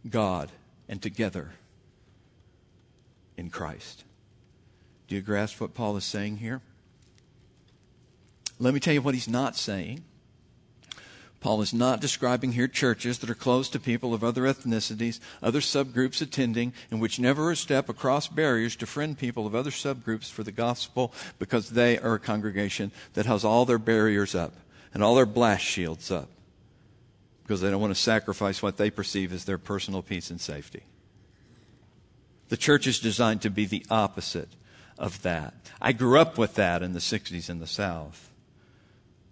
God 0.09 0.53
and 0.87 1.01
together 1.01 1.53
in 3.39 3.49
Christ. 3.49 4.05
Do 5.09 5.15
you 5.15 5.23
grasp 5.23 5.63
what 5.63 5.73
Paul 5.73 5.97
is 5.97 6.05
saying 6.05 6.37
here? 6.37 6.61
Let 8.59 8.75
me 8.75 8.81
tell 8.81 8.93
you 8.93 9.01
what 9.01 9.15
he's 9.15 9.29
not 9.29 9.57
saying. 9.57 10.05
Paul 11.43 11.61
is 11.61 11.75
not 11.75 12.01
describing 12.01 12.53
here 12.53 12.69
churches 12.69 13.19
that 13.19 13.29
are 13.29 13.35
closed 13.35 13.73
to 13.73 13.81
people 13.81 14.15
of 14.15 14.23
other 14.23 14.43
ethnicities, 14.43 15.19
other 15.43 15.59
subgroups 15.59 16.23
attending, 16.23 16.73
and 16.89 17.01
which 17.01 17.19
never 17.19 17.51
a 17.51 17.57
step 17.57 17.89
across 17.89 18.29
barriers 18.29 18.77
to 18.77 18.87
friend 18.87 19.19
people 19.19 19.45
of 19.45 19.55
other 19.55 19.73
subgroups 19.73 20.31
for 20.31 20.45
the 20.45 20.53
gospel 20.53 21.13
because 21.41 21.71
they 21.71 21.99
are 21.99 22.15
a 22.15 22.21
congregation 22.21 22.93
that 23.15 23.27
has 23.27 23.45
all 23.45 23.65
their 23.65 23.81
barriers 23.81 24.37
up 24.37 24.55
and 24.95 25.03
all 25.03 25.17
their 25.17 25.27
blast 25.27 25.65
shields 25.65 26.13
up 26.13 26.29
because 27.43 27.61
they 27.61 27.71
don't 27.71 27.81
want 27.81 27.93
to 27.93 28.01
sacrifice 28.01 28.63
what 28.63 28.77
they 28.77 28.89
perceive 28.89 29.33
as 29.33 29.45
their 29.45 29.59
personal 29.59 30.01
peace 30.01 30.31
and 30.31 30.41
safety. 30.41 30.85
The 32.51 32.57
church 32.57 32.87
is 32.87 33.01
designed 33.01 33.43
to 33.43 33.51
be 33.51 33.65
the 33.65 33.85
opposite 33.91 34.51
of 34.97 35.23
that. 35.23 35.55
I 35.81 35.91
grew 35.91 36.21
up 36.21 36.39
with 36.39 36.55
that 36.55 36.85
in 36.85 36.93
the 36.93 37.01
60s 37.01 37.51
in 37.51 37.59
the 37.59 37.67
South. 37.67 38.31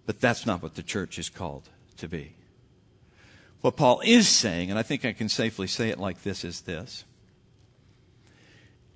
But 0.05 0.19
that's 0.19 0.45
not 0.45 0.61
what 0.61 0.75
the 0.75 0.83
church 0.83 1.17
is 1.17 1.29
called 1.29 1.69
to 2.01 2.07
be. 2.07 2.35
What 3.61 3.77
Paul 3.77 4.01
is 4.03 4.27
saying, 4.27 4.69
and 4.69 4.77
I 4.77 4.83
think 4.83 5.05
I 5.05 5.13
can 5.13 5.29
safely 5.29 5.67
say 5.67 5.89
it 5.89 5.99
like 5.99 6.23
this, 6.23 6.43
is 6.43 6.61
this 6.61 7.05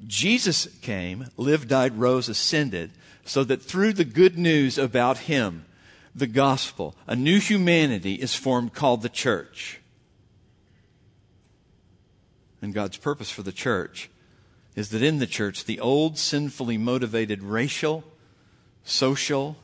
Jesus 0.06 0.68
came, 0.82 1.28
lived, 1.38 1.70
died, 1.70 1.98
rose, 1.98 2.28
ascended, 2.28 2.92
so 3.24 3.44
that 3.46 3.62
through 3.62 3.94
the 3.94 4.06
good 4.06 4.38
news 4.38 4.78
about 4.78 5.20
him, 5.20 5.66
the 6.14 6.28
gospel, 6.28 6.96
a 7.08 7.16
new 7.16 7.40
humanity 7.40 8.16
is 8.16 8.36
formed 8.36 8.74
called 8.74 9.02
the 9.02 9.10
church. 9.10 9.80
And 12.62 12.74
God's 12.74 12.98
purpose 12.98 13.30
for 13.30 13.44
the 13.44 13.52
church 13.52 14.10
is 14.76 14.90
that 14.90 15.04
in 15.04 15.20
the 15.20 15.28
church, 15.28 15.66
the 15.66 15.80
old 15.80 16.18
sinfully 16.18 16.78
motivated 16.78 17.44
racial, 17.44 18.04
social, 18.84 19.58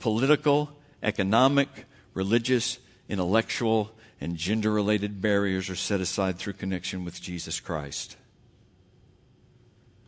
political, 0.00 0.70
economic, 1.02 1.86
religious, 2.14 2.78
intellectual, 3.08 3.92
and 4.20 4.36
gender 4.36 4.70
related 4.70 5.20
barriers 5.20 5.68
are 5.68 5.76
set 5.76 6.00
aside 6.00 6.38
through 6.38 6.52
connection 6.52 7.04
with 7.04 7.20
Jesus 7.20 7.60
Christ. 7.60 8.16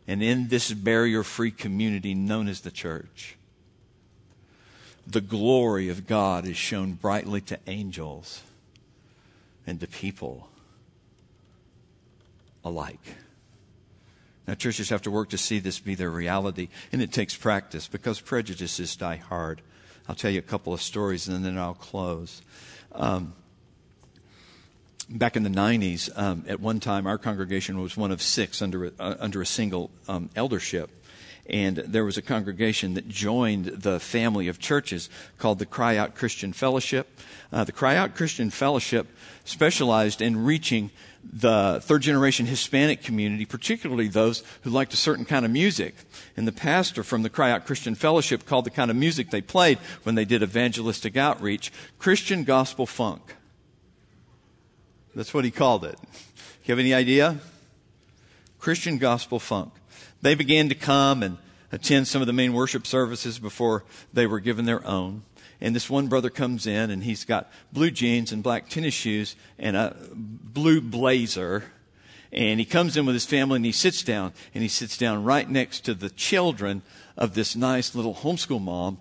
And 0.07 0.21
in 0.21 0.47
this 0.47 0.71
barrier 0.71 1.23
free 1.23 1.51
community 1.51 2.13
known 2.13 2.47
as 2.47 2.61
the 2.61 2.71
church, 2.71 3.37
the 5.07 5.21
glory 5.21 5.89
of 5.89 6.07
God 6.07 6.45
is 6.47 6.57
shown 6.57 6.93
brightly 6.93 7.41
to 7.41 7.59
angels 7.67 8.41
and 9.67 9.79
to 9.79 9.87
people 9.87 10.47
alike. 12.63 13.15
Now, 14.47 14.53
churches 14.53 14.89
have 14.89 15.01
to 15.03 15.11
work 15.11 15.29
to 15.29 15.37
see 15.37 15.59
this 15.59 15.79
be 15.79 15.95
their 15.95 16.11
reality, 16.11 16.69
and 16.91 17.01
it 17.01 17.11
takes 17.11 17.35
practice 17.35 17.87
because 17.87 18.21
prejudices 18.21 18.95
die 18.95 19.15
hard. 19.15 19.61
I'll 20.07 20.15
tell 20.15 20.31
you 20.31 20.39
a 20.39 20.43
couple 20.43 20.73
of 20.73 20.81
stories 20.81 21.27
and 21.27 21.43
then 21.43 21.57
I'll 21.57 21.73
close. 21.73 22.41
Um, 22.91 23.33
back 25.09 25.35
in 25.35 25.43
the 25.43 25.49
90s, 25.49 26.09
um, 26.15 26.45
at 26.47 26.59
one 26.59 26.79
time, 26.79 27.07
our 27.07 27.17
congregation 27.17 27.81
was 27.81 27.97
one 27.97 28.11
of 28.11 28.21
six 28.21 28.61
under, 28.61 28.91
uh, 28.99 29.15
under 29.19 29.41
a 29.41 29.45
single 29.45 29.89
um, 30.07 30.29
eldership. 30.35 30.91
And 31.47 31.77
there 31.77 32.05
was 32.05 32.17
a 32.17 32.23
congregation 32.23 32.95
that 32.95 33.07
joined 33.07 33.65
the 33.65 33.99
family 33.99 34.47
of 34.47 34.57
churches 34.57 35.09
called 35.37 35.59
the 35.59 35.65
Cry 35.65 35.97
Out 35.97 36.15
Christian 36.15 36.53
Fellowship. 36.53 37.19
Uh, 37.51 37.63
the 37.63 37.71
Cry 37.71 37.95
Out 37.95 38.15
Christian 38.15 38.49
Fellowship 38.49 39.07
specialized 39.43 40.21
in 40.21 40.43
reaching 40.43 40.89
the 41.31 41.79
third 41.81 42.01
generation 42.01 42.45
Hispanic 42.45 43.01
community, 43.01 43.45
particularly 43.45 44.07
those 44.07 44.43
who 44.61 44.69
liked 44.69 44.93
a 44.93 44.97
certain 44.97 45.25
kind 45.25 45.45
of 45.45 45.51
music. 45.51 45.95
And 46.37 46.47
the 46.47 46.51
pastor 46.51 47.03
from 47.03 47.23
the 47.23 47.29
Cry 47.29 47.51
Out 47.51 47.65
Christian 47.65 47.95
Fellowship 47.95 48.45
called 48.45 48.65
the 48.65 48.69
kind 48.69 48.91
of 48.91 48.97
music 48.97 49.31
they 49.31 49.41
played 49.41 49.79
when 50.03 50.15
they 50.15 50.25
did 50.25 50.43
evangelistic 50.43 51.17
outreach 51.17 51.71
Christian 51.99 52.43
gospel 52.43 52.85
funk. 52.85 53.35
That's 55.15 55.33
what 55.33 55.45
he 55.45 55.51
called 55.51 55.85
it. 55.85 55.97
You 56.65 56.71
have 56.71 56.79
any 56.79 56.93
idea? 56.93 57.39
Christian 58.59 58.97
gospel 58.97 59.39
funk. 59.39 59.73
They 60.21 60.35
began 60.35 60.69
to 60.69 60.75
come 60.75 61.23
and 61.23 61.37
attend 61.71 62.07
some 62.07 62.21
of 62.21 62.27
the 62.27 62.33
main 62.33 62.53
worship 62.53 62.87
services 62.87 63.39
before 63.39 63.83
they 64.13 64.25
were 64.25 64.39
given 64.39 64.65
their 64.65 64.85
own. 64.85 65.23
And 65.61 65.75
this 65.75 65.89
one 65.89 66.07
brother 66.07 66.29
comes 66.29 66.67
in 66.67 66.91
and 66.91 67.03
he's 67.03 67.25
got 67.25 67.49
blue 67.71 67.91
jeans 67.91 68.31
and 68.31 68.43
black 68.43 68.69
tennis 68.69 68.93
shoes 68.93 69.35
and 69.57 69.75
a 69.75 69.95
blue 70.13 70.81
blazer. 70.81 71.63
And 72.31 72.59
he 72.59 72.65
comes 72.65 72.97
in 72.97 73.05
with 73.05 73.15
his 73.15 73.25
family 73.25 73.57
and 73.57 73.65
he 73.65 73.71
sits 73.71 74.03
down 74.03 74.33
and 74.53 74.61
he 74.61 74.67
sits 74.67 74.97
down 74.97 75.23
right 75.23 75.49
next 75.49 75.81
to 75.81 75.93
the 75.93 76.09
children 76.09 76.81
of 77.17 77.33
this 77.33 77.55
nice 77.55 77.95
little 77.95 78.15
homeschool 78.15 78.61
mom 78.61 78.99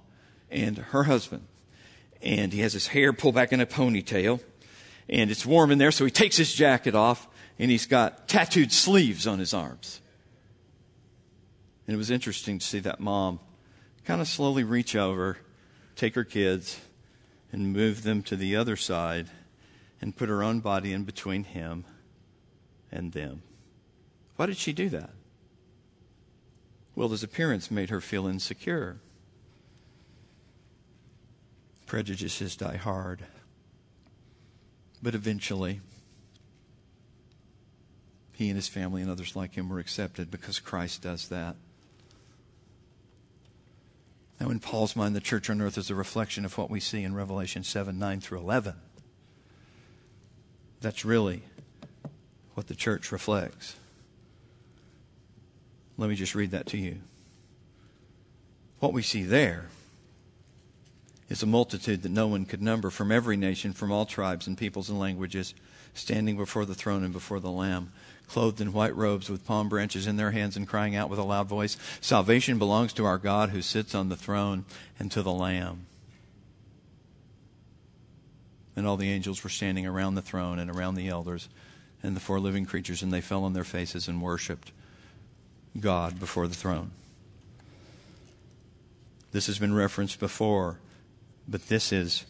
and 0.51 0.79
her 0.79 1.05
husband. 1.05 1.47
And 2.23 2.53
he 2.53 2.61
has 2.61 2.73
his 2.73 2.89
hair 2.89 3.13
pulled 3.13 3.35
back 3.35 3.53
in 3.53 3.61
a 3.61 3.67
ponytail 3.67 4.41
and 5.09 5.31
it's 5.31 5.45
warm 5.45 5.71
in 5.71 5.79
there. 5.79 5.91
So 5.91 6.05
he 6.05 6.11
takes 6.11 6.37
his 6.37 6.55
jacket 6.55 6.95
off 6.95 7.29
and 7.59 7.71
he's 7.71 7.87
got 7.87 8.29
tattooed 8.29 8.73
sleeves 8.73 9.27
on 9.27 9.39
his 9.39 9.53
arms. 9.53 10.01
And 11.87 11.95
it 11.95 11.99
was 11.99 12.11
interesting 12.11 12.59
to 12.59 12.65
see 12.65 12.79
that 12.81 13.01
mom 13.01 13.41
kind 14.05 14.21
of 14.21 14.29
slowly 14.29 14.65
reach 14.65 14.97
over 14.97 15.39
take 15.97 16.15
her 16.15 16.25
kids 16.25 16.81
and 17.53 17.73
move 17.73 18.03
them 18.03 18.23
to 18.23 18.37
the 18.37 18.57
other 18.57 18.77
side 18.77 19.29
and 20.01 20.17
put 20.17 20.29
her 20.29 20.43
own 20.43 20.61
body 20.61 20.93
in 20.93 21.05
between 21.05 21.45
him 21.45 21.85
and 22.91 23.13
them. 23.13 23.43
Why 24.37 24.47
did 24.47 24.57
she 24.57 24.73
do 24.73 24.89
that? 24.91 25.11
Well, 26.97 27.09
his 27.09 27.23
appearance 27.23 27.71
made 27.71 27.91
her 27.91 28.01
feel 28.01 28.27
insecure. 28.27 28.99
Prejudices 31.87 32.57
die 32.57 32.77
hard. 32.77 33.25
But 35.03 35.15
eventually, 35.15 35.81
he 38.33 38.49
and 38.49 38.57
his 38.57 38.69
family 38.69 39.03
and 39.03 39.11
others 39.11 39.37
like 39.37 39.55
him 39.55 39.69
were 39.69 39.79
accepted 39.79 40.31
because 40.31 40.59
Christ 40.59 41.03
does 41.03 41.29
that. 41.29 41.57
Now, 44.45 44.51
in 44.51 44.61
Paul's 44.61 44.95
mind, 44.95 45.17
the 45.17 45.23
church 45.23 45.49
on 45.49 45.63
earth 45.63 45.79
is 45.79 45.89
a 45.89 45.95
reflection 45.95 46.45
of 46.45 46.59
what 46.59 46.69
we 46.69 46.79
see 46.79 47.03
in 47.03 47.15
Revelation 47.15 47.65
7 47.65 47.99
9 47.99 48.21
through 48.21 48.41
11. 48.41 48.75
That's 50.83 51.03
really 51.03 51.45
what 52.53 52.67
the 52.67 52.75
church 52.75 53.11
reflects. 53.11 53.77
Let 55.97 56.11
me 56.11 56.15
just 56.15 56.35
read 56.35 56.51
that 56.51 56.67
to 56.67 56.77
you. 56.77 56.99
What 58.81 58.93
we 58.93 59.01
see 59.01 59.23
there 59.23 59.69
is 61.35 61.43
a 61.43 61.47
multitude 61.47 62.03
that 62.03 62.13
no 62.13 62.27
one 62.27 62.45
could 62.45 62.63
number 62.63 62.91
from 62.91 63.13
every 63.13 63.37
nation, 63.37 63.73
from 63.73 63.91
all 63.91 64.07
tribes 64.07 64.47
and 64.47 64.57
peoples 64.57 64.89
and 64.89 64.99
languages, 64.99 65.55
standing 65.93 66.37
before 66.37 66.65
the 66.65 66.75
throne 66.75 67.05
and 67.05 67.13
before 67.13 67.41
the 67.41 67.51
Lamb 67.51 67.93
clothed 68.27 68.61
in 68.61 68.73
white 68.73 68.97
robes 68.97 69.29
with 69.29 69.47
palm 69.47 69.69
branches 69.69 70.07
in 70.07 70.17
their 70.17 70.31
hands 70.31 70.57
and 70.57 70.67
crying 70.67 70.97
out 70.97 71.11
with 71.11 71.19
a 71.19 71.25
loud 71.25 71.47
voice, 71.47 71.77
Salvation 72.01 72.59
belongs 72.59 72.93
to 72.95 73.05
our 73.05 73.19
God 73.19 73.51
who 73.51 73.63
sits 73.63 73.95
on 73.95 74.09
the 74.09 74.17
throne 74.17 74.65
and 74.99 75.11
to 75.13 75.23
the 75.23 75.33
Lamb. 75.33 75.87
And 78.77 78.87
all 78.87 78.97
the 78.97 79.11
angels 79.11 79.45
were 79.45 79.51
standing 79.51 79.87
around 79.87 80.15
the 80.15 80.23
throne 80.23 80.59
and 80.59 80.71
around 80.71 80.95
the 80.95 81.09
elders 81.09 81.49
and 82.03 82.17
the 82.17 82.21
four 82.21 82.41
living 82.41 82.67
creatures, 82.67 83.03
and 83.03 83.13
they 83.13 83.21
fell 83.21 83.45
on 83.45 83.53
their 83.53 83.65
faces 83.65 84.09
and 84.09 84.21
worshiped 84.21 84.73
God 85.79 86.19
before 86.19 86.49
the 86.49 86.55
throne. 86.55 86.91
This 89.33 89.47
has 89.47 89.59
been 89.59 89.75
referenced 89.75 90.21
before, 90.21 90.79
but 91.49 91.69
this 91.69 91.93
is 91.93 92.25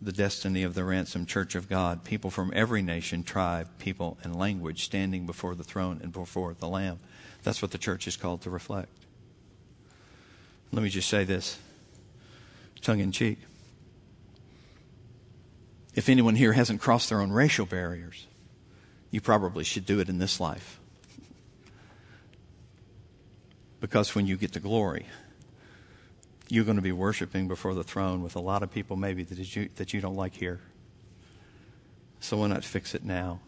the 0.00 0.12
destiny 0.12 0.64
of 0.64 0.74
the 0.74 0.84
ransomed 0.84 1.28
church 1.28 1.54
of 1.54 1.68
God. 1.68 2.04
People 2.04 2.30
from 2.30 2.52
every 2.54 2.82
nation, 2.82 3.22
tribe, 3.22 3.68
people, 3.78 4.18
and 4.22 4.34
language 4.34 4.84
standing 4.84 5.26
before 5.26 5.54
the 5.54 5.62
throne 5.62 6.00
and 6.02 6.12
before 6.12 6.54
the 6.54 6.68
Lamb. 6.68 6.98
That's 7.44 7.62
what 7.62 7.70
the 7.70 7.78
church 7.78 8.08
is 8.08 8.16
called 8.16 8.42
to 8.42 8.50
reflect. 8.50 8.90
Let 10.72 10.82
me 10.82 10.88
just 10.88 11.08
say 11.08 11.24
this, 11.24 11.58
tongue 12.80 13.00
in 13.00 13.12
cheek. 13.12 13.38
If 15.94 16.08
anyone 16.08 16.34
here 16.34 16.54
hasn't 16.54 16.80
crossed 16.80 17.10
their 17.10 17.20
own 17.20 17.30
racial 17.30 17.66
barriers, 17.66 18.26
you 19.10 19.20
probably 19.20 19.62
should 19.62 19.84
do 19.84 20.00
it 20.00 20.08
in 20.08 20.18
this 20.18 20.40
life. 20.40 20.80
Because 23.80 24.14
when 24.14 24.26
you 24.26 24.36
get 24.36 24.52
to 24.52 24.60
glory, 24.60 25.06
you're 26.52 26.64
going 26.64 26.76
to 26.76 26.82
be 26.82 26.92
worshiping 26.92 27.48
before 27.48 27.72
the 27.72 27.82
throne 27.82 28.22
with 28.22 28.36
a 28.36 28.40
lot 28.40 28.62
of 28.62 28.70
people 28.70 28.94
maybe 28.94 29.24
that 29.24 29.56
you, 29.56 29.70
that 29.76 29.94
you 29.94 30.02
don't 30.02 30.16
like 30.16 30.34
here. 30.36 30.60
So 32.20 32.36
why 32.36 32.48
not 32.48 32.62
fix 32.62 32.94
it 32.94 33.02
now? 33.02 33.40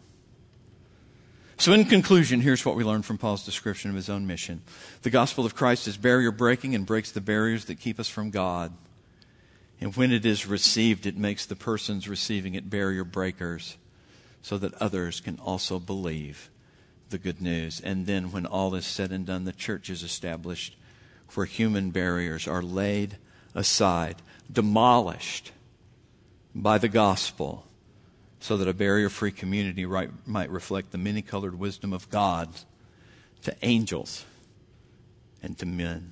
So, 1.57 1.71
in 1.71 1.85
conclusion, 1.85 2.41
here's 2.41 2.65
what 2.65 2.75
we 2.75 2.83
learn 2.83 3.03
from 3.03 3.19
Paul's 3.19 3.45
description 3.45 3.91
of 3.91 3.95
his 3.95 4.09
own 4.09 4.25
mission. 4.25 4.63
The 5.03 5.11
gospel 5.11 5.45
of 5.45 5.55
Christ 5.55 5.87
is 5.87 5.97
barrier 5.97 6.31
breaking 6.31 6.73
and 6.73 6.83
breaks 6.83 7.11
the 7.11 7.21
barriers 7.21 7.65
that 7.65 7.79
keep 7.79 7.99
us 7.99 8.09
from 8.09 8.31
God. 8.31 8.73
And 9.79 9.95
when 9.95 10.11
it 10.11 10.25
is 10.25 10.47
received, 10.47 11.05
it 11.05 11.15
makes 11.15 11.45
the 11.45 11.55
persons 11.55 12.09
receiving 12.09 12.55
it 12.55 12.71
barrier 12.71 13.03
breakers 13.03 13.77
so 14.41 14.57
that 14.57 14.73
others 14.81 15.21
can 15.21 15.37
also 15.37 15.77
believe 15.77 16.49
the 17.11 17.19
good 17.19 17.39
news. 17.39 17.79
And 17.79 18.07
then, 18.07 18.31
when 18.31 18.47
all 18.47 18.73
is 18.73 18.85
said 18.85 19.11
and 19.11 19.27
done, 19.27 19.45
the 19.45 19.53
church 19.53 19.91
is 19.91 20.01
established 20.01 20.75
where 21.33 21.45
human 21.45 21.91
barriers 21.91 22.47
are 22.47 22.61
laid 22.61 23.17
aside, 23.53 24.17
demolished 24.51 25.51
by 26.53 26.77
the 26.77 26.87
gospel, 26.87 27.65
so 28.39 28.57
that 28.57 28.67
a 28.67 28.73
barrier 28.73 29.09
free 29.09 29.31
community 29.31 29.85
right, 29.85 30.09
might 30.25 30.49
reflect 30.49 30.91
the 30.91 30.97
many 30.97 31.21
colored 31.21 31.57
wisdom 31.57 31.93
of 31.93 32.09
God 32.09 32.49
to 33.43 33.55
angels 33.63 34.25
and 35.41 35.57
to 35.57 35.65
men. 35.65 36.11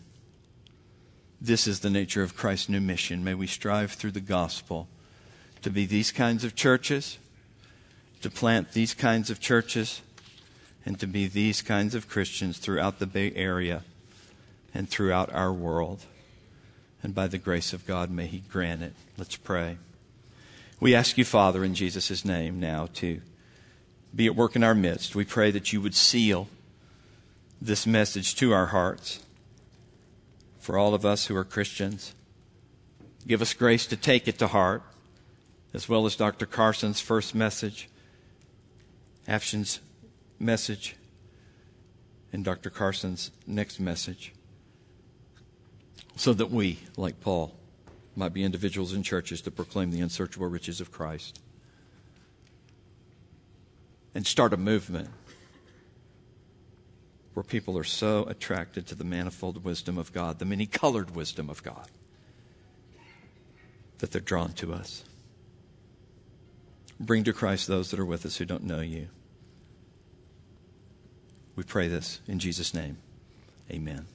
This 1.39 1.67
is 1.67 1.81
the 1.81 1.89
nature 1.89 2.23
of 2.23 2.35
Christ's 2.35 2.69
new 2.69 2.81
mission. 2.81 3.23
May 3.23 3.33
we 3.33 3.47
strive 3.47 3.91
through 3.91 4.11
the 4.11 4.21
gospel 4.21 4.87
to 5.61 5.69
be 5.69 5.85
these 5.85 6.11
kinds 6.11 6.43
of 6.43 6.55
churches, 6.55 7.17
to 8.21 8.29
plant 8.29 8.71
these 8.71 8.93
kinds 8.93 9.29
of 9.29 9.39
churches, 9.39 10.01
and 10.85 10.99
to 10.99 11.07
be 11.07 11.27
these 11.27 11.61
kinds 11.61 11.95
of 11.95 12.09
Christians 12.09 12.57
throughout 12.57 12.99
the 12.99 13.05
Bay 13.05 13.31
Area 13.35 13.83
and 14.73 14.89
throughout 14.89 15.31
our 15.33 15.53
world. 15.53 16.05
And 17.01 17.13
by 17.13 17.27
the 17.27 17.37
grace 17.37 17.73
of 17.73 17.85
God, 17.85 18.09
may 18.09 18.27
He 18.27 18.39
grant 18.39 18.81
it. 18.81 18.93
Let's 19.17 19.35
pray. 19.35 19.77
We 20.79 20.95
ask 20.95 21.17
you, 21.17 21.25
Father, 21.25 21.63
in 21.63 21.75
Jesus' 21.75 22.25
name 22.25 22.59
now 22.59 22.87
to 22.95 23.21
be 24.15 24.27
at 24.27 24.35
work 24.35 24.55
in 24.55 24.63
our 24.63 24.75
midst. 24.75 25.15
We 25.15 25.25
pray 25.25 25.51
that 25.51 25.73
you 25.73 25.81
would 25.81 25.95
seal 25.95 26.47
this 27.61 27.87
message 27.87 28.35
to 28.35 28.51
our 28.51 28.67
hearts 28.67 29.23
for 30.59 30.77
all 30.77 30.93
of 30.93 31.05
us 31.05 31.27
who 31.27 31.35
are 31.35 31.43
Christians. 31.43 32.13
Give 33.27 33.41
us 33.41 33.53
grace 33.53 33.85
to 33.87 33.95
take 33.95 34.27
it 34.27 34.37
to 34.39 34.47
heart, 34.47 34.83
as 35.73 35.87
well 35.87 36.05
as 36.05 36.15
Dr. 36.15 36.45
Carson's 36.45 36.99
first 36.99 37.33
message, 37.33 37.89
Afshin's 39.27 39.79
message, 40.39 40.95
and 42.33 42.43
Dr. 42.43 42.69
Carson's 42.69 43.31
next 43.47 43.79
message 43.79 44.32
so 46.15 46.33
that 46.33 46.51
we, 46.51 46.79
like 46.97 47.19
Paul, 47.21 47.53
might 48.15 48.33
be 48.33 48.43
individuals 48.43 48.93
in 48.93 49.03
churches 49.03 49.41
to 49.41 49.51
proclaim 49.51 49.91
the 49.91 50.01
unsearchable 50.01 50.47
riches 50.47 50.79
of 50.79 50.91
Christ 50.91 51.39
and 54.13 54.25
start 54.25 54.53
a 54.53 54.57
movement 54.57 55.09
where 57.33 57.43
people 57.43 57.77
are 57.77 57.83
so 57.83 58.23
attracted 58.25 58.85
to 58.87 58.95
the 58.95 59.03
manifold 59.03 59.63
wisdom 59.63 59.97
of 59.97 60.13
God, 60.13 60.37
the 60.37 60.45
many 60.45 60.67
colored 60.67 61.15
wisdom 61.15 61.49
of 61.49 61.63
God, 61.63 61.87
that 63.97 64.11
they're 64.11 64.21
drawn 64.21 64.53
to 64.53 64.73
us. 64.73 65.03
Bring 66.99 67.23
to 67.23 67.33
Christ 67.33 67.67
those 67.67 67.89
that 67.89 67.99
are 67.99 68.05
with 68.05 68.25
us 68.25 68.37
who 68.37 68.45
don't 68.45 68.63
know 68.63 68.81
you. 68.81 69.07
We 71.55 71.63
pray 71.63 71.87
this 71.87 72.19
in 72.27 72.39
Jesus' 72.39 72.73
name. 72.73 72.97
Amen. 73.71 74.05